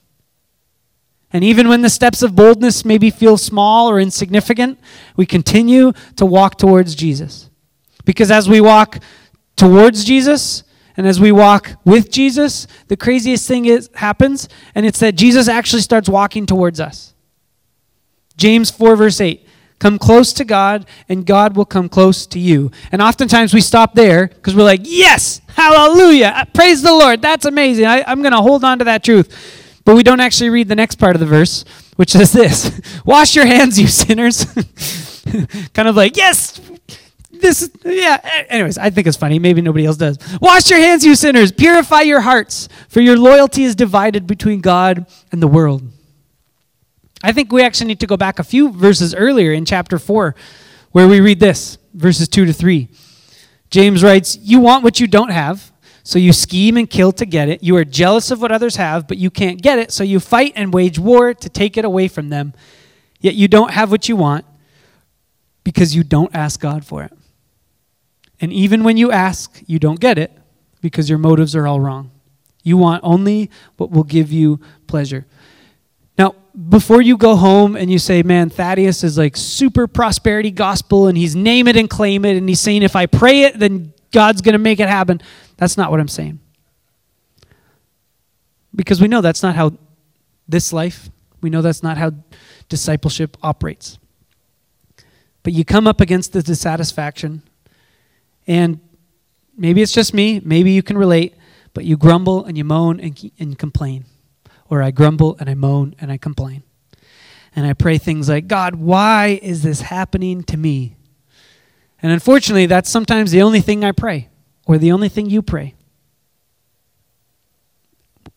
And 1.31 1.43
even 1.43 1.69
when 1.69 1.83
the 1.83 1.91
steps 1.91 2.23
of 2.23 2.35
boldness 2.35 2.83
maybe 2.83 3.11
feel 3.11 3.37
small 3.37 3.87
or 3.87 3.99
insignificant, 3.99 4.79
we 5.15 5.27
continue 5.27 5.93
to 6.15 6.25
walk 6.25 6.57
towards 6.57 6.95
Jesus. 6.95 7.51
Because 8.03 8.31
as 8.31 8.49
we 8.49 8.59
walk 8.59 8.97
towards 9.55 10.03
Jesus 10.03 10.63
and 10.97 11.05
as 11.05 11.19
we 11.19 11.31
walk 11.31 11.73
with 11.85 12.09
Jesus, 12.09 12.65
the 12.87 12.97
craziest 12.97 13.47
thing 13.47 13.67
is, 13.67 13.91
happens, 13.93 14.49
and 14.73 14.87
it's 14.87 15.01
that 15.01 15.15
Jesus 15.15 15.47
actually 15.47 15.83
starts 15.83 16.09
walking 16.09 16.47
towards 16.47 16.79
us. 16.79 17.13
James 18.37 18.71
4, 18.71 18.95
verse 18.95 19.21
8. 19.21 19.45
Come 19.79 19.97
close 19.97 20.33
to 20.33 20.45
God, 20.45 20.85
and 21.07 21.25
God 21.25 21.55
will 21.55 21.65
come 21.65 21.87
close 21.87 22.27
to 22.27 22.39
you. 22.39 22.69
And 22.91 23.01
oftentimes 23.01 23.53
we 23.53 23.61
stop 23.61 23.95
there 23.95 24.27
because 24.27 24.53
we're 24.55 24.63
like, 24.63 24.81
yes, 24.83 25.41
hallelujah, 25.47 26.33
uh, 26.35 26.45
praise 26.53 26.81
the 26.81 26.91
Lord, 26.91 27.21
that's 27.21 27.45
amazing. 27.45 27.85
I, 27.85 28.03
I'm 28.05 28.21
going 28.21 28.33
to 28.33 28.41
hold 28.41 28.65
on 28.65 28.79
to 28.79 28.85
that 28.85 29.03
truth. 29.03 29.81
But 29.85 29.95
we 29.95 30.03
don't 30.03 30.19
actually 30.19 30.49
read 30.49 30.67
the 30.67 30.75
next 30.75 30.95
part 30.95 31.15
of 31.15 31.19
the 31.19 31.25
verse, 31.25 31.63
which 31.95 32.11
says 32.11 32.31
this 32.31 32.79
Wash 33.05 33.35
your 33.35 33.45
hands, 33.45 33.79
you 33.79 33.87
sinners. 33.87 34.45
kind 35.73 35.87
of 35.87 35.95
like, 35.95 36.17
yes, 36.17 36.59
this, 37.31 37.71
yeah. 37.85 38.45
Anyways, 38.49 38.77
I 38.77 38.89
think 38.89 39.07
it's 39.07 39.17
funny. 39.17 39.39
Maybe 39.39 39.61
nobody 39.61 39.85
else 39.85 39.97
does. 39.97 40.17
Wash 40.41 40.69
your 40.69 40.79
hands, 40.79 41.05
you 41.05 41.15
sinners. 41.15 41.51
Purify 41.51 42.01
your 42.01 42.21
hearts, 42.21 42.67
for 42.89 42.99
your 42.99 43.17
loyalty 43.17 43.63
is 43.63 43.75
divided 43.75 44.27
between 44.27 44.59
God 44.61 45.05
and 45.31 45.41
the 45.41 45.47
world. 45.47 45.83
I 47.23 47.33
think 47.33 47.51
we 47.51 47.61
actually 47.61 47.87
need 47.87 47.99
to 47.99 48.07
go 48.07 48.17
back 48.17 48.39
a 48.39 48.43
few 48.43 48.71
verses 48.71 49.13
earlier 49.13 49.51
in 49.51 49.65
chapter 49.65 49.99
4 49.99 50.35
where 50.91 51.07
we 51.07 51.19
read 51.19 51.39
this, 51.39 51.77
verses 51.93 52.27
2 52.29 52.45
to 52.45 52.53
3. 52.53 52.87
James 53.69 54.01
writes, 54.03 54.37
You 54.41 54.59
want 54.59 54.83
what 54.83 54.99
you 54.99 55.07
don't 55.07 55.29
have, 55.29 55.71
so 56.03 56.17
you 56.17 56.33
scheme 56.33 56.77
and 56.77 56.89
kill 56.89 57.11
to 57.13 57.25
get 57.25 57.49
it. 57.49 57.61
You 57.61 57.75
are 57.75 57.83
jealous 57.83 58.31
of 58.31 58.41
what 58.41 58.51
others 58.51 58.77
have, 58.77 59.07
but 59.07 59.17
you 59.17 59.29
can't 59.29 59.61
get 59.61 59.79
it, 59.79 59.91
so 59.91 60.03
you 60.03 60.19
fight 60.19 60.53
and 60.55 60.73
wage 60.73 60.97
war 60.97 61.33
to 61.33 61.49
take 61.49 61.77
it 61.77 61.85
away 61.85 62.07
from 62.07 62.29
them. 62.29 62.53
Yet 63.19 63.35
you 63.35 63.47
don't 63.47 63.71
have 63.71 63.91
what 63.91 64.07
you 64.07 64.15
want 64.15 64.45
because 65.63 65.95
you 65.95 66.03
don't 66.03 66.33
ask 66.33 66.59
God 66.59 66.85
for 66.85 67.03
it. 67.03 67.11
And 68.41 68.53
even 68.53 68.83
when 68.85 68.95
you 68.95 69.11
ask, 69.11 69.61
you 69.67 69.77
don't 69.77 69.99
get 69.99 70.17
it 70.17 70.31
because 70.81 71.09
your 71.09 71.19
motives 71.19 71.53
are 71.55 71.67
all 71.67 71.81
wrong. 71.81 72.11
You 72.63 72.77
want 72.77 73.03
only 73.03 73.51
what 73.75 73.91
will 73.91 74.05
give 74.05 74.31
you 74.31 74.61
pleasure 74.87 75.25
before 76.67 77.01
you 77.01 77.15
go 77.15 77.35
home 77.35 77.75
and 77.75 77.89
you 77.89 77.99
say, 77.99 78.21
man, 78.23 78.49
Thaddeus 78.49 79.03
is 79.03 79.17
like 79.17 79.37
super 79.37 79.87
prosperity 79.87 80.51
gospel 80.51 81.07
and 81.07 81.17
he's 81.17 81.35
name 81.35 81.67
it 81.67 81.77
and 81.77 81.89
claim 81.89 82.25
it 82.25 82.35
and 82.35 82.49
he's 82.49 82.59
saying, 82.59 82.83
if 82.83 82.95
I 82.95 83.05
pray 83.05 83.43
it, 83.43 83.59
then 83.59 83.93
God's 84.11 84.41
going 84.41 84.53
to 84.53 84.59
make 84.59 84.79
it 84.79 84.89
happen. 84.89 85.21
That's 85.57 85.77
not 85.77 85.91
what 85.91 85.99
I'm 85.99 86.07
saying. 86.07 86.39
Because 88.75 88.99
we 88.99 89.07
know 89.07 89.21
that's 89.21 89.43
not 89.43 89.55
how 89.55 89.73
this 90.47 90.73
life 90.73 91.09
We 91.41 91.49
know 91.49 91.61
that's 91.61 91.83
not 91.83 91.97
how 91.97 92.11
discipleship 92.67 93.37
operates. 93.41 93.97
But 95.43 95.53
you 95.53 95.63
come 95.63 95.87
up 95.87 96.01
against 96.01 96.33
the 96.33 96.43
dissatisfaction, 96.43 97.43
and 98.45 98.79
maybe 99.57 99.81
it's 99.81 99.93
just 99.93 100.13
me, 100.13 100.41
maybe 100.43 100.71
you 100.71 100.83
can 100.83 100.97
relate, 100.97 101.35
but 101.73 101.85
you 101.85 101.95
grumble 101.95 102.43
and 102.43 102.57
you 102.57 102.65
moan 102.65 102.99
and, 102.99 103.31
and 103.39 103.57
complain. 103.57 104.05
Or 104.69 104.81
I 104.83 104.91
grumble 104.91 105.35
and 105.39 105.49
I 105.49 105.55
moan 105.55 105.95
and 105.99 106.11
I 106.11 106.17
complain. 106.17 106.63
And 107.55 107.65
I 107.65 107.73
pray 107.73 107.97
things 107.97 108.29
like, 108.29 108.47
God, 108.47 108.75
why 108.75 109.39
is 109.41 109.63
this 109.63 109.81
happening 109.81 110.43
to 110.43 110.57
me? 110.57 110.95
And 112.01 112.11
unfortunately, 112.11 112.67
that's 112.67 112.89
sometimes 112.89 113.31
the 113.31 113.41
only 113.41 113.61
thing 113.61 113.83
I 113.83 113.91
pray, 113.91 114.29
or 114.65 114.77
the 114.77 114.91
only 114.91 115.09
thing 115.09 115.29
you 115.29 115.41
pray. 115.41 115.75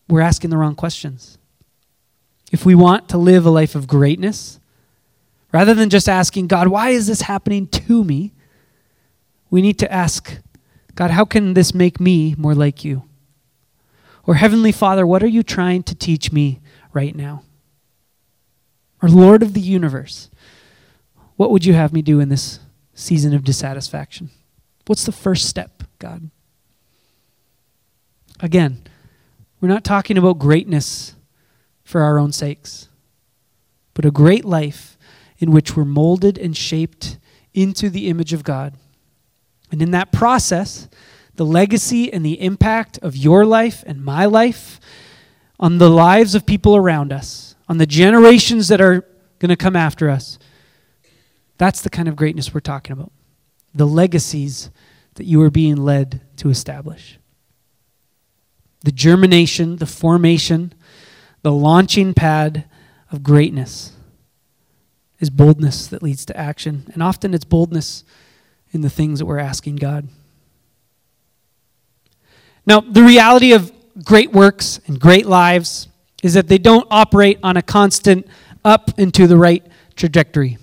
We're 0.09 0.21
asking 0.21 0.49
the 0.49 0.57
wrong 0.57 0.75
questions. 0.75 1.37
If 2.51 2.65
we 2.65 2.75
want 2.75 3.07
to 3.09 3.17
live 3.17 3.45
a 3.45 3.49
life 3.49 3.75
of 3.75 3.87
greatness, 3.87 4.59
rather 5.51 5.73
than 5.73 5.89
just 5.89 6.09
asking, 6.09 6.47
God, 6.47 6.67
why 6.67 6.89
is 6.89 7.07
this 7.07 7.21
happening 7.21 7.67
to 7.67 8.03
me? 8.03 8.33
We 9.49 9.61
need 9.61 9.79
to 9.79 9.91
ask, 9.91 10.39
God, 10.95 11.11
how 11.11 11.25
can 11.25 11.53
this 11.53 11.73
make 11.73 11.99
me 11.99 12.35
more 12.37 12.55
like 12.55 12.83
you? 12.83 13.03
Or, 14.25 14.35
Heavenly 14.35 14.71
Father, 14.71 15.05
what 15.05 15.23
are 15.23 15.27
you 15.27 15.43
trying 15.43 15.83
to 15.83 15.95
teach 15.95 16.31
me 16.31 16.61
right 16.93 17.15
now? 17.15 17.43
Or, 19.01 19.09
Lord 19.09 19.43
of 19.43 19.53
the 19.53 19.61
universe, 19.61 20.29
what 21.35 21.51
would 21.51 21.65
you 21.65 21.73
have 21.73 21.91
me 21.91 22.01
do 22.01 22.19
in 22.19 22.29
this 22.29 22.59
season 22.93 23.33
of 23.33 23.43
dissatisfaction? 23.43 24.29
What's 24.85 25.05
the 25.05 25.11
first 25.11 25.45
step, 25.45 25.83
God? 25.99 26.29
Again, 28.39 28.83
we're 29.59 29.69
not 29.69 29.83
talking 29.83 30.17
about 30.17 30.39
greatness 30.39 31.15
for 31.83 32.01
our 32.01 32.17
own 32.17 32.31
sakes, 32.31 32.89
but 33.93 34.05
a 34.05 34.11
great 34.11 34.45
life 34.45 34.97
in 35.37 35.51
which 35.51 35.75
we're 35.75 35.85
molded 35.85 36.37
and 36.37 36.55
shaped 36.55 37.17
into 37.53 37.89
the 37.89 38.07
image 38.09 38.33
of 38.33 38.43
God. 38.43 38.75
And 39.71 39.81
in 39.81 39.91
that 39.91 40.11
process, 40.11 40.87
the 41.35 41.45
legacy 41.45 42.11
and 42.11 42.25
the 42.25 42.39
impact 42.41 42.99
of 42.99 43.15
your 43.15 43.45
life 43.45 43.83
and 43.87 44.03
my 44.03 44.25
life 44.25 44.79
on 45.59 45.77
the 45.77 45.89
lives 45.89 46.35
of 46.35 46.45
people 46.45 46.75
around 46.75 47.11
us, 47.11 47.55
on 47.67 47.77
the 47.77 47.85
generations 47.85 48.67
that 48.67 48.81
are 48.81 49.05
going 49.39 49.49
to 49.49 49.55
come 49.55 49.75
after 49.75 50.09
us. 50.09 50.37
That's 51.57 51.81
the 51.81 51.89
kind 51.89 52.07
of 52.07 52.15
greatness 52.15 52.53
we're 52.53 52.59
talking 52.59 52.93
about. 52.93 53.11
The 53.73 53.87
legacies 53.87 54.69
that 55.15 55.25
you 55.25 55.41
are 55.41 55.51
being 55.51 55.77
led 55.77 56.21
to 56.37 56.49
establish. 56.49 57.19
The 58.83 58.91
germination, 58.91 59.77
the 59.77 59.85
formation, 59.85 60.73
the 61.41 61.51
launching 61.51 62.13
pad 62.13 62.65
of 63.11 63.23
greatness 63.23 63.93
is 65.19 65.29
boldness 65.29 65.87
that 65.87 66.03
leads 66.03 66.25
to 66.25 66.37
action. 66.37 66.89
And 66.93 67.01
often 67.01 67.33
it's 67.33 67.45
boldness 67.45 68.03
in 68.71 68.81
the 68.81 68.89
things 68.89 69.19
that 69.19 69.25
we're 69.25 69.39
asking 69.39 69.77
God. 69.77 70.07
Now, 72.65 72.79
the 72.79 73.03
reality 73.03 73.53
of 73.53 73.71
great 74.03 74.31
works 74.31 74.79
and 74.87 74.99
great 74.99 75.25
lives 75.25 75.87
is 76.21 76.33
that 76.35 76.47
they 76.47 76.57
don't 76.57 76.87
operate 76.89 77.39
on 77.43 77.57
a 77.57 77.61
constant 77.61 78.27
up 78.63 78.91
and 78.97 79.13
to 79.13 79.27
the 79.27 79.37
right 79.37 79.65
trajectory. 79.95 80.57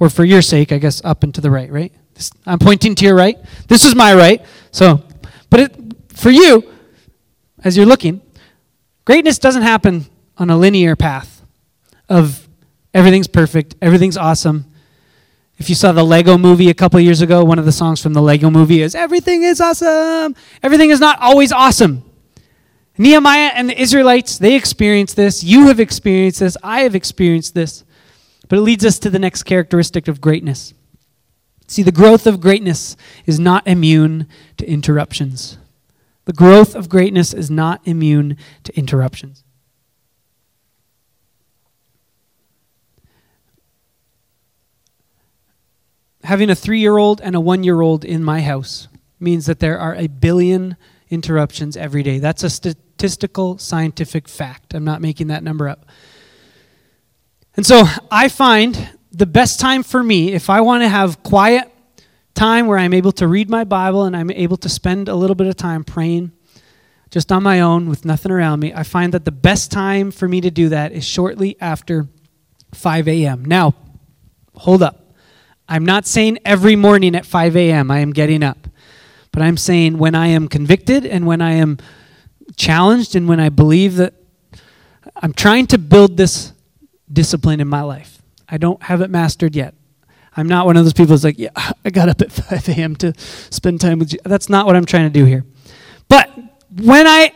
Or 0.00 0.08
for 0.08 0.24
your 0.24 0.42
sake, 0.42 0.72
I 0.72 0.78
guess, 0.78 1.04
up 1.04 1.22
and 1.22 1.34
to 1.34 1.40
the 1.40 1.50
right, 1.50 1.70
right? 1.70 1.92
This, 2.14 2.30
I'm 2.46 2.58
pointing 2.58 2.94
to 2.96 3.04
your 3.04 3.14
right. 3.14 3.36
This 3.68 3.84
is 3.84 3.94
my 3.94 4.14
right. 4.14 4.44
So, 4.70 5.02
but 5.50 5.60
it, 5.60 5.76
for 6.14 6.30
you, 6.30 6.72
as 7.62 7.76
you're 7.76 7.86
looking, 7.86 8.22
greatness 9.04 9.38
doesn't 9.38 9.62
happen 9.62 10.06
on 10.36 10.50
a 10.50 10.56
linear 10.56 10.96
path 10.96 11.42
of 12.08 12.48
everything's 12.94 13.28
perfect, 13.28 13.74
everything's 13.82 14.16
awesome, 14.16 14.64
if 15.58 15.68
you 15.68 15.74
saw 15.74 15.92
the 15.92 16.04
Lego 16.04 16.38
movie 16.38 16.70
a 16.70 16.74
couple 16.74 16.98
years 17.00 17.20
ago, 17.20 17.44
one 17.44 17.58
of 17.58 17.64
the 17.64 17.72
songs 17.72 18.00
from 18.00 18.14
the 18.14 18.22
Lego 18.22 18.48
movie 18.48 18.80
is 18.80 18.94
Everything 18.94 19.42
is 19.42 19.60
awesome. 19.60 20.34
Everything 20.62 20.90
is 20.90 21.00
not 21.00 21.18
always 21.20 21.52
awesome. 21.52 22.04
Nehemiah 22.96 23.52
and 23.54 23.68
the 23.68 23.80
Israelites, 23.80 24.38
they 24.38 24.54
experienced 24.54 25.16
this. 25.16 25.44
You 25.44 25.68
have 25.68 25.78
experienced 25.78 26.40
this. 26.40 26.56
I 26.62 26.80
have 26.80 26.94
experienced 26.94 27.54
this. 27.54 27.84
But 28.48 28.58
it 28.58 28.62
leads 28.62 28.84
us 28.84 28.98
to 29.00 29.10
the 29.10 29.18
next 29.18 29.44
characteristic 29.44 30.08
of 30.08 30.20
greatness. 30.20 30.74
See, 31.68 31.82
the 31.82 31.92
growth 31.92 32.26
of 32.26 32.40
greatness 32.40 32.96
is 33.26 33.38
not 33.38 33.66
immune 33.66 34.26
to 34.56 34.68
interruptions. 34.68 35.58
The 36.24 36.32
growth 36.32 36.74
of 36.74 36.88
greatness 36.88 37.34
is 37.34 37.50
not 37.50 37.80
immune 37.84 38.36
to 38.64 38.76
interruptions. 38.76 39.44
Having 46.24 46.50
a 46.50 46.54
three 46.54 46.80
year 46.80 46.96
old 46.96 47.20
and 47.20 47.34
a 47.34 47.40
one 47.40 47.64
year 47.64 47.80
old 47.80 48.04
in 48.04 48.22
my 48.24 48.40
house 48.40 48.88
means 49.20 49.46
that 49.46 49.60
there 49.60 49.78
are 49.78 49.94
a 49.94 50.06
billion 50.06 50.76
interruptions 51.10 51.76
every 51.76 52.02
day. 52.02 52.18
That's 52.18 52.42
a 52.42 52.50
statistical 52.50 53.58
scientific 53.58 54.28
fact. 54.28 54.74
I'm 54.74 54.84
not 54.84 55.00
making 55.00 55.28
that 55.28 55.42
number 55.42 55.68
up. 55.68 55.86
And 57.56 57.66
so 57.66 57.84
I 58.10 58.28
find 58.28 58.90
the 59.10 59.26
best 59.26 59.58
time 59.58 59.82
for 59.82 60.02
me, 60.02 60.32
if 60.32 60.50
I 60.50 60.60
want 60.60 60.82
to 60.82 60.88
have 60.88 61.22
quiet 61.22 61.72
time 62.34 62.66
where 62.66 62.78
I'm 62.78 62.94
able 62.94 63.12
to 63.12 63.26
read 63.26 63.50
my 63.50 63.64
Bible 63.64 64.04
and 64.04 64.16
I'm 64.16 64.30
able 64.30 64.56
to 64.58 64.68
spend 64.68 65.08
a 65.08 65.14
little 65.14 65.34
bit 65.34 65.48
of 65.48 65.56
time 65.56 65.82
praying 65.82 66.32
just 67.10 67.32
on 67.32 67.42
my 67.42 67.60
own 67.60 67.88
with 67.88 68.04
nothing 68.04 68.30
around 68.30 68.60
me, 68.60 68.72
I 68.72 68.82
find 68.82 69.14
that 69.14 69.24
the 69.24 69.32
best 69.32 69.72
time 69.72 70.10
for 70.10 70.28
me 70.28 70.40
to 70.42 70.50
do 70.50 70.68
that 70.68 70.92
is 70.92 71.04
shortly 71.04 71.56
after 71.60 72.06
5 72.74 73.08
a.m. 73.08 73.44
Now, 73.44 73.74
hold 74.54 74.82
up. 74.82 75.07
I'm 75.68 75.84
not 75.84 76.06
saying 76.06 76.38
every 76.44 76.76
morning 76.76 77.14
at 77.14 77.26
5 77.26 77.56
a.m. 77.56 77.90
I 77.90 77.98
am 77.98 78.12
getting 78.12 78.42
up, 78.42 78.68
but 79.32 79.42
I'm 79.42 79.56
saying 79.56 79.98
when 79.98 80.14
I 80.14 80.28
am 80.28 80.48
convicted 80.48 81.04
and 81.04 81.26
when 81.26 81.42
I 81.42 81.52
am 81.52 81.78
challenged 82.56 83.14
and 83.14 83.28
when 83.28 83.38
I 83.38 83.50
believe 83.50 83.96
that 83.96 84.14
I'm 85.16 85.32
trying 85.32 85.66
to 85.68 85.78
build 85.78 86.16
this 86.16 86.52
discipline 87.12 87.60
in 87.60 87.68
my 87.68 87.82
life. 87.82 88.22
I 88.48 88.56
don't 88.56 88.82
have 88.84 89.02
it 89.02 89.10
mastered 89.10 89.54
yet. 89.54 89.74
I'm 90.36 90.46
not 90.46 90.66
one 90.66 90.76
of 90.76 90.84
those 90.84 90.92
people 90.92 91.12
who's 91.12 91.24
like, 91.24 91.38
yeah, 91.38 91.50
I 91.84 91.90
got 91.90 92.08
up 92.08 92.20
at 92.22 92.32
5 92.32 92.68
a.m. 92.70 92.96
to 92.96 93.12
spend 93.18 93.80
time 93.80 93.98
with 93.98 94.12
you. 94.12 94.18
That's 94.24 94.48
not 94.48 94.66
what 94.66 94.76
I'm 94.76 94.86
trying 94.86 95.04
to 95.04 95.18
do 95.18 95.24
here. 95.24 95.44
But 96.08 96.30
when 96.80 97.06
I 97.06 97.32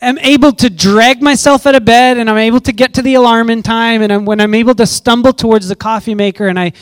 am 0.00 0.18
able 0.18 0.52
to 0.52 0.70
drag 0.70 1.22
myself 1.22 1.66
out 1.66 1.74
of 1.74 1.84
bed 1.84 2.18
and 2.18 2.30
I'm 2.30 2.36
able 2.36 2.60
to 2.60 2.72
get 2.72 2.94
to 2.94 3.02
the 3.02 3.14
alarm 3.14 3.50
in 3.50 3.62
time 3.62 4.02
and 4.02 4.12
I'm, 4.12 4.24
when 4.24 4.40
I'm 4.40 4.54
able 4.54 4.74
to 4.76 4.86
stumble 4.86 5.32
towards 5.32 5.68
the 5.68 5.76
coffee 5.76 6.14
maker 6.14 6.48
and 6.48 6.58
I 6.58 6.72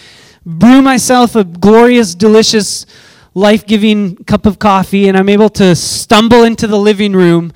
brew 0.46 0.80
myself 0.80 1.34
a 1.34 1.44
glorious, 1.44 2.14
delicious, 2.14 2.86
life 3.34 3.66
giving 3.66 4.16
cup 4.24 4.46
of 4.46 4.58
coffee, 4.58 5.08
and 5.08 5.16
I'm 5.16 5.28
able 5.28 5.50
to 5.50 5.76
stumble 5.76 6.44
into 6.44 6.66
the 6.66 6.78
living 6.78 7.12
room 7.12 7.52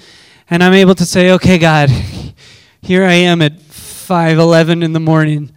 and 0.50 0.64
I'm 0.64 0.74
able 0.74 0.96
to 0.96 1.06
say, 1.06 1.30
okay, 1.30 1.58
God, 1.58 1.88
here 2.82 3.04
I 3.04 3.12
am 3.12 3.40
at 3.40 3.58
5:11 3.60 4.82
in 4.82 4.92
the 4.92 5.00
morning. 5.00 5.52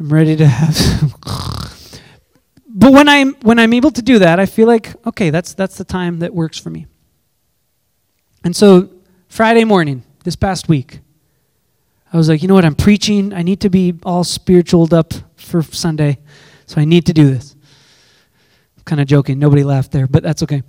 I'm 0.00 0.10
ready 0.12 0.34
to 0.36 0.46
have 0.46 0.74
some. 0.74 1.12
but 2.68 2.92
when 2.92 3.08
I'm 3.08 3.34
when 3.42 3.58
I'm 3.58 3.74
able 3.74 3.90
to 3.90 4.02
do 4.02 4.18
that, 4.18 4.40
I 4.40 4.46
feel 4.46 4.66
like 4.66 4.94
okay, 5.06 5.28
that's 5.28 5.52
that's 5.52 5.76
the 5.76 5.84
time 5.84 6.20
that 6.20 6.34
works 6.34 6.58
for 6.58 6.70
me. 6.70 6.86
And 8.42 8.56
so 8.56 8.88
Friday 9.28 9.64
morning, 9.64 10.02
this 10.24 10.36
past 10.36 10.68
week, 10.68 11.00
I 12.12 12.16
was 12.16 12.28
like, 12.28 12.40
you 12.42 12.48
know 12.48 12.54
what? 12.54 12.64
I'm 12.64 12.74
preaching. 12.74 13.34
I 13.34 13.42
need 13.42 13.60
to 13.60 13.68
be 13.68 13.94
all 14.04 14.24
spiritualed 14.24 14.94
up 14.94 15.12
for 15.36 15.62
Sunday. 15.62 16.18
So 16.66 16.80
I 16.80 16.84
need 16.84 17.06
to 17.06 17.12
do 17.12 17.30
this. 17.30 17.54
I'm 18.76 18.84
kind 18.84 19.00
of 19.00 19.06
joking. 19.06 19.38
Nobody 19.38 19.64
laughed 19.64 19.92
there, 19.92 20.06
but 20.06 20.22
that's 20.22 20.42
okay. 20.42 20.62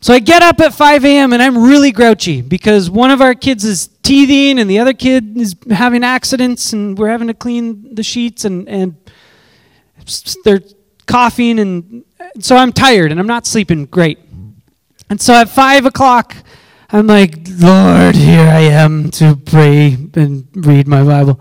So 0.00 0.12
I 0.12 0.18
get 0.18 0.42
up 0.42 0.60
at 0.60 0.74
5 0.74 1.04
a.m. 1.04 1.32
and 1.32 1.40
I'm 1.40 1.62
really 1.62 1.92
grouchy 1.92 2.42
because 2.42 2.90
one 2.90 3.12
of 3.12 3.20
our 3.20 3.34
kids 3.34 3.64
is 3.64 3.88
teething 4.02 4.58
and 4.58 4.68
the 4.68 4.80
other 4.80 4.92
kid 4.92 5.36
is 5.36 5.54
having 5.70 6.02
accidents 6.02 6.72
and 6.72 6.98
we're 6.98 7.08
having 7.08 7.28
to 7.28 7.34
clean 7.34 7.94
the 7.94 8.02
sheets 8.02 8.44
and, 8.44 8.68
and 8.68 8.96
they're 10.44 10.62
coughing 11.06 11.60
and 11.60 12.04
so 12.40 12.56
I'm 12.56 12.72
tired 12.72 13.12
and 13.12 13.20
I'm 13.20 13.28
not 13.28 13.46
sleeping 13.46 13.84
great. 13.86 14.18
And 15.08 15.20
so 15.20 15.34
at 15.34 15.48
5 15.48 15.86
o'clock, 15.86 16.34
I'm 16.90 17.06
like, 17.06 17.38
Lord, 17.48 18.16
here 18.16 18.48
I 18.48 18.60
am 18.60 19.10
to 19.12 19.36
pray 19.36 19.96
and 20.14 20.48
read 20.54 20.88
my 20.88 21.04
Bible. 21.04 21.40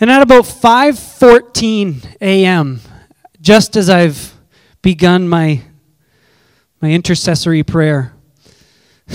And 0.00 0.10
at 0.10 0.22
about 0.22 0.44
5:14 0.44 2.16
a.m., 2.20 2.80
just 3.40 3.76
as 3.76 3.88
I've 3.88 4.34
begun 4.82 5.28
my 5.28 5.62
my 6.80 6.90
intercessory 6.90 7.62
prayer, 7.62 8.12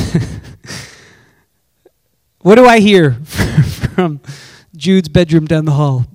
what 2.42 2.56
do 2.56 2.66
I 2.66 2.80
hear 2.80 3.12
from 3.24 4.22
Jude's 4.76 5.10
bedroom 5.10 5.46
down 5.46 5.66
the 5.66 5.74
hall? 5.74 6.06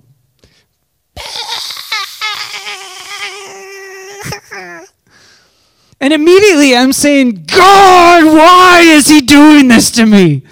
And 6.01 6.13
immediately 6.13 6.77
I'm 6.77 6.93
saying, 6.93 7.45
God, 7.47 8.25
why 8.25 8.83
is 8.85 9.09
he 9.09 9.21
doing 9.23 9.69
this 9.69 9.91
to 9.93 10.05
me? 10.05 10.43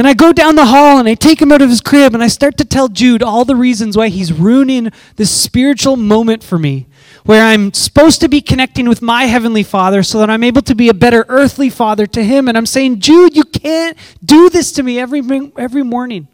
And 0.00 0.08
I 0.08 0.14
go 0.14 0.32
down 0.32 0.54
the 0.54 0.64
hall 0.64 0.96
and 0.96 1.06
I 1.06 1.12
take 1.12 1.42
him 1.42 1.52
out 1.52 1.60
of 1.60 1.68
his 1.68 1.82
crib 1.82 2.14
and 2.14 2.22
I 2.22 2.28
start 2.28 2.56
to 2.56 2.64
tell 2.64 2.88
Jude 2.88 3.22
all 3.22 3.44
the 3.44 3.54
reasons 3.54 3.98
why 3.98 4.08
he's 4.08 4.32
ruining 4.32 4.90
this 5.16 5.30
spiritual 5.30 5.98
moment 5.98 6.42
for 6.42 6.58
me, 6.58 6.86
where 7.26 7.44
I'm 7.44 7.74
supposed 7.74 8.22
to 8.22 8.28
be 8.30 8.40
connecting 8.40 8.88
with 8.88 9.02
my 9.02 9.24
heavenly 9.24 9.62
father 9.62 10.02
so 10.02 10.18
that 10.20 10.30
I'm 10.30 10.42
able 10.42 10.62
to 10.62 10.74
be 10.74 10.88
a 10.88 10.94
better 10.94 11.26
earthly 11.28 11.68
father 11.68 12.06
to 12.06 12.24
him. 12.24 12.48
And 12.48 12.56
I'm 12.56 12.64
saying, 12.64 13.00
Jude, 13.00 13.36
you 13.36 13.44
can't 13.44 13.94
do 14.24 14.48
this 14.48 14.72
to 14.72 14.82
me 14.82 14.98
every, 14.98 15.20
every 15.58 15.82
morning. 15.82 16.28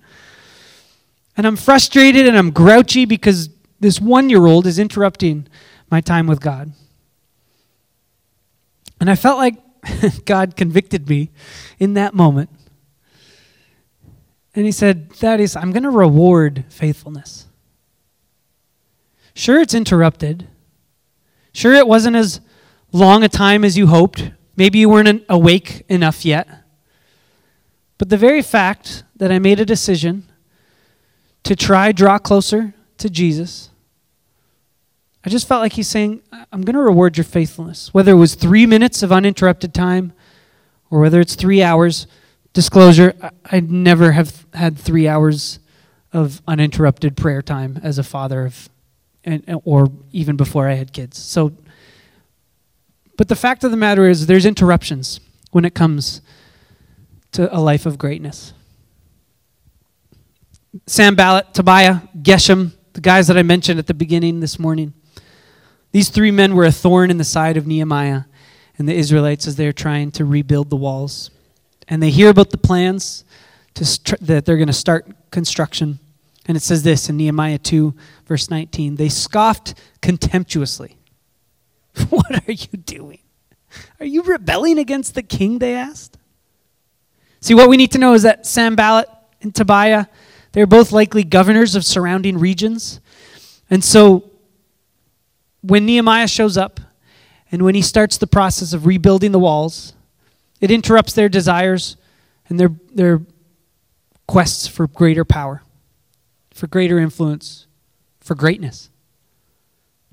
And 1.37 1.45
I'm 1.45 1.57
frustrated 1.57 2.29
and 2.29 2.39
I'm 2.39 2.53
grouchy 2.53 3.05
because 3.05 3.49
this 3.81 4.01
one 4.01 4.31
year 4.31 4.47
old 4.47 4.69
is 4.69 4.79
interrupting 4.79 5.49
my 5.91 6.01
time 6.01 6.29
with 6.29 6.41
God. 6.41 6.71
And 9.01 9.11
I 9.11 9.17
felt 9.17 9.39
like 9.39 9.57
God 10.25 10.55
convicted 10.55 11.09
me 11.09 11.31
in 11.81 11.95
that 11.95 12.15
moment 12.15 12.49
and 14.57 14.65
he 14.65 14.73
said, 14.73 15.13
Thaddeus, 15.13 15.55
I'm 15.55 15.71
going 15.71 15.83
to 15.83 15.91
reward 15.91 16.65
faithfulness. 16.71 17.47
Sure, 19.35 19.61
it's 19.61 19.75
interrupted. 19.75 20.49
Sure, 21.53 21.75
it 21.75 21.87
wasn't 21.87 22.17
as 22.17 22.41
long 22.91 23.23
a 23.23 23.29
time 23.29 23.65
as 23.65 23.77
you 23.77 23.87
hoped. 23.87 24.31
Maybe 24.57 24.79
you 24.79 24.89
weren't 24.89 25.25
awake 25.29 25.85
enough 25.89 26.25
yet. 26.25 26.49
But 27.99 28.09
the 28.09 28.17
very 28.17 28.41
fact 28.41 29.05
that 29.15 29.31
I 29.31 29.39
made 29.39 29.61
a 29.61 29.67
decision 29.67 30.27
to 31.45 31.55
try 31.55 31.93
draw 31.93 32.19
closer 32.19 32.73
to 32.97 33.11
Jesus, 33.11 33.69
I 35.23 35.29
just 35.29 35.47
felt 35.47 35.61
like 35.61 35.75
he's 35.75 35.89
saying, 35.89 36.23
I'm 36.51 36.63
going 36.63 36.75
to 36.75 36.81
reward 36.81 37.19
your 37.19 37.25
faithfulness. 37.25 37.93
Whether 37.93 38.13
it 38.13 38.17
was 38.17 38.35
three 38.35 38.65
minutes 38.65 39.03
of 39.03 39.13
uninterrupted 39.13 39.75
time 39.75 40.15
or 40.91 41.01
whether 41.01 41.21
it's 41.21 41.35
three 41.35 41.63
hours, 41.63 42.07
disclosure, 42.57 43.13
I 43.45 43.61
never 43.61 44.13
have 44.13 44.47
had 44.55 44.79
three 44.79 45.07
hours 45.07 45.59
of 46.11 46.41
uninterrupted 46.49 47.15
prayer 47.15 47.43
time 47.43 47.79
as 47.83 47.99
a 47.99 48.03
father 48.03 48.47
of, 48.47 48.71
and, 49.25 49.61
or 49.65 49.89
even 50.11 50.39
before 50.39 50.67
I 50.67 50.73
had 50.73 50.95
kids. 50.95 51.19
So, 51.19 51.53
but 53.19 53.29
the 53.29 53.37
fact 53.37 53.63
of 53.63 53.73
the 53.73 53.77
matter 53.77 54.09
is, 54.09 54.25
there's 54.25 54.47
interruptions 54.47 55.21
when 55.51 55.67
it 55.67 55.75
comes 55.75 56.23
to 57.33 57.55
a 57.55 57.61
life 57.61 57.85
of 57.85 57.99
greatness. 57.99 58.55
Sanballat, 60.87 61.53
Tobiah, 61.53 62.01
Geshem, 62.23 62.73
the 62.95 63.03
guys 63.03 63.27
that 63.27 63.37
I 63.37 63.43
mentioned 63.43 63.79
at 63.79 63.87
the 63.87 63.93
beginning 63.93 64.41
this 64.41 64.59
morning. 64.59 64.95
These 65.93 66.09
three 66.09 66.31
men 66.31 66.55
were 66.55 66.65
a 66.65 66.73
thorn 66.73 67.11
in 67.11 67.19
the 67.19 67.25
side 67.25 67.59
of 67.59 67.67
Nehemiah 67.67 68.23
and 68.79 68.89
the 68.89 68.95
Israelites 68.95 69.47
as 69.47 69.57
they're 69.57 69.75
trying 69.75 70.11
to 70.13 70.25
rebuild 70.25 70.71
the 70.71 70.77
walls 70.77 71.31
and 71.89 72.03
they 72.03 72.11
hear 72.11 72.31
about 72.31 72.51
the 72.51 72.59
plans 72.59 73.25
to 73.75 74.17
that 74.21 74.45
they're 74.45 74.57
going 74.57 74.67
to 74.67 74.73
start 74.73 75.07
construction. 75.31 75.99
And 76.47 76.57
it 76.57 76.61
says 76.61 76.83
this 76.83 77.09
in 77.09 77.17
Nehemiah 77.17 77.59
2, 77.59 77.95
verse 78.27 78.51
19 78.51 78.97
they 78.97 79.09
scoffed 79.09 79.75
contemptuously. 80.01 80.97
what 82.11 82.49
are 82.49 82.53
you 82.53 82.79
doing? 82.79 83.21
Are 84.01 84.07
you 84.07 84.23
rebelling 84.23 84.79
against 84.79 85.15
the 85.15 85.23
king? 85.23 85.59
They 85.59 85.75
asked. 85.75 86.17
See, 87.41 87.55
what 87.55 87.69
we 87.69 87.77
need 87.77 87.93
to 87.93 87.99
know 87.99 88.15
is 88.15 88.23
that 88.23 88.47
Sanballat 88.47 89.09
and 89.43 89.55
Tobiah, 89.55 90.07
they're 90.53 90.67
both 90.67 90.93
likely 90.93 91.23
governors 91.23 91.75
of 91.75 91.85
surrounding 91.85 92.39
regions. 92.39 93.01
And 93.69 93.85
so 93.85 94.31
when 95.61 95.87
Nehemiah 95.87 96.29
shows 96.29 96.57
up 96.57 96.81
and 97.51 97.63
when 97.63 97.75
he 97.75 97.83
starts 97.83 98.17
the 98.19 98.27
process 98.27 98.73
of 98.73 98.87
rebuilding 98.87 99.33
the 99.33 99.39
walls, 99.39 99.95
it 100.61 100.71
interrupts 100.71 101.13
their 101.13 101.29
desires 101.29 101.97
and 102.49 102.59
their, 102.59 102.71
their 102.93 103.23
quests 104.27 104.67
for 104.67 104.87
greater 104.87 105.25
power, 105.25 105.63
for 106.53 106.67
greater 106.67 106.99
influence, 106.99 107.67
for 108.21 108.35
greatness. 108.35 108.91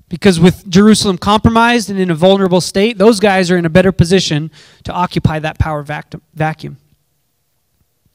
Because 0.08 0.38
with 0.38 0.68
Jerusalem 0.68 1.18
compromised 1.18 1.90
and 1.90 1.98
in 1.98 2.10
a 2.10 2.14
vulnerable 2.14 2.60
state, 2.60 2.98
those 2.98 3.20
guys 3.20 3.50
are 3.50 3.56
in 3.56 3.64
a 3.64 3.70
better 3.70 3.90
position 3.90 4.50
to 4.84 4.92
occupy 4.92 5.38
that 5.38 5.58
power 5.58 5.82
vacuum. 5.82 6.76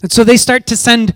And 0.02 0.12
so 0.12 0.24
they 0.24 0.38
start 0.38 0.66
to 0.68 0.78
send 0.78 1.14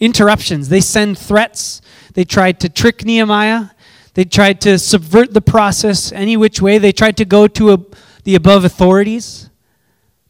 interruptions. 0.00 0.68
They 0.68 0.80
send 0.80 1.16
threats. 1.16 1.80
They 2.14 2.24
tried 2.24 2.60
to 2.60 2.68
trick 2.68 3.04
Nehemiah. 3.04 3.70
They 4.14 4.24
tried 4.24 4.60
to 4.62 4.78
subvert 4.78 5.32
the 5.32 5.40
process 5.40 6.12
any 6.12 6.36
which 6.36 6.60
way. 6.60 6.78
They 6.78 6.92
tried 6.92 7.16
to 7.18 7.24
go 7.24 7.46
to 7.48 7.72
a, 7.72 7.78
the 8.24 8.34
above 8.34 8.64
authorities. 8.64 9.48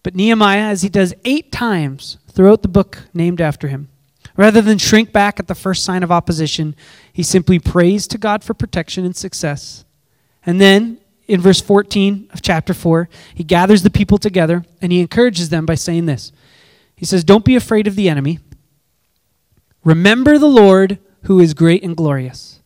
But 0.07 0.15
Nehemiah, 0.15 0.69
as 0.69 0.83
he 0.83 0.89
does 0.89 1.15
eight 1.25 1.51
times 1.51 2.19
throughout 2.31 2.63
the 2.63 2.69
book 2.69 3.09
named 3.13 3.41
after 3.41 3.67
him, 3.67 3.89
rather 4.37 4.63
than 4.63 4.79
shrink 4.79 5.11
back 5.11 5.41
at 5.41 5.49
the 5.49 5.55
first 5.57 5.83
sign 5.83 6.05
of 6.05 6.13
opposition, 6.13 6.77
he 7.13 7.25
simply 7.25 7.59
prays 7.59 8.07
to 8.07 8.17
God 8.17 8.45
for 8.45 8.55
protection 8.55 9.05
and 9.05 9.17
success. 9.17 9.85
And 10.45 10.61
then, 10.61 10.99
in 11.27 11.41
verse 11.41 11.61
14 11.61 12.29
of 12.33 12.41
chapter 12.41 12.73
4, 12.73 13.09
he 13.35 13.43
gathers 13.43 13.83
the 13.83 13.91
people 13.91 14.17
together 14.17 14.65
and 14.81 14.93
he 14.93 15.01
encourages 15.01 15.49
them 15.49 15.67
by 15.67 15.75
saying 15.75 16.07
this 16.07 16.31
He 16.95 17.05
says, 17.05 17.25
Don't 17.25 17.45
be 17.45 17.57
afraid 17.57 17.89
of 17.89 17.97
the 17.97 18.09
enemy. 18.09 18.39
Remember 19.83 20.39
the 20.39 20.47
Lord 20.47 21.01
who 21.23 21.41
is 21.41 21.53
great 21.53 21.83
and 21.83 21.97
glorious, 21.97 22.61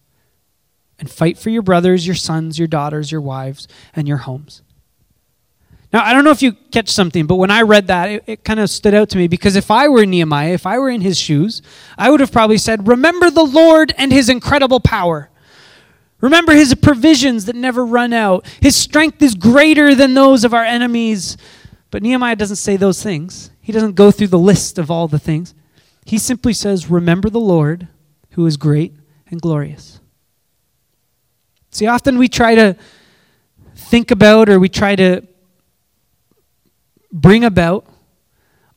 and 0.99 1.11
fight 1.11 1.39
for 1.39 1.49
your 1.49 1.63
brothers, 1.63 2.07
your 2.07 2.17
sons, 2.17 2.59
your 2.59 2.69
daughters, 2.69 3.11
your 3.11 3.23
wives, 3.23 3.67
and 3.97 4.07
your 4.07 4.19
homes. 4.19 4.61
Now, 5.93 6.05
I 6.05 6.13
don't 6.13 6.23
know 6.25 6.31
if 6.31 6.41
you 6.41 6.53
catch 6.53 6.89
something, 6.89 7.27
but 7.27 7.37
when 7.37 7.51
I 7.51 7.63
read 7.63 7.89
that, 7.89 8.09
it, 8.09 8.25
it 8.27 8.45
kind 8.45 8.61
of 8.61 8.71
stood 8.71 8.95
out 8.95 9.09
to 9.11 9.19
me 9.19 9.27
because 9.27 9.57
if 9.57 9.71
I 9.71 9.89
were 9.89 10.07
Nehemiah, 10.07 10.53
if 10.53 10.65
I 10.65 10.79
were 10.79 10.89
in 10.89 11.01
his 11.01 11.19
shoes, 11.19 11.63
I 11.99 12.11
would 12.11 12.21
have 12.21 12.31
probably 12.31 12.59
said, 12.59 12.87
Remember 12.87 13.29
the 13.29 13.45
Lord 13.45 13.93
and 13.99 14.13
his 14.13 14.29
incredible 14.29 14.79
power. 14.79 15.31
Remember 16.21 16.53
his 16.53 16.75
provisions 16.75 17.47
that 17.47 17.57
never 17.57 17.85
run 17.85 18.13
out. 18.13 18.47
His 18.61 18.77
strength 18.77 19.23
is 19.23 19.35
greater 19.35 19.95
than 19.95 20.15
those 20.15 20.45
of 20.45 20.55
our 20.55 20.65
enemies. 20.65 21.37
But 21.91 22.03
Nehemiah 22.03 22.37
doesn't 22.37 22.57
say 22.57 22.77
those 22.77 23.03
things. 23.03 23.51
He 23.61 23.73
doesn't 23.73 23.95
go 23.95 24.11
through 24.11 24.29
the 24.29 24.39
list 24.39 24.79
of 24.79 24.91
all 24.91 25.09
the 25.09 25.19
things. 25.19 25.55
He 26.05 26.19
simply 26.19 26.53
says, 26.53 26.91
Remember 26.91 27.31
the 27.31 27.41
Lord 27.41 27.89
who 28.33 28.47
is 28.47 28.57
great 28.57 28.95
and 29.29 29.41
glorious. 29.41 30.01
See, 31.73 31.87
often 31.87 32.19
we 32.19 32.29
try 32.29 32.55
to 32.55 32.77
think 33.75 34.11
about 34.11 34.49
or 34.49 34.61
we 34.61 34.69
try 34.69 34.95
to 34.97 35.27
bring 37.13 37.45
about 37.45 37.87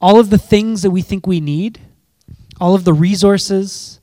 all 0.01 0.19
of 0.19 0.29
the 0.29 0.37
things 0.37 0.81
that 0.81 0.91
we 0.91 1.01
think 1.01 1.25
we 1.25 1.39
need, 1.39 1.79
all 2.59 2.75
of 2.75 2.83
the 2.83 2.93
resources, 2.93 3.99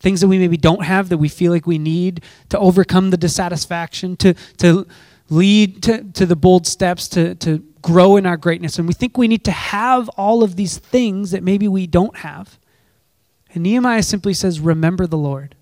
things 0.00 0.20
that 0.20 0.28
we 0.28 0.38
maybe 0.38 0.56
don't 0.56 0.84
have 0.84 1.08
that 1.08 1.18
we 1.18 1.28
feel 1.28 1.50
like 1.50 1.66
we 1.66 1.78
need 1.78 2.22
to 2.50 2.58
overcome 2.58 3.10
the 3.10 3.16
dissatisfaction, 3.16 4.16
to, 4.16 4.34
to 4.58 4.86
lead 5.30 5.82
to, 5.82 6.04
to 6.12 6.26
the 6.26 6.36
bold 6.36 6.66
steps, 6.66 7.08
to, 7.08 7.34
to 7.36 7.58
grow 7.82 8.16
in 8.16 8.26
our 8.26 8.36
greatness. 8.36 8.78
And 8.78 8.86
we 8.86 8.94
think 8.94 9.16
we 9.16 9.28
need 9.28 9.44
to 9.44 9.50
have 9.50 10.08
all 10.10 10.42
of 10.42 10.56
these 10.56 10.78
things 10.78 11.30
that 11.32 11.42
maybe 11.42 11.68
we 11.68 11.86
don't 11.86 12.18
have. 12.18 12.58
And 13.54 13.62
Nehemiah 13.62 14.02
simply 14.02 14.34
says, 14.34 14.60
Remember 14.60 15.06
the 15.06 15.18
Lord. 15.18 15.54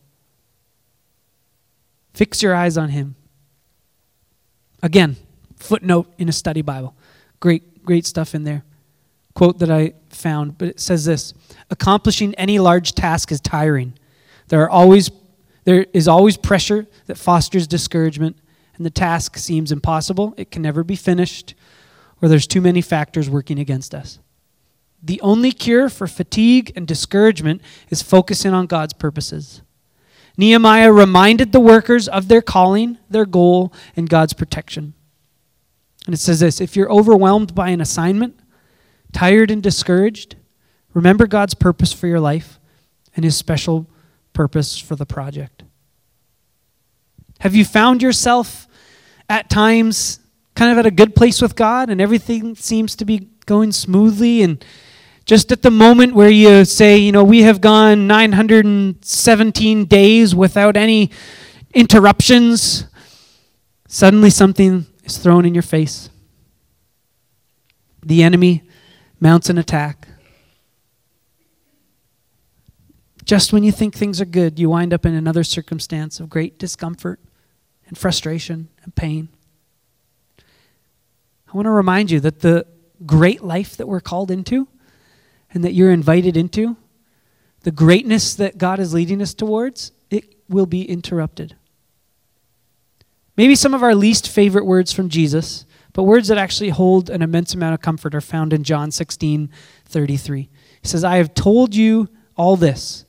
Fix 2.14 2.42
your 2.42 2.54
eyes 2.54 2.76
on 2.76 2.90
him. 2.90 3.14
Again, 4.82 5.16
footnote 5.56 6.12
in 6.18 6.28
a 6.28 6.32
study 6.32 6.62
Bible. 6.62 6.94
Great 7.40 7.62
great 7.84 8.06
stuff 8.06 8.34
in 8.34 8.44
there. 8.44 8.64
Quote 9.34 9.58
that 9.60 9.70
I 9.70 9.94
found, 10.10 10.58
but 10.58 10.68
it 10.68 10.80
says 10.80 11.04
this 11.04 11.34
Accomplishing 11.70 12.34
any 12.34 12.58
large 12.58 12.92
task 12.92 13.32
is 13.32 13.40
tiring. 13.40 13.94
There, 14.48 14.62
are 14.62 14.70
always, 14.70 15.10
there 15.64 15.86
is 15.92 16.08
always 16.08 16.36
pressure 16.36 16.86
that 17.06 17.16
fosters 17.16 17.66
discouragement, 17.66 18.36
and 18.76 18.84
the 18.84 18.90
task 18.90 19.36
seems 19.36 19.72
impossible. 19.72 20.34
It 20.36 20.50
can 20.50 20.62
never 20.62 20.84
be 20.84 20.96
finished, 20.96 21.54
or 22.20 22.28
there's 22.28 22.46
too 22.46 22.60
many 22.60 22.82
factors 22.82 23.30
working 23.30 23.58
against 23.58 23.94
us. 23.94 24.18
The 25.02 25.20
only 25.20 25.50
cure 25.50 25.88
for 25.88 26.06
fatigue 26.06 26.72
and 26.76 26.86
discouragement 26.86 27.62
is 27.90 28.02
focusing 28.02 28.52
on 28.52 28.66
God's 28.66 28.92
purposes. 28.92 29.62
Nehemiah 30.36 30.92
reminded 30.92 31.52
the 31.52 31.60
workers 31.60 32.08
of 32.08 32.28
their 32.28 32.42
calling, 32.42 32.98
their 33.10 33.26
goal, 33.26 33.72
and 33.96 34.08
God's 34.08 34.32
protection. 34.32 34.94
And 36.06 36.14
it 36.14 36.18
says 36.18 36.40
this 36.40 36.60
if 36.60 36.76
you're 36.76 36.90
overwhelmed 36.90 37.54
by 37.54 37.70
an 37.70 37.80
assignment, 37.80 38.38
tired 39.12 39.50
and 39.50 39.62
discouraged, 39.62 40.36
remember 40.94 41.26
God's 41.26 41.54
purpose 41.54 41.92
for 41.92 42.06
your 42.06 42.20
life 42.20 42.58
and 43.14 43.24
his 43.24 43.36
special 43.36 43.86
purpose 44.32 44.78
for 44.78 44.96
the 44.96 45.06
project. 45.06 45.62
Have 47.40 47.54
you 47.54 47.64
found 47.64 48.02
yourself 48.02 48.68
at 49.28 49.50
times 49.50 50.20
kind 50.54 50.70
of 50.70 50.78
at 50.78 50.86
a 50.86 50.90
good 50.90 51.14
place 51.14 51.42
with 51.42 51.56
God 51.56 51.90
and 51.90 52.00
everything 52.00 52.54
seems 52.54 52.94
to 52.96 53.04
be 53.04 53.28
going 53.46 53.72
smoothly 53.72 54.42
and 54.42 54.64
just 55.24 55.52
at 55.52 55.62
the 55.62 55.70
moment 55.70 56.14
where 56.14 56.28
you 56.28 56.64
say, 56.64 56.96
you 56.96 57.12
know, 57.12 57.22
we 57.24 57.42
have 57.42 57.60
gone 57.60 58.06
917 58.06 59.84
days 59.84 60.34
without 60.34 60.76
any 60.76 61.10
interruptions, 61.74 62.86
suddenly 63.86 64.30
something 64.30 64.86
is 65.04 65.18
thrown 65.18 65.44
in 65.44 65.54
your 65.54 65.62
face. 65.62 66.10
The 68.04 68.22
enemy 68.22 68.62
mounts 69.20 69.48
an 69.48 69.58
attack. 69.58 70.08
Just 73.24 73.52
when 73.52 73.62
you 73.62 73.70
think 73.70 73.94
things 73.94 74.20
are 74.20 74.26
good, 74.26 74.58
you 74.58 74.68
wind 74.68 74.92
up 74.92 75.06
in 75.06 75.14
another 75.14 75.44
circumstance 75.44 76.18
of 76.18 76.28
great 76.28 76.58
discomfort 76.58 77.20
and 77.86 77.96
frustration 77.96 78.68
and 78.82 78.94
pain. 78.94 79.28
I 80.38 81.52
want 81.52 81.66
to 81.66 81.70
remind 81.70 82.10
you 82.10 82.18
that 82.20 82.40
the 82.40 82.66
great 83.04 83.42
life 83.42 83.76
that 83.76 83.86
we're 83.86 84.00
called 84.00 84.30
into 84.30 84.66
and 85.52 85.62
that 85.62 85.72
you're 85.72 85.92
invited 85.92 86.36
into, 86.36 86.76
the 87.60 87.70
greatness 87.70 88.34
that 88.34 88.58
God 88.58 88.80
is 88.80 88.92
leading 88.94 89.22
us 89.22 89.34
towards, 89.34 89.92
it 90.10 90.34
will 90.48 90.66
be 90.66 90.82
interrupted. 90.82 91.56
Maybe 93.36 93.54
some 93.54 93.74
of 93.74 93.82
our 93.82 93.94
least 93.94 94.28
favorite 94.28 94.66
words 94.66 94.92
from 94.92 95.08
Jesus, 95.08 95.64
but 95.92 96.02
words 96.04 96.28
that 96.28 96.38
actually 96.38 96.70
hold 96.70 97.08
an 97.10 97.22
immense 97.22 97.54
amount 97.54 97.74
of 97.74 97.80
comfort, 97.80 98.14
are 98.14 98.20
found 98.20 98.52
in 98.52 98.64
John 98.64 98.90
16 98.90 99.50
33. 99.86 100.48
He 100.80 100.88
says, 100.88 101.04
I 101.04 101.16
have 101.16 101.34
told 101.34 101.74
you 101.74 102.08
all 102.36 102.56
this. 102.56 103.04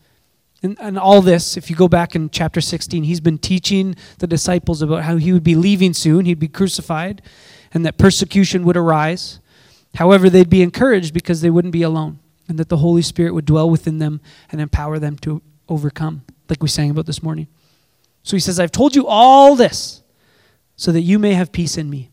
And, 0.61 0.77
and, 0.79 0.97
all 0.97 1.21
this, 1.21 1.57
if 1.57 1.69
you 1.69 1.75
go 1.75 1.89
back 1.89 2.15
in 2.15 2.29
chapter 2.29 2.61
16, 2.61 3.03
he's 3.03 3.19
been 3.19 3.37
teaching 3.37 3.95
the 4.19 4.27
disciples 4.27 4.81
about 4.81 5.03
how 5.03 5.17
he 5.17 5.33
would 5.33 5.43
be 5.43 5.55
leaving 5.55 5.93
soon, 5.93 6.23
he'd 6.23 6.39
be 6.39 6.47
crucified, 6.47 7.21
and 7.73 7.85
that 7.85 7.97
persecution 7.97 8.63
would 8.63 8.77
arise. 8.77 9.41
However, 9.95 10.29
they'd 10.29 10.49
be 10.49 10.61
encouraged 10.61 11.13
because 11.13 11.41
they 11.41 11.49
wouldn't 11.49 11.73
be 11.73 11.81
alone, 11.81 12.19
and 12.47 12.57
that 12.59 12.69
the 12.69 12.77
Holy 12.77 13.01
Spirit 13.01 13.33
would 13.33 13.45
dwell 13.45 13.69
within 13.69 13.99
them 13.99 14.21
and 14.53 14.61
empower 14.61 14.99
them 14.99 15.17
to 15.17 15.41
overcome, 15.67 16.23
like 16.47 16.63
we 16.63 16.69
sang 16.69 16.91
about 16.91 17.07
this 17.07 17.21
morning. 17.21 17.47
So 18.23 18.37
he 18.37 18.39
says, 18.39 18.57
I've 18.57 18.71
told 18.71 18.95
you 18.95 19.05
all 19.05 19.55
this 19.55 20.02
so 20.83 20.91
that 20.91 20.99
you 20.99 21.17
may 21.17 21.33
have 21.33 21.53
peace 21.53 21.77
in 21.77 21.89
me. 21.89 22.11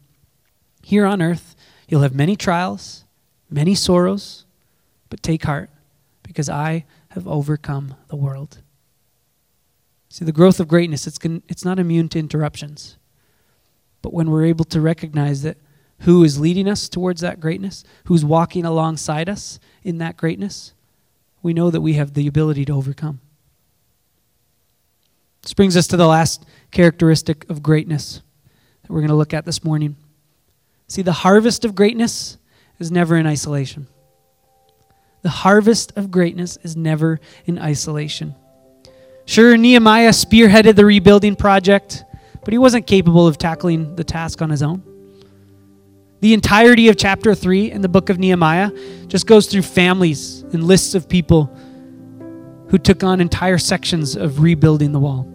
Here 0.85 1.05
on 1.05 1.21
earth, 1.21 1.57
you'll 1.89 2.03
have 2.03 2.15
many 2.15 2.37
trials, 2.37 3.05
many 3.51 3.75
sorrows, 3.75 4.45
but 5.09 5.25
take 5.25 5.43
heart, 5.43 5.71
because 6.23 6.49
I 6.49 6.85
have 7.09 7.27
overcome 7.27 7.97
the 8.07 8.15
world. 8.15 8.63
See, 10.09 10.25
the 10.25 10.31
growth 10.31 10.61
of 10.61 10.69
greatness, 10.69 11.09
it's, 11.09 11.19
it's 11.49 11.65
not 11.65 11.81
immune 11.81 12.09
to 12.11 12.21
interruptions. 12.21 12.97
But 14.03 14.15
when 14.15 14.31
we're 14.31 14.45
able 14.45 14.67
to 14.67 14.81
recognize 14.81 15.43
that 15.43 15.57
who 16.03 16.23
is 16.23 16.39
leading 16.39 16.69
us 16.69 16.89
towards 16.89 17.23
that 17.23 17.41
greatness, 17.41 17.83
who's 18.05 18.25
walking 18.25 18.65
alongside 18.65 19.29
us 19.29 19.59
in 19.83 19.99
that 19.99 20.17
greatness, 20.17 20.75
we 21.43 21.53
know 21.53 21.73
that 21.73 21.81
we 21.81 21.95
have 21.95 22.15
the 22.15 22.29
ability 22.29 22.67
to 22.67 22.73
overcome. 22.73 23.19
This 25.43 25.55
brings 25.55 25.77
us 25.77 25.89
to 25.89 25.97
the 25.97 26.07
last 26.07 26.47
characteristic 26.71 27.51
of 27.51 27.65
greatness 27.65 28.23
that 28.91 28.95
we're 28.95 29.03
going 29.03 29.11
to 29.11 29.15
look 29.15 29.35
at 29.35 29.45
this 29.45 29.63
morning. 29.63 29.95
See, 30.89 31.03
the 31.03 31.13
harvest 31.13 31.65
of 31.65 31.77
greatness 31.77 32.39
is 32.81 32.91
never 32.91 33.17
in 33.17 33.25
isolation. 33.25 33.87
The 35.23 35.29
harvest 35.29 35.97
of 35.97 36.11
greatness 36.11 36.59
is 36.65 36.77
never 36.77 37.21
in 37.47 37.57
isolation. 37.57 38.35
Sure, 39.27 39.57
Nehemiah 39.57 40.11
spearheaded 40.11 40.75
the 40.75 40.85
rebuilding 40.85 41.37
project, 41.37 42.03
but 42.45 42.53
he 42.53 42.59
wasn't 42.59 42.89
capable 42.89 43.29
of 43.29 43.39
tackling 43.39 43.95
the 43.95 44.03
task 44.03 44.43
on 44.43 44.51
his 44.51 44.61
own. 44.61 44.83
The 46.19 46.35
entirety 46.35 46.89
of 46.89 46.97
chapter 46.97 47.33
3 47.33 47.71
in 47.71 47.83
the 47.83 47.89
book 47.89 48.09
of 48.11 48.19
Nehemiah 48.19 48.73
just 49.07 49.25
goes 49.25 49.47
through 49.47 49.63
families 49.63 50.43
and 50.53 50.65
lists 50.65 50.97
of 50.97 51.09
people 51.09 51.45
who 52.71 52.79
took 52.79 53.05
on 53.05 53.21
entire 53.21 53.59
sections 53.59 54.17
of 54.17 54.41
rebuilding 54.41 54.91
the 54.91 54.99
wall. 54.99 55.29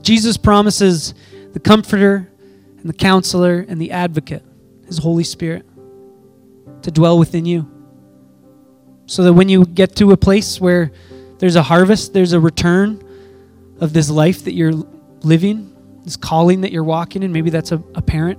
Jesus 0.00 0.36
promises 0.36 1.14
the 1.52 1.60
Comforter 1.60 2.30
and 2.78 2.88
the 2.88 2.94
Counselor 2.94 3.64
and 3.68 3.80
the 3.80 3.90
Advocate, 3.90 4.42
His 4.86 4.98
Holy 4.98 5.24
Spirit, 5.24 5.66
to 6.82 6.90
dwell 6.90 7.18
within 7.18 7.44
you. 7.44 7.70
So 9.06 9.24
that 9.24 9.32
when 9.32 9.48
you 9.48 9.64
get 9.64 9.96
to 9.96 10.12
a 10.12 10.16
place 10.16 10.60
where 10.60 10.92
there's 11.38 11.56
a 11.56 11.62
harvest, 11.62 12.12
there's 12.12 12.32
a 12.32 12.40
return 12.40 13.02
of 13.80 13.92
this 13.92 14.10
life 14.10 14.44
that 14.44 14.52
you're 14.52 14.74
living, 15.22 15.74
this 16.04 16.16
calling 16.16 16.60
that 16.60 16.72
you're 16.72 16.84
walking 16.84 17.22
in. 17.22 17.32
Maybe 17.32 17.50
that's 17.50 17.72
a, 17.72 17.82
a 17.94 18.02
parent, 18.02 18.38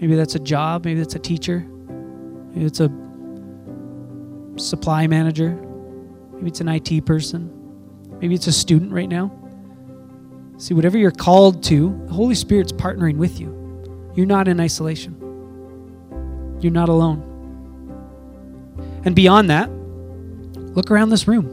maybe 0.00 0.16
that's 0.16 0.34
a 0.34 0.38
job, 0.38 0.84
maybe 0.84 1.00
that's 1.00 1.14
a 1.14 1.18
teacher, 1.18 1.60
maybe 1.60 2.66
it's 2.66 2.80
a 2.80 2.90
supply 4.56 5.06
manager, 5.06 5.50
maybe 6.34 6.48
it's 6.48 6.60
an 6.60 6.68
IT 6.68 7.06
person, 7.06 8.18
maybe 8.20 8.34
it's 8.34 8.46
a 8.46 8.52
student 8.52 8.92
right 8.92 9.08
now. 9.08 9.39
See, 10.60 10.74
whatever 10.74 10.98
you're 10.98 11.10
called 11.10 11.64
to, 11.64 11.98
the 12.06 12.12
Holy 12.12 12.34
Spirit's 12.34 12.70
partnering 12.70 13.16
with 13.16 13.40
you. 13.40 14.12
You're 14.14 14.26
not 14.26 14.46
in 14.46 14.60
isolation, 14.60 15.16
you're 16.60 16.70
not 16.70 16.90
alone. 16.90 17.26
And 19.06 19.16
beyond 19.16 19.48
that, 19.48 19.70
look 20.76 20.90
around 20.90 21.08
this 21.08 21.26
room. 21.26 21.46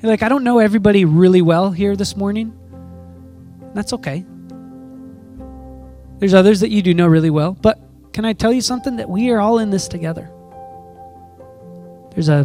You're 0.00 0.12
like, 0.12 0.22
I 0.22 0.28
don't 0.28 0.44
know 0.44 0.60
everybody 0.60 1.04
really 1.04 1.42
well 1.42 1.72
here 1.72 1.96
this 1.96 2.16
morning. 2.16 2.56
That's 3.74 3.92
okay. 3.94 4.24
There's 6.20 6.32
others 6.32 6.60
that 6.60 6.70
you 6.70 6.80
do 6.80 6.94
know 6.94 7.08
really 7.08 7.30
well. 7.30 7.54
But 7.60 7.80
can 8.12 8.24
I 8.24 8.34
tell 8.34 8.52
you 8.52 8.60
something? 8.60 8.96
That 8.96 9.08
we 9.08 9.30
are 9.30 9.40
all 9.40 9.58
in 9.58 9.70
this 9.70 9.88
together. 9.88 10.30
There's 12.12 12.28
a 12.28 12.44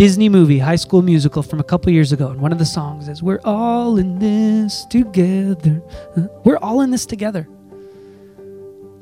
Disney 0.00 0.30
movie, 0.30 0.58
High 0.58 0.76
School 0.76 1.02
Musical, 1.02 1.42
from 1.42 1.60
a 1.60 1.62
couple 1.62 1.92
years 1.92 2.10
ago. 2.10 2.28
And 2.28 2.40
one 2.40 2.52
of 2.52 2.58
the 2.58 2.64
songs 2.64 3.06
is, 3.06 3.22
We're 3.22 3.42
all 3.44 3.98
in 3.98 4.18
this 4.18 4.86
together. 4.86 5.82
Uh, 6.16 6.22
we're 6.42 6.56
all 6.56 6.80
in 6.80 6.90
this 6.90 7.04
together. 7.04 7.46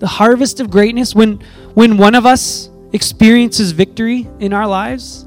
The 0.00 0.08
harvest 0.08 0.58
of 0.58 0.70
greatness, 0.70 1.14
when, 1.14 1.38
when 1.74 1.98
one 1.98 2.16
of 2.16 2.26
us 2.26 2.68
experiences 2.92 3.70
victory 3.70 4.28
in 4.40 4.52
our 4.52 4.66
lives, 4.66 5.24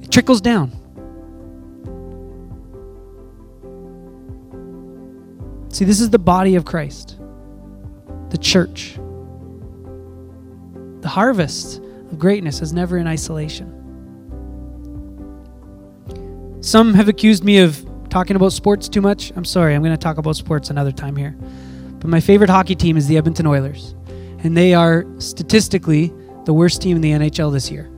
it 0.00 0.10
trickles 0.10 0.40
down. 0.40 0.70
See, 5.68 5.84
this 5.84 6.00
is 6.00 6.08
the 6.08 6.18
body 6.18 6.54
of 6.54 6.64
Christ, 6.64 7.18
the 8.30 8.38
church. 8.38 8.98
The 11.02 11.08
harvest 11.10 11.82
of 12.10 12.18
greatness 12.18 12.62
is 12.62 12.72
never 12.72 12.96
in 12.96 13.06
isolation. 13.06 13.83
Some 16.64 16.94
have 16.94 17.08
accused 17.08 17.44
me 17.44 17.58
of 17.58 17.86
talking 18.08 18.36
about 18.36 18.54
sports 18.54 18.88
too 18.88 19.02
much. 19.02 19.34
I'm 19.36 19.44
sorry, 19.44 19.74
I'm 19.74 19.82
going 19.82 19.92
to 19.92 19.98
talk 19.98 20.16
about 20.16 20.34
sports 20.34 20.70
another 20.70 20.92
time 20.92 21.14
here. 21.14 21.36
But 21.98 22.08
my 22.08 22.20
favorite 22.20 22.48
hockey 22.48 22.74
team 22.74 22.96
is 22.96 23.06
the 23.06 23.18
Edmonton 23.18 23.46
Oilers, 23.46 23.94
and 24.38 24.56
they 24.56 24.72
are 24.72 25.04
statistically 25.18 26.10
the 26.46 26.54
worst 26.54 26.80
team 26.80 26.96
in 26.96 27.02
the 27.02 27.10
NHL 27.10 27.52
this 27.52 27.70
year. 27.70 27.90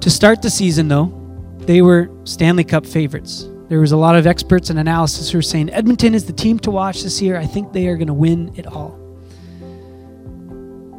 To 0.00 0.10
start 0.10 0.42
the 0.42 0.50
season, 0.50 0.88
though, 0.88 1.12
they 1.58 1.80
were 1.80 2.10
Stanley 2.24 2.64
Cup 2.64 2.84
favorites. 2.84 3.48
There 3.68 3.78
was 3.78 3.92
a 3.92 3.96
lot 3.96 4.16
of 4.16 4.26
experts 4.26 4.70
and 4.70 4.78
analysis 4.80 5.30
who 5.30 5.38
were 5.38 5.42
saying 5.42 5.70
Edmonton 5.70 6.12
is 6.12 6.24
the 6.24 6.32
team 6.32 6.58
to 6.58 6.72
watch 6.72 7.04
this 7.04 7.22
year. 7.22 7.36
I 7.36 7.46
think 7.46 7.72
they 7.72 7.86
are 7.86 7.96
going 7.96 8.08
to 8.08 8.14
win 8.14 8.52
it 8.56 8.66
all. 8.66 8.98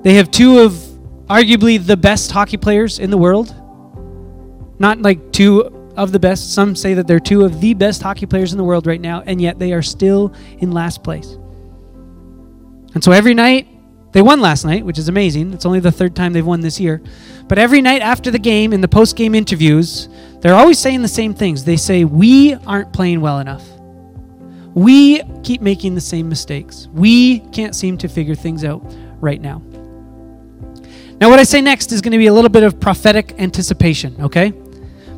They 0.03 0.13
have 0.13 0.31
two 0.31 0.59
of 0.59 0.71
arguably 1.29 1.85
the 1.85 1.97
best 1.97 2.31
hockey 2.31 2.55
players 2.55 2.97
in 2.97 3.09
the 3.09 3.17
world. 3.17 3.53
Not 4.79 5.01
like 5.01 5.33
two 5.33 5.76
of 5.97 6.11
the 6.11 6.19
best. 6.19 6.53
Some 6.53 6.75
say 6.75 6.93
that 6.93 7.07
they're 7.07 7.19
two 7.19 7.43
of 7.43 7.59
the 7.59 7.73
best 7.73 8.01
hockey 8.01 8.25
players 8.25 8.53
in 8.53 8.57
the 8.57 8.63
world 8.63 8.87
right 8.87 9.01
now, 9.01 9.23
and 9.25 9.41
yet 9.41 9.59
they 9.59 9.73
are 9.73 9.81
still 9.81 10.33
in 10.59 10.71
last 10.71 11.03
place. 11.03 11.37
And 12.93 13.03
so 13.03 13.11
every 13.11 13.33
night, 13.33 13.67
they 14.13 14.21
won 14.21 14.39
last 14.39 14.63
night, 14.63 14.85
which 14.85 14.97
is 14.97 15.09
amazing. 15.09 15.53
It's 15.53 15.65
only 15.65 15.79
the 15.79 15.91
third 15.91 16.15
time 16.15 16.33
they've 16.33 16.45
won 16.45 16.61
this 16.61 16.79
year. 16.79 17.01
But 17.47 17.57
every 17.59 17.81
night 17.81 18.01
after 18.01 18.31
the 18.31 18.39
game, 18.39 18.73
in 18.73 18.81
the 18.81 18.87
post 18.87 19.15
game 19.15 19.35
interviews, 19.35 20.07
they're 20.39 20.55
always 20.55 20.79
saying 20.79 21.01
the 21.01 21.07
same 21.07 21.33
things. 21.33 21.63
They 21.63 21.77
say, 21.77 22.05
We 22.05 22.53
aren't 22.65 22.93
playing 22.93 23.21
well 23.21 23.39
enough. 23.39 23.67
We 24.73 25.23
keep 25.43 25.61
making 25.61 25.95
the 25.95 26.01
same 26.01 26.29
mistakes. 26.29 26.87
We 26.93 27.39
can't 27.39 27.75
seem 27.75 27.97
to 27.99 28.07
figure 28.07 28.35
things 28.35 28.63
out 28.63 28.81
right 29.19 29.41
now. 29.41 29.61
Now, 31.19 31.29
what 31.31 31.39
I 31.39 31.43
say 31.43 31.61
next 31.61 31.91
is 31.91 32.01
going 32.01 32.11
to 32.11 32.19
be 32.19 32.27
a 32.27 32.33
little 32.33 32.49
bit 32.49 32.61
of 32.61 32.79
prophetic 32.79 33.33
anticipation, 33.39 34.15
okay? 34.21 34.53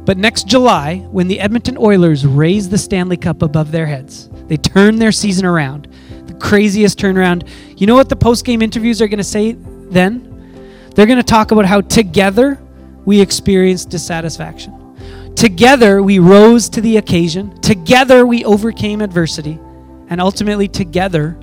But 0.09 0.17
next 0.17 0.47
July, 0.47 1.05
when 1.11 1.27
the 1.27 1.39
Edmonton 1.39 1.77
Oilers 1.77 2.25
raise 2.25 2.67
the 2.67 2.79
Stanley 2.79 3.15
Cup 3.15 3.43
above 3.43 3.71
their 3.71 3.85
heads, 3.85 4.27
they 4.47 4.57
turn 4.57 4.95
their 4.95 5.11
season 5.11 5.45
around. 5.45 5.87
The 6.25 6.33
craziest 6.33 6.97
turnaround. 6.97 7.47
You 7.77 7.85
know 7.85 7.93
what 7.93 8.09
the 8.09 8.15
post 8.15 8.43
game 8.43 8.63
interviews 8.63 9.03
are 9.03 9.07
going 9.07 9.19
to 9.19 9.23
say 9.23 9.51
then? 9.51 10.89
They're 10.95 11.05
going 11.05 11.19
to 11.19 11.23
talk 11.23 11.51
about 11.51 11.65
how 11.65 11.81
together 11.81 12.59
we 13.05 13.21
experienced 13.21 13.91
dissatisfaction. 13.91 15.35
Together 15.35 16.01
we 16.01 16.17
rose 16.17 16.69
to 16.69 16.81
the 16.81 16.97
occasion. 16.97 17.61
Together 17.61 18.25
we 18.25 18.43
overcame 18.45 19.01
adversity. 19.01 19.59
And 20.07 20.19
ultimately, 20.19 20.67
together, 20.67 21.37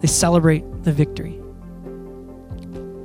they 0.00 0.06
celebrate 0.06 0.62
the 0.84 0.92
victory. 0.92 1.40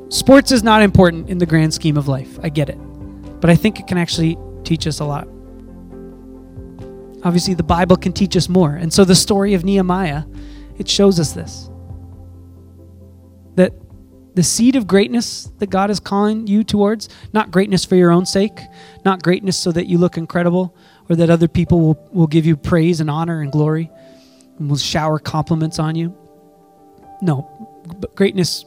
Sports 0.10 0.52
is 0.52 0.62
not 0.62 0.84
important 0.84 1.28
in 1.28 1.39
the 1.39 1.47
grand 1.47 1.74
scheme 1.74 1.97
of 1.97 2.08
life. 2.08 2.38
I 2.43 2.49
get 2.49 2.70
it. 2.70 2.78
But 3.41 3.49
I 3.49 3.56
think 3.56 3.80
it 3.80 3.88
can 3.88 3.97
actually 3.97 4.38
teach 4.64 4.88
us 4.88 4.99
a 4.99 5.05
lot. 5.05 5.28
Obviously, 7.24 7.53
the 7.53 7.64
Bible 7.64 7.97
can 7.97 8.14
teach 8.14 8.36
us 8.36 8.49
more. 8.49 8.74
And 8.74 8.91
so 8.91 9.05
the 9.05 9.16
story 9.16 9.53
of 9.53 9.64
Nehemiah, 9.64 10.24
it 10.78 10.89
shows 10.89 11.20
us 11.20 11.34
this. 11.34 11.70
That 13.55 13.74
the 14.34 14.43
seed 14.43 14.76
of 14.76 14.88
greatness 14.88 15.51
that 15.59 15.70
God 15.70 15.89
is 15.89 15.99
calling 15.99 16.47
you 16.47 16.64
towards, 16.64 17.09
not 17.34 17.51
greatness 17.51 17.86
for 17.86 17.95
your 17.95 18.12
own 18.12 18.26
sake, 18.26 18.59
not 19.05 19.22
greatness 19.22 19.57
so 19.57 19.72
that 19.72 19.88
you 19.88 19.97
look 19.97 20.18
incredible 20.18 20.76
or 21.09 21.16
that 21.18 21.30
other 21.30 21.47
people 21.47 21.80
will, 21.80 22.09
will 22.12 22.28
give 22.28 22.45
you 22.45 22.55
praise 22.55 23.01
and 23.01 23.09
honor 23.09 23.41
and 23.41 23.51
glory 23.51 23.91
and 24.57 24.70
will 24.70 24.78
shower 24.78 25.20
compliments 25.20 25.80
on 25.80 25.95
you. 25.95 26.16
No, 27.22 27.84
but 27.99 28.16
greatness 28.16 28.66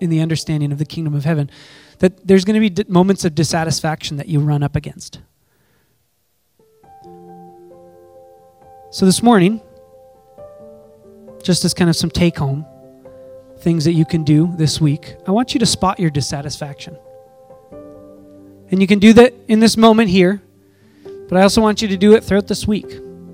in 0.00 0.10
the 0.10 0.20
understanding 0.20 0.72
of 0.72 0.78
the 0.78 0.84
kingdom 0.84 1.14
of 1.14 1.24
heaven. 1.24 1.50
That 1.98 2.26
there's 2.26 2.44
going 2.44 2.62
to 2.62 2.70
be 2.70 2.84
moments 2.88 3.24
of 3.24 3.34
dissatisfaction 3.34 4.18
that 4.18 4.28
you 4.28 4.40
run 4.40 4.62
up 4.62 4.76
against. 4.76 5.20
So 8.90 9.04
this 9.04 9.22
morning, 9.22 9.60
just 11.42 11.62
as 11.66 11.74
kind 11.74 11.90
of 11.90 11.96
some 11.96 12.10
take 12.10 12.38
home, 12.38 12.64
things 13.58 13.84
that 13.84 13.92
you 13.92 14.06
can 14.06 14.24
do 14.24 14.50
this 14.56 14.80
week, 14.80 15.14
I 15.26 15.30
want 15.30 15.52
you 15.52 15.60
to 15.60 15.66
spot 15.66 16.00
your 16.00 16.08
dissatisfaction. 16.08 16.96
And 18.70 18.80
you 18.80 18.86
can 18.86 18.98
do 18.98 19.12
that 19.12 19.34
in 19.46 19.60
this 19.60 19.76
moment 19.76 20.08
here, 20.08 20.40
but 21.28 21.36
I 21.36 21.42
also 21.42 21.60
want 21.60 21.82
you 21.82 21.88
to 21.88 21.98
do 21.98 22.14
it 22.14 22.24
throughout 22.24 22.46
this 22.46 22.66
week. 22.66 22.86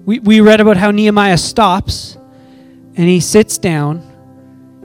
We, 0.04 0.18
we 0.18 0.40
read 0.40 0.60
about 0.60 0.76
how 0.76 0.90
Nehemiah 0.90 1.38
stops 1.38 2.16
and 2.96 3.08
he 3.08 3.20
sits 3.20 3.56
down 3.56 3.98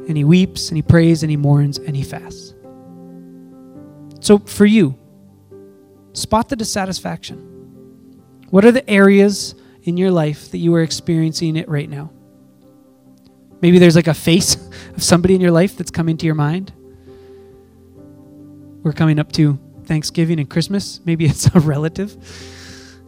and 0.07 0.15
he 0.15 0.23
weeps 0.23 0.69
and 0.69 0.77
he 0.77 0.83
prays 0.83 1.23
and 1.23 1.31
he 1.31 1.37
mourns 1.37 1.79
and 1.79 1.95
he 1.95 2.03
fasts. 2.03 2.53
So 4.19 4.37
for 4.37 4.67
you, 4.67 4.95
spot 6.13 6.47
the 6.47 6.55
dissatisfaction. 6.55 7.37
What 8.51 8.65
are 8.65 8.71
the 8.71 8.87
areas 8.87 9.55
in 9.89 9.97
your 9.97 10.11
life 10.11 10.51
that 10.51 10.59
you 10.59 10.73
are 10.75 10.81
experiencing 10.81 11.57
it 11.57 11.67
right 11.67 11.89
now? 11.89 12.11
Maybe 13.61 13.79
there's 13.79 13.95
like 13.95 14.07
a 14.07 14.13
face 14.13 14.55
of 14.95 15.03
somebody 15.03 15.35
in 15.35 15.41
your 15.41 15.51
life 15.51 15.75
that's 15.75 15.91
coming 15.91 16.15
to 16.17 16.25
your 16.25 16.35
mind. 16.35 16.71
We're 18.83 18.93
coming 18.93 19.19
up 19.19 19.31
to 19.33 19.59
Thanksgiving 19.83 20.39
and 20.39 20.49
Christmas. 20.49 21.01
Maybe 21.03 21.25
it's 21.31 21.53
a 21.53 21.59
relative. 21.59 22.15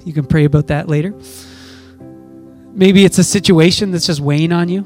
You 0.03 0.13
can 0.13 0.25
pray 0.25 0.45
about 0.45 0.67
that 0.67 0.89
later. 0.89 1.13
Maybe 2.73 3.05
it's 3.05 3.17
a 3.17 3.23
situation 3.23 3.91
that's 3.91 4.07
just 4.07 4.19
weighing 4.19 4.51
on 4.51 4.67
you. 4.69 4.79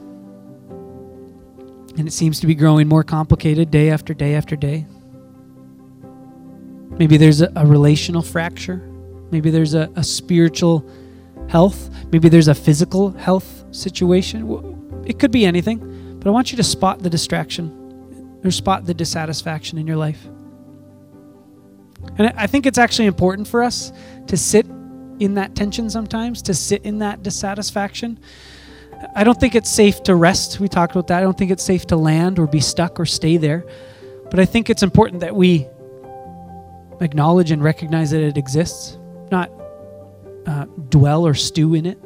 And 1.97 2.07
it 2.07 2.11
seems 2.11 2.39
to 2.41 2.47
be 2.47 2.55
growing 2.55 2.87
more 2.87 3.03
complicated 3.03 3.71
day 3.71 3.89
after 3.89 4.13
day 4.13 4.35
after 4.35 4.55
day. 4.55 4.85
Maybe 6.97 7.17
there's 7.17 7.41
a, 7.41 7.51
a 7.55 7.65
relational 7.65 8.21
fracture. 8.21 8.77
Maybe 9.31 9.49
there's 9.49 9.73
a, 9.73 9.89
a 9.95 10.03
spiritual 10.03 10.85
health. 11.47 11.89
Maybe 12.11 12.29
there's 12.29 12.47
a 12.47 12.55
physical 12.55 13.11
health 13.11 13.65
situation 13.71 14.47
it 15.05 15.19
could 15.19 15.31
be 15.31 15.45
anything, 15.45 16.17
but 16.19 16.27
I 16.27 16.31
want 16.31 16.51
you 16.51 16.57
to 16.57 16.63
spot 16.63 16.99
the 16.99 17.09
distraction 17.09 18.39
or 18.43 18.51
spot 18.51 18.85
the 18.85 18.93
dissatisfaction 18.93 19.77
in 19.77 19.87
your 19.87 19.97
life. 19.97 20.25
And 22.17 22.33
I 22.35 22.47
think 22.47 22.65
it's 22.65 22.77
actually 22.77 23.05
important 23.05 23.47
for 23.47 23.63
us 23.63 23.91
to 24.27 24.37
sit 24.37 24.65
in 25.19 25.35
that 25.35 25.55
tension 25.55 25.89
sometimes, 25.89 26.41
to 26.43 26.53
sit 26.53 26.83
in 26.83 26.99
that 26.99 27.23
dissatisfaction. 27.23 28.19
I 29.15 29.23
don't 29.23 29.39
think 29.39 29.55
it's 29.55 29.69
safe 29.69 30.01
to 30.03 30.15
rest. 30.15 30.59
We 30.59 30.67
talked 30.67 30.93
about 30.93 31.07
that. 31.07 31.19
I 31.19 31.21
don't 31.21 31.37
think 31.37 31.51
it's 31.51 31.63
safe 31.63 31.85
to 31.87 31.95
land 31.95 32.39
or 32.39 32.47
be 32.47 32.59
stuck 32.59 32.99
or 32.99 33.05
stay 33.05 33.37
there. 33.37 33.65
But 34.29 34.39
I 34.39 34.45
think 34.45 34.69
it's 34.69 34.83
important 34.83 35.21
that 35.21 35.35
we 35.35 35.67
acknowledge 36.99 37.51
and 37.51 37.63
recognize 37.63 38.11
that 38.11 38.21
it 38.21 38.37
exists, 38.37 38.97
not 39.31 39.51
uh, 40.47 40.65
dwell 40.89 41.25
or 41.25 41.33
stew 41.33 41.73
in 41.73 41.85
it 41.85 41.99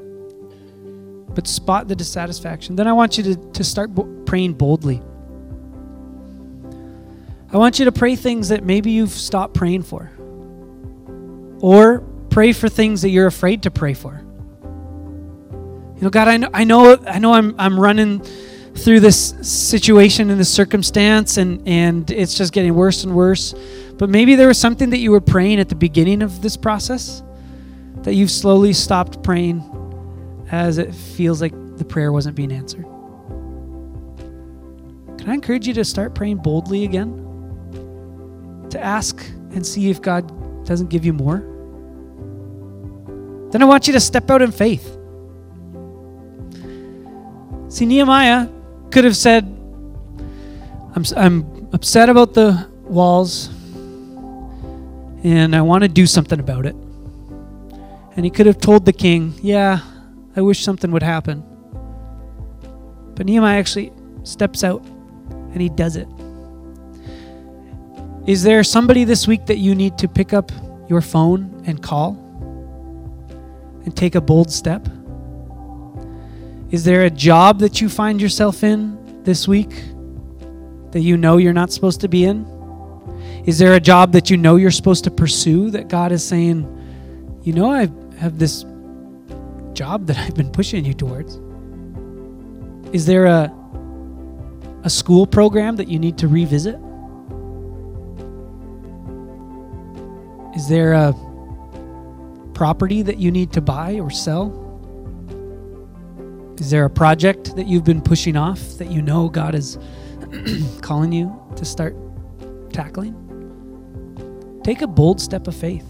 but 1.33 1.47
spot 1.47 1.87
the 1.87 1.95
dissatisfaction. 1.95 2.75
Then 2.75 2.87
I 2.87 2.93
want 2.93 3.17
you 3.17 3.23
to, 3.23 3.35
to 3.51 3.63
start 3.63 3.93
bo- 3.93 4.23
praying 4.25 4.53
boldly. 4.53 5.01
I 7.51 7.57
want 7.57 7.79
you 7.79 7.85
to 7.85 7.91
pray 7.91 8.15
things 8.15 8.49
that 8.49 8.63
maybe 8.63 8.91
you've 8.91 9.11
stopped 9.11 9.53
praying 9.53 9.83
for. 9.83 10.11
Or 11.61 12.01
pray 12.29 12.53
for 12.53 12.69
things 12.69 13.01
that 13.01 13.09
you're 13.09 13.27
afraid 13.27 13.63
to 13.63 13.71
pray 13.71 13.93
for. 13.93 14.21
You 15.95 16.01
know, 16.01 16.09
God, 16.09 16.27
I 16.27 16.37
know 16.37 16.49
I 16.53 16.63
know 16.63 16.97
I 17.07 17.19
know 17.19 17.33
I'm 17.33 17.55
I'm 17.57 17.79
running 17.79 18.21
through 18.75 19.01
this 19.01 19.35
situation 19.41 20.29
and 20.29 20.39
this 20.39 20.49
circumstance 20.49 21.37
and 21.37 21.67
and 21.67 22.09
it's 22.11 22.35
just 22.35 22.53
getting 22.53 22.73
worse 22.75 23.03
and 23.03 23.13
worse. 23.15 23.53
But 23.97 24.09
maybe 24.09 24.35
there 24.35 24.47
was 24.47 24.57
something 24.57 24.91
that 24.91 24.99
you 24.99 25.11
were 25.11 25.21
praying 25.21 25.59
at 25.59 25.67
the 25.67 25.75
beginning 25.75 26.21
of 26.21 26.41
this 26.41 26.55
process 26.55 27.21
that 28.03 28.13
you've 28.13 28.31
slowly 28.31 28.73
stopped 28.73 29.23
praying 29.23 29.63
as 30.51 30.77
it 30.77 30.93
feels 30.93 31.41
like 31.41 31.53
the 31.77 31.85
prayer 31.85 32.11
wasn't 32.11 32.35
being 32.35 32.51
answered. 32.51 32.85
Can 35.17 35.29
I 35.29 35.33
encourage 35.33 35.67
you 35.67 35.73
to 35.75 35.85
start 35.85 36.15
praying 36.15 36.37
boldly 36.37 36.85
again? 36.85 37.25
To 38.69 38.83
ask 38.83 39.23
and 39.51 39.65
see 39.65 39.89
if 39.89 40.01
God 40.01 40.65
doesn't 40.65 40.89
give 40.89 41.05
you 41.05 41.13
more? 41.13 41.39
Then 43.51 43.61
I 43.61 43.65
want 43.65 43.87
you 43.87 43.93
to 43.93 43.99
step 43.99 44.29
out 44.29 44.41
in 44.41 44.51
faith. 44.51 44.85
See, 47.69 47.85
Nehemiah 47.85 48.47
could 48.91 49.03
have 49.03 49.17
said, 49.17 49.43
I'm, 50.95 51.03
I'm 51.15 51.69
upset 51.73 52.09
about 52.09 52.33
the 52.33 52.67
walls 52.83 53.49
and 55.23 55.55
I 55.55 55.61
want 55.61 55.83
to 55.83 55.87
do 55.87 56.07
something 56.07 56.39
about 56.39 56.65
it. 56.65 56.75
And 58.19 58.25
he 58.25 58.29
could 58.29 58.47
have 58.47 58.57
told 58.57 58.83
the 58.83 58.91
king, 58.91 59.33
Yeah, 59.41 59.79
I 60.35 60.41
wish 60.41 60.61
something 60.61 60.91
would 60.91 61.03
happen. 61.03 61.41
But 63.15 63.25
Nehemiah 63.25 63.57
actually 63.57 63.93
steps 64.23 64.61
out 64.61 64.83
and 64.83 65.61
he 65.61 65.69
does 65.69 65.95
it. 65.95 66.05
Is 68.27 68.43
there 68.43 68.61
somebody 68.65 69.05
this 69.05 69.25
week 69.25 69.45
that 69.45 69.59
you 69.59 69.73
need 69.73 69.97
to 69.99 70.09
pick 70.09 70.33
up 70.33 70.51
your 70.89 70.99
phone 70.99 71.63
and 71.65 71.81
call 71.81 72.17
and 73.85 73.95
take 73.95 74.15
a 74.15 74.21
bold 74.21 74.51
step? 74.51 74.85
Is 76.71 76.83
there 76.83 77.05
a 77.05 77.09
job 77.09 77.59
that 77.59 77.79
you 77.79 77.87
find 77.87 78.21
yourself 78.21 78.65
in 78.65 79.23
this 79.23 79.47
week 79.47 79.71
that 80.91 80.99
you 80.99 81.15
know 81.15 81.37
you're 81.37 81.53
not 81.53 81.71
supposed 81.71 82.01
to 82.01 82.09
be 82.09 82.25
in? 82.25 82.45
Is 83.45 83.59
there 83.59 83.75
a 83.75 83.79
job 83.79 84.11
that 84.11 84.29
you 84.29 84.35
know 84.35 84.57
you're 84.57 84.71
supposed 84.71 85.05
to 85.05 85.09
pursue 85.09 85.69
that 85.69 85.87
God 85.87 86.11
is 86.11 86.21
saying, 86.21 86.75
you 87.43 87.53
know, 87.53 87.71
I 87.71 87.89
have 88.19 88.37
this 88.37 88.65
job 89.73 90.05
that 90.07 90.17
I've 90.23 90.35
been 90.35 90.51
pushing 90.51 90.85
you 90.85 90.93
towards? 90.93 91.39
Is 92.93 93.05
there 93.05 93.25
a 93.25 93.55
a 94.83 94.89
school 94.89 95.27
program 95.27 95.75
that 95.75 95.87
you 95.87 95.99
need 95.99 96.17
to 96.17 96.27
revisit? 96.27 96.75
Is 100.55 100.67
there 100.69 100.93
a 100.93 101.13
property 102.53 103.01
that 103.01 103.17
you 103.17 103.31
need 103.31 103.51
to 103.53 103.61
buy 103.61 103.99
or 103.99 104.09
sell? 104.09 104.65
Is 106.59 106.69
there 106.69 106.85
a 106.85 106.89
project 106.89 107.55
that 107.55 107.67
you've 107.67 107.83
been 107.83 108.01
pushing 108.01 108.35
off 108.35 108.59
that 108.77 108.89
you 108.89 109.01
know 109.01 109.29
God 109.29 109.55
is 109.55 109.77
calling 110.81 111.11
you 111.11 111.33
to 111.55 111.65
start 111.65 111.95
tackling? 112.71 113.15
Take 114.63 114.81
a 114.81 114.87
bold 114.87 115.21
step 115.21 115.47
of 115.47 115.55
faith. 115.55 115.85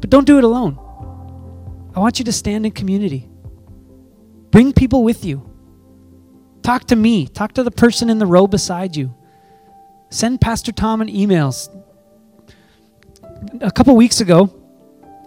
But 0.00 0.10
don't 0.10 0.26
do 0.26 0.38
it 0.38 0.44
alone. 0.44 0.78
I 1.94 2.00
want 2.00 2.18
you 2.18 2.24
to 2.26 2.32
stand 2.32 2.64
in 2.64 2.72
community. 2.72 3.28
Bring 4.50 4.72
people 4.72 5.02
with 5.02 5.24
you. 5.24 5.48
Talk 6.62 6.84
to 6.86 6.96
me. 6.96 7.26
Talk 7.26 7.54
to 7.54 7.62
the 7.62 7.70
person 7.70 8.10
in 8.10 8.18
the 8.18 8.26
row 8.26 8.46
beside 8.46 8.96
you. 8.96 9.14
Send 10.10 10.40
Pastor 10.40 10.72
Tom 10.72 11.00
an 11.00 11.08
emails. 11.08 11.74
A 13.60 13.70
couple 13.70 13.94
weeks 13.96 14.20
ago, 14.20 14.54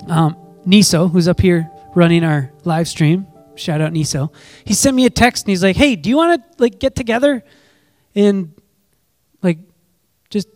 um, 0.08 0.36
Niso, 0.66 1.10
who's 1.10 1.28
up 1.28 1.40
here 1.40 1.70
running 1.96 2.24
our 2.24 2.52
live 2.64 2.88
stream, 2.88 3.28
shout 3.56 3.82
out 3.82 3.94
Niso, 3.94 4.34
he 4.66 4.74
sent 4.74 4.96
me 4.96 5.06
a 5.06 5.10
text 5.10 5.46
and 5.46 5.50
he's 5.50 5.64
like, 5.64 5.76
"Hey, 5.76 5.96
do 5.96 6.10
you 6.10 6.18
want 6.18 6.42
to 6.42 6.64
like 6.64 6.80
get 6.80 6.96
together 6.96 7.44
and 8.16 8.54
like 9.42 9.60
just 10.30 10.48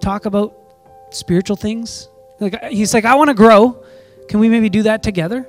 talk 0.00 0.26
about 0.26 0.54
spiritual 1.10 1.56
things?" 1.56 2.08
Like 2.42 2.62
he's 2.64 2.92
like, 2.92 3.04
"I 3.04 3.14
want 3.14 3.28
to 3.28 3.34
grow." 3.34 3.82
Can 4.28 4.40
we 4.40 4.48
maybe 4.48 4.68
do 4.68 4.82
that 4.84 5.02
together? 5.02 5.46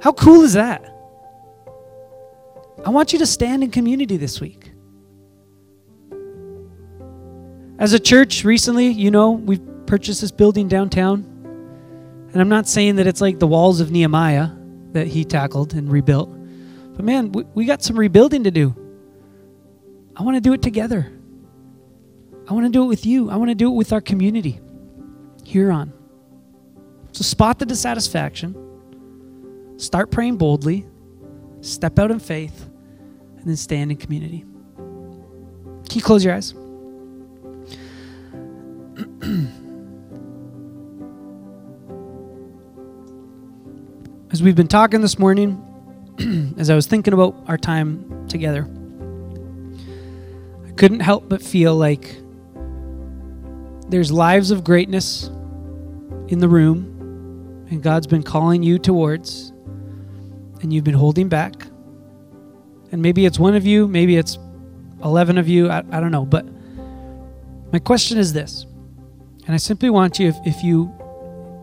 How 0.00 0.12
cool 0.12 0.42
is 0.42 0.54
that? 0.54 0.84
I 2.84 2.90
want 2.90 3.12
you 3.12 3.18
to 3.20 3.26
stand 3.26 3.62
in 3.62 3.70
community 3.70 4.16
this 4.16 4.40
week. 4.40 4.70
As 7.78 7.92
a 7.92 7.98
church, 7.98 8.44
recently, 8.44 8.88
you 8.88 9.10
know, 9.10 9.30
we've 9.30 9.62
purchased 9.86 10.20
this 10.20 10.30
building 10.30 10.68
downtown. 10.68 11.24
And 12.32 12.40
I'm 12.40 12.48
not 12.48 12.68
saying 12.68 12.96
that 12.96 13.06
it's 13.06 13.20
like 13.20 13.38
the 13.38 13.46
walls 13.46 13.80
of 13.80 13.90
Nehemiah 13.90 14.48
that 14.92 15.06
he 15.06 15.24
tackled 15.24 15.74
and 15.74 15.90
rebuilt. 15.90 16.30
But 16.96 17.04
man, 17.04 17.32
we, 17.32 17.44
we 17.54 17.64
got 17.64 17.82
some 17.82 17.98
rebuilding 17.98 18.44
to 18.44 18.50
do. 18.50 18.74
I 20.16 20.22
want 20.22 20.36
to 20.36 20.40
do 20.40 20.52
it 20.52 20.62
together. 20.62 21.10
I 22.48 22.52
want 22.52 22.66
to 22.66 22.72
do 22.72 22.82
it 22.82 22.86
with 22.86 23.06
you. 23.06 23.30
I 23.30 23.36
want 23.36 23.50
to 23.50 23.54
do 23.54 23.72
it 23.72 23.74
with 23.74 23.92
our 23.92 24.00
community 24.00 24.60
here 25.44 25.70
on. 25.70 25.92
So 27.12 27.22
spot 27.22 27.58
the 27.58 27.66
dissatisfaction, 27.66 28.54
start 29.76 30.10
praying 30.10 30.36
boldly, 30.36 30.86
step 31.60 31.98
out 31.98 32.10
in 32.10 32.18
faith, 32.18 32.68
and 33.38 33.46
then 33.46 33.56
stand 33.56 33.90
in 33.90 33.96
community. 33.96 34.44
Can 34.76 35.92
you 35.92 36.02
close 36.02 36.24
your 36.24 36.34
eyes? 36.34 36.54
As 44.32 44.42
we've 44.42 44.56
been 44.56 44.66
talking 44.66 45.00
this 45.00 45.16
morning, 45.16 45.62
as 46.58 46.68
I 46.68 46.74
was 46.74 46.88
thinking 46.88 47.14
about 47.14 47.36
our 47.46 47.56
time 47.56 48.26
together, 48.26 48.68
I 50.66 50.72
couldn't 50.72 51.00
help 51.00 51.28
but 51.28 51.40
feel 51.40 51.76
like 51.76 52.16
there's 53.94 54.10
lives 54.10 54.50
of 54.50 54.64
greatness 54.64 55.28
in 56.26 56.40
the 56.40 56.48
room, 56.48 57.64
and 57.70 57.80
God's 57.80 58.08
been 58.08 58.24
calling 58.24 58.60
you 58.60 58.76
towards, 58.76 59.50
and 60.60 60.72
you've 60.72 60.82
been 60.82 60.94
holding 60.94 61.28
back. 61.28 61.54
And 62.90 63.00
maybe 63.00 63.24
it's 63.24 63.38
one 63.38 63.54
of 63.54 63.64
you, 63.64 63.86
maybe 63.86 64.16
it's 64.16 64.36
11 65.04 65.38
of 65.38 65.46
you, 65.46 65.70
I, 65.70 65.84
I 65.92 66.00
don't 66.00 66.10
know. 66.10 66.24
But 66.26 66.44
my 67.72 67.78
question 67.78 68.18
is 68.18 68.32
this, 68.32 68.66
and 69.46 69.54
I 69.54 69.58
simply 69.58 69.90
want 69.90 70.18
you, 70.18 70.26
if, 70.26 70.36
if 70.44 70.64
you 70.64 70.92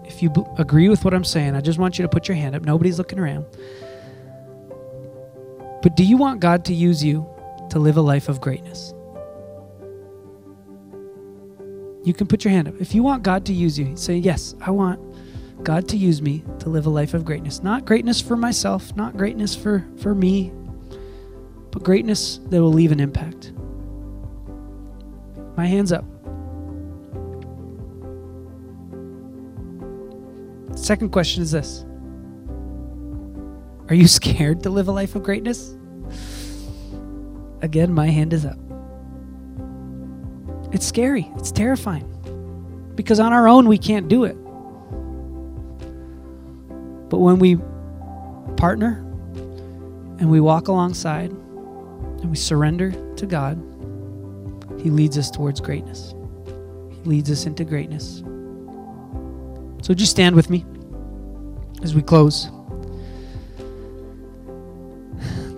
if 0.06 0.24
you 0.24 0.30
b- 0.30 0.46
agree 0.58 0.88
with 0.88 1.04
what 1.04 1.14
I'm 1.14 1.26
saying, 1.26 1.54
I 1.54 1.60
just 1.60 1.80
want 1.80 2.00
you 2.00 2.04
to 2.04 2.10
put 2.10 2.30
your 2.30 2.38
hand 2.38 2.56
up. 2.56 2.64
Nobody's 2.64 2.98
looking 2.98 3.20
around. 3.20 3.46
But 5.82 5.98
do 5.98 6.06
you 6.06 6.16
want 6.16 6.40
God 6.40 6.64
to 6.66 6.74
use 6.74 7.04
you 7.04 7.28
to 7.72 7.80
live 7.80 7.98
a 7.98 8.02
life 8.02 8.30
of 8.30 8.40
greatness? 8.40 8.94
You 12.04 12.14
can 12.14 12.28
put 12.28 12.44
your 12.44 12.52
hand 12.52 12.68
up. 12.68 12.76
If 12.80 12.96
you 12.96 13.04
want 13.04 13.24
God 13.24 13.46
to 13.46 13.54
use 13.54 13.78
you, 13.78 13.96
say, 13.96 14.16
Yes, 14.16 14.56
I 14.62 14.72
want 14.72 15.00
God 15.64 15.88
to 15.90 15.98
use 15.98 16.22
me 16.22 16.44
to 16.60 16.70
live 16.70 16.86
a 16.86 16.90
life 16.90 17.14
of 17.14 17.24
greatness. 17.24 17.62
Not 17.62 17.86
greatness 17.86 18.20
for 18.20 18.36
myself, 18.36 18.96
not 18.96 19.16
greatness 19.16 19.56
for, 19.56 19.86
for 19.98 20.16
me, 20.16 20.52
but 21.70 21.84
greatness 21.84 22.40
that 22.50 22.62
will 22.62 22.74
leave 22.74 22.92
an 22.92 23.00
impact. 23.00 23.54
My 25.56 25.68
hand's 25.68 25.92
up. 25.92 26.06
Second 30.76 31.12
question 31.12 31.44
is 31.44 31.52
this 31.52 31.86
Are 33.90 33.96
you 33.96 34.08
scared 34.08 34.64
to 34.64 34.70
live 34.72 34.88
a 34.88 34.92
life 34.92 35.16
of 35.16 35.22
greatness? 35.22 35.76
Again, 37.62 37.94
my 37.94 38.08
hand 38.08 38.34
is 38.34 38.44
up. 38.44 38.58
It's 40.72 40.86
scary, 40.86 41.30
it's 41.36 41.52
terrifying. 41.52 42.08
Because 42.96 43.20
on 43.20 43.34
our 43.34 43.48
own, 43.48 43.68
we 43.68 43.78
can't 43.78 44.08
do 44.08 44.24
it. 44.24 44.36
But 47.10 47.20
when 47.20 47.40
we 47.40 47.58
partner 48.56 49.00
and 50.20 50.30
we 50.30 50.40
walk 50.40 50.70
alongside 50.70 51.32
and 51.32 52.30
we 52.30 52.38
surrender 52.38 52.92
to 53.16 53.26
God, 53.26 53.58
He 54.82 54.90
leads 54.90 55.18
us 55.18 55.30
towards 55.30 55.60
greatness. 55.60 56.14
He 56.90 57.10
leads 57.10 57.30
us 57.30 57.46
into 57.46 57.66
greatness. 57.66 58.24
So 59.82 59.94
just 59.94 60.12
stand 60.12 60.36
with 60.36 60.50
me 60.50 60.64
as 61.84 61.96
we 61.96 62.02
close. 62.02 62.50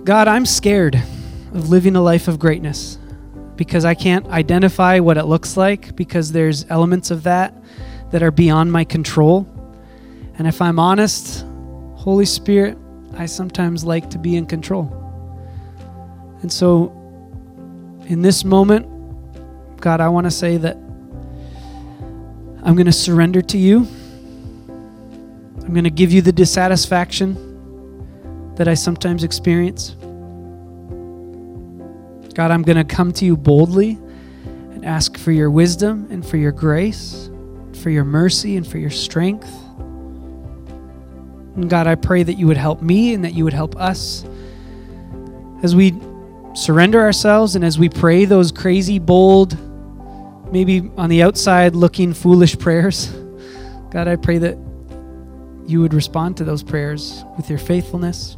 God, 0.02 0.28
I'm 0.28 0.44
scared 0.44 0.96
of 1.54 1.68
living 1.68 1.94
a 1.94 2.02
life 2.02 2.26
of 2.26 2.38
greatness 2.38 2.98
because 3.56 3.84
I 3.84 3.94
can't 3.94 4.26
identify 4.26 4.98
what 4.98 5.16
it 5.16 5.24
looks 5.24 5.56
like 5.56 5.94
because 5.96 6.32
there's 6.32 6.68
elements 6.70 7.10
of 7.10 7.22
that 7.24 7.54
that 8.10 8.22
are 8.22 8.30
beyond 8.30 8.72
my 8.72 8.84
control. 8.84 9.48
And 10.38 10.46
if 10.46 10.60
I'm 10.60 10.78
honest, 10.78 11.46
Holy 11.94 12.26
Spirit, 12.26 12.76
I 13.16 13.26
sometimes 13.26 13.84
like 13.84 14.10
to 14.10 14.18
be 14.18 14.36
in 14.36 14.46
control. 14.46 15.00
And 16.42 16.52
so 16.52 16.90
in 18.06 18.22
this 18.22 18.44
moment, 18.44 18.86
God, 19.80 20.00
I 20.00 20.08
want 20.08 20.24
to 20.24 20.30
say 20.30 20.56
that 20.58 20.76
I'm 22.64 22.74
going 22.74 22.86
to 22.86 22.92
surrender 22.92 23.42
to 23.42 23.58
you. 23.58 23.86
I'm 24.68 25.72
going 25.72 25.84
to 25.84 25.90
give 25.90 26.12
you 26.12 26.22
the 26.22 26.32
dissatisfaction 26.32 28.54
that 28.56 28.68
I 28.68 28.74
sometimes 28.74 29.24
experience. 29.24 29.96
God, 32.34 32.50
I'm 32.50 32.62
going 32.62 32.76
to 32.76 32.84
come 32.84 33.12
to 33.12 33.24
you 33.24 33.36
boldly 33.36 33.92
and 34.44 34.84
ask 34.84 35.16
for 35.16 35.30
your 35.30 35.50
wisdom 35.50 36.08
and 36.10 36.26
for 36.26 36.36
your 36.36 36.50
grace, 36.50 37.30
for 37.80 37.90
your 37.90 38.04
mercy 38.04 38.56
and 38.56 38.66
for 38.66 38.78
your 38.78 38.90
strength. 38.90 39.48
And 41.54 41.70
God, 41.70 41.86
I 41.86 41.94
pray 41.94 42.24
that 42.24 42.34
you 42.34 42.48
would 42.48 42.56
help 42.56 42.82
me 42.82 43.14
and 43.14 43.24
that 43.24 43.34
you 43.34 43.44
would 43.44 43.52
help 43.52 43.76
us 43.76 44.24
as 45.62 45.76
we 45.76 45.94
surrender 46.54 47.00
ourselves 47.00 47.54
and 47.54 47.64
as 47.64 47.78
we 47.78 47.88
pray 47.88 48.24
those 48.24 48.50
crazy, 48.50 48.98
bold, 48.98 49.56
maybe 50.52 50.90
on 50.96 51.08
the 51.10 51.22
outside 51.22 51.76
looking 51.76 52.12
foolish 52.12 52.58
prayers. 52.58 53.06
God, 53.90 54.08
I 54.08 54.16
pray 54.16 54.38
that 54.38 54.58
you 55.66 55.80
would 55.80 55.94
respond 55.94 56.36
to 56.38 56.44
those 56.44 56.64
prayers 56.64 57.24
with 57.36 57.48
your 57.48 57.60
faithfulness, 57.60 58.36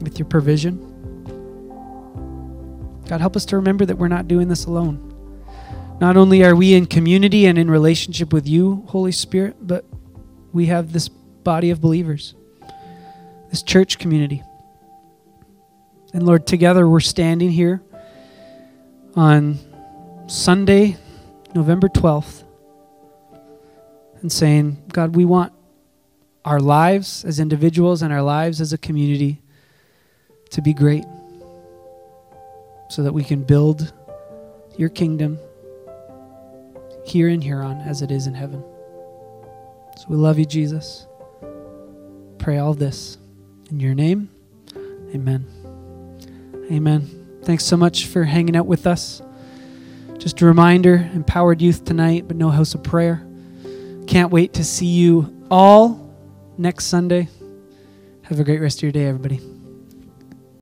with 0.00 0.18
your 0.18 0.26
provision. 0.26 0.97
God, 3.08 3.22
help 3.22 3.36
us 3.36 3.46
to 3.46 3.56
remember 3.56 3.86
that 3.86 3.96
we're 3.96 4.08
not 4.08 4.28
doing 4.28 4.48
this 4.48 4.66
alone. 4.66 5.14
Not 5.98 6.18
only 6.18 6.44
are 6.44 6.54
we 6.54 6.74
in 6.74 6.84
community 6.84 7.46
and 7.46 7.56
in 7.56 7.70
relationship 7.70 8.32
with 8.34 8.46
you, 8.46 8.84
Holy 8.88 9.12
Spirit, 9.12 9.56
but 9.60 9.86
we 10.52 10.66
have 10.66 10.92
this 10.92 11.08
body 11.08 11.70
of 11.70 11.80
believers, 11.80 12.34
this 13.50 13.62
church 13.62 13.98
community. 13.98 14.42
And 16.12 16.24
Lord, 16.24 16.46
together 16.46 16.86
we're 16.86 17.00
standing 17.00 17.50
here 17.50 17.82
on 19.16 19.58
Sunday, 20.26 20.98
November 21.54 21.88
12th, 21.88 22.44
and 24.20 24.30
saying, 24.30 24.82
God, 24.92 25.16
we 25.16 25.24
want 25.24 25.54
our 26.44 26.60
lives 26.60 27.24
as 27.24 27.40
individuals 27.40 28.02
and 28.02 28.12
our 28.12 28.22
lives 28.22 28.60
as 28.60 28.74
a 28.74 28.78
community 28.78 29.40
to 30.50 30.60
be 30.60 30.74
great 30.74 31.04
so 32.88 33.02
that 33.02 33.12
we 33.12 33.22
can 33.24 33.42
build 33.42 33.92
your 34.76 34.88
kingdom 34.88 35.38
here 37.04 37.28
in 37.28 37.40
Huron 37.40 37.80
as 37.80 38.02
it 38.02 38.10
is 38.10 38.26
in 38.26 38.34
heaven. 38.34 38.62
So 39.96 40.06
we 40.08 40.16
love 40.16 40.38
you, 40.38 40.44
Jesus. 40.44 41.06
Pray 42.38 42.58
all 42.58 42.74
this 42.74 43.18
in 43.70 43.80
your 43.80 43.94
name. 43.94 44.30
Amen. 45.14 45.46
Amen. 46.70 47.40
Thanks 47.42 47.64
so 47.64 47.76
much 47.76 48.06
for 48.06 48.24
hanging 48.24 48.56
out 48.56 48.66
with 48.66 48.86
us. 48.86 49.22
Just 50.18 50.40
a 50.42 50.46
reminder 50.46 51.10
empowered 51.14 51.62
youth 51.62 51.84
tonight, 51.84 52.24
but 52.28 52.36
no 52.36 52.50
house 52.50 52.74
of 52.74 52.82
prayer. 52.82 53.24
Can't 54.06 54.30
wait 54.30 54.54
to 54.54 54.64
see 54.64 54.86
you 54.86 55.34
all 55.50 56.14
next 56.56 56.86
Sunday. 56.86 57.28
Have 58.22 58.40
a 58.40 58.44
great 58.44 58.60
rest 58.60 58.78
of 58.78 58.82
your 58.82 58.92
day, 58.92 59.06
everybody. 59.06 59.47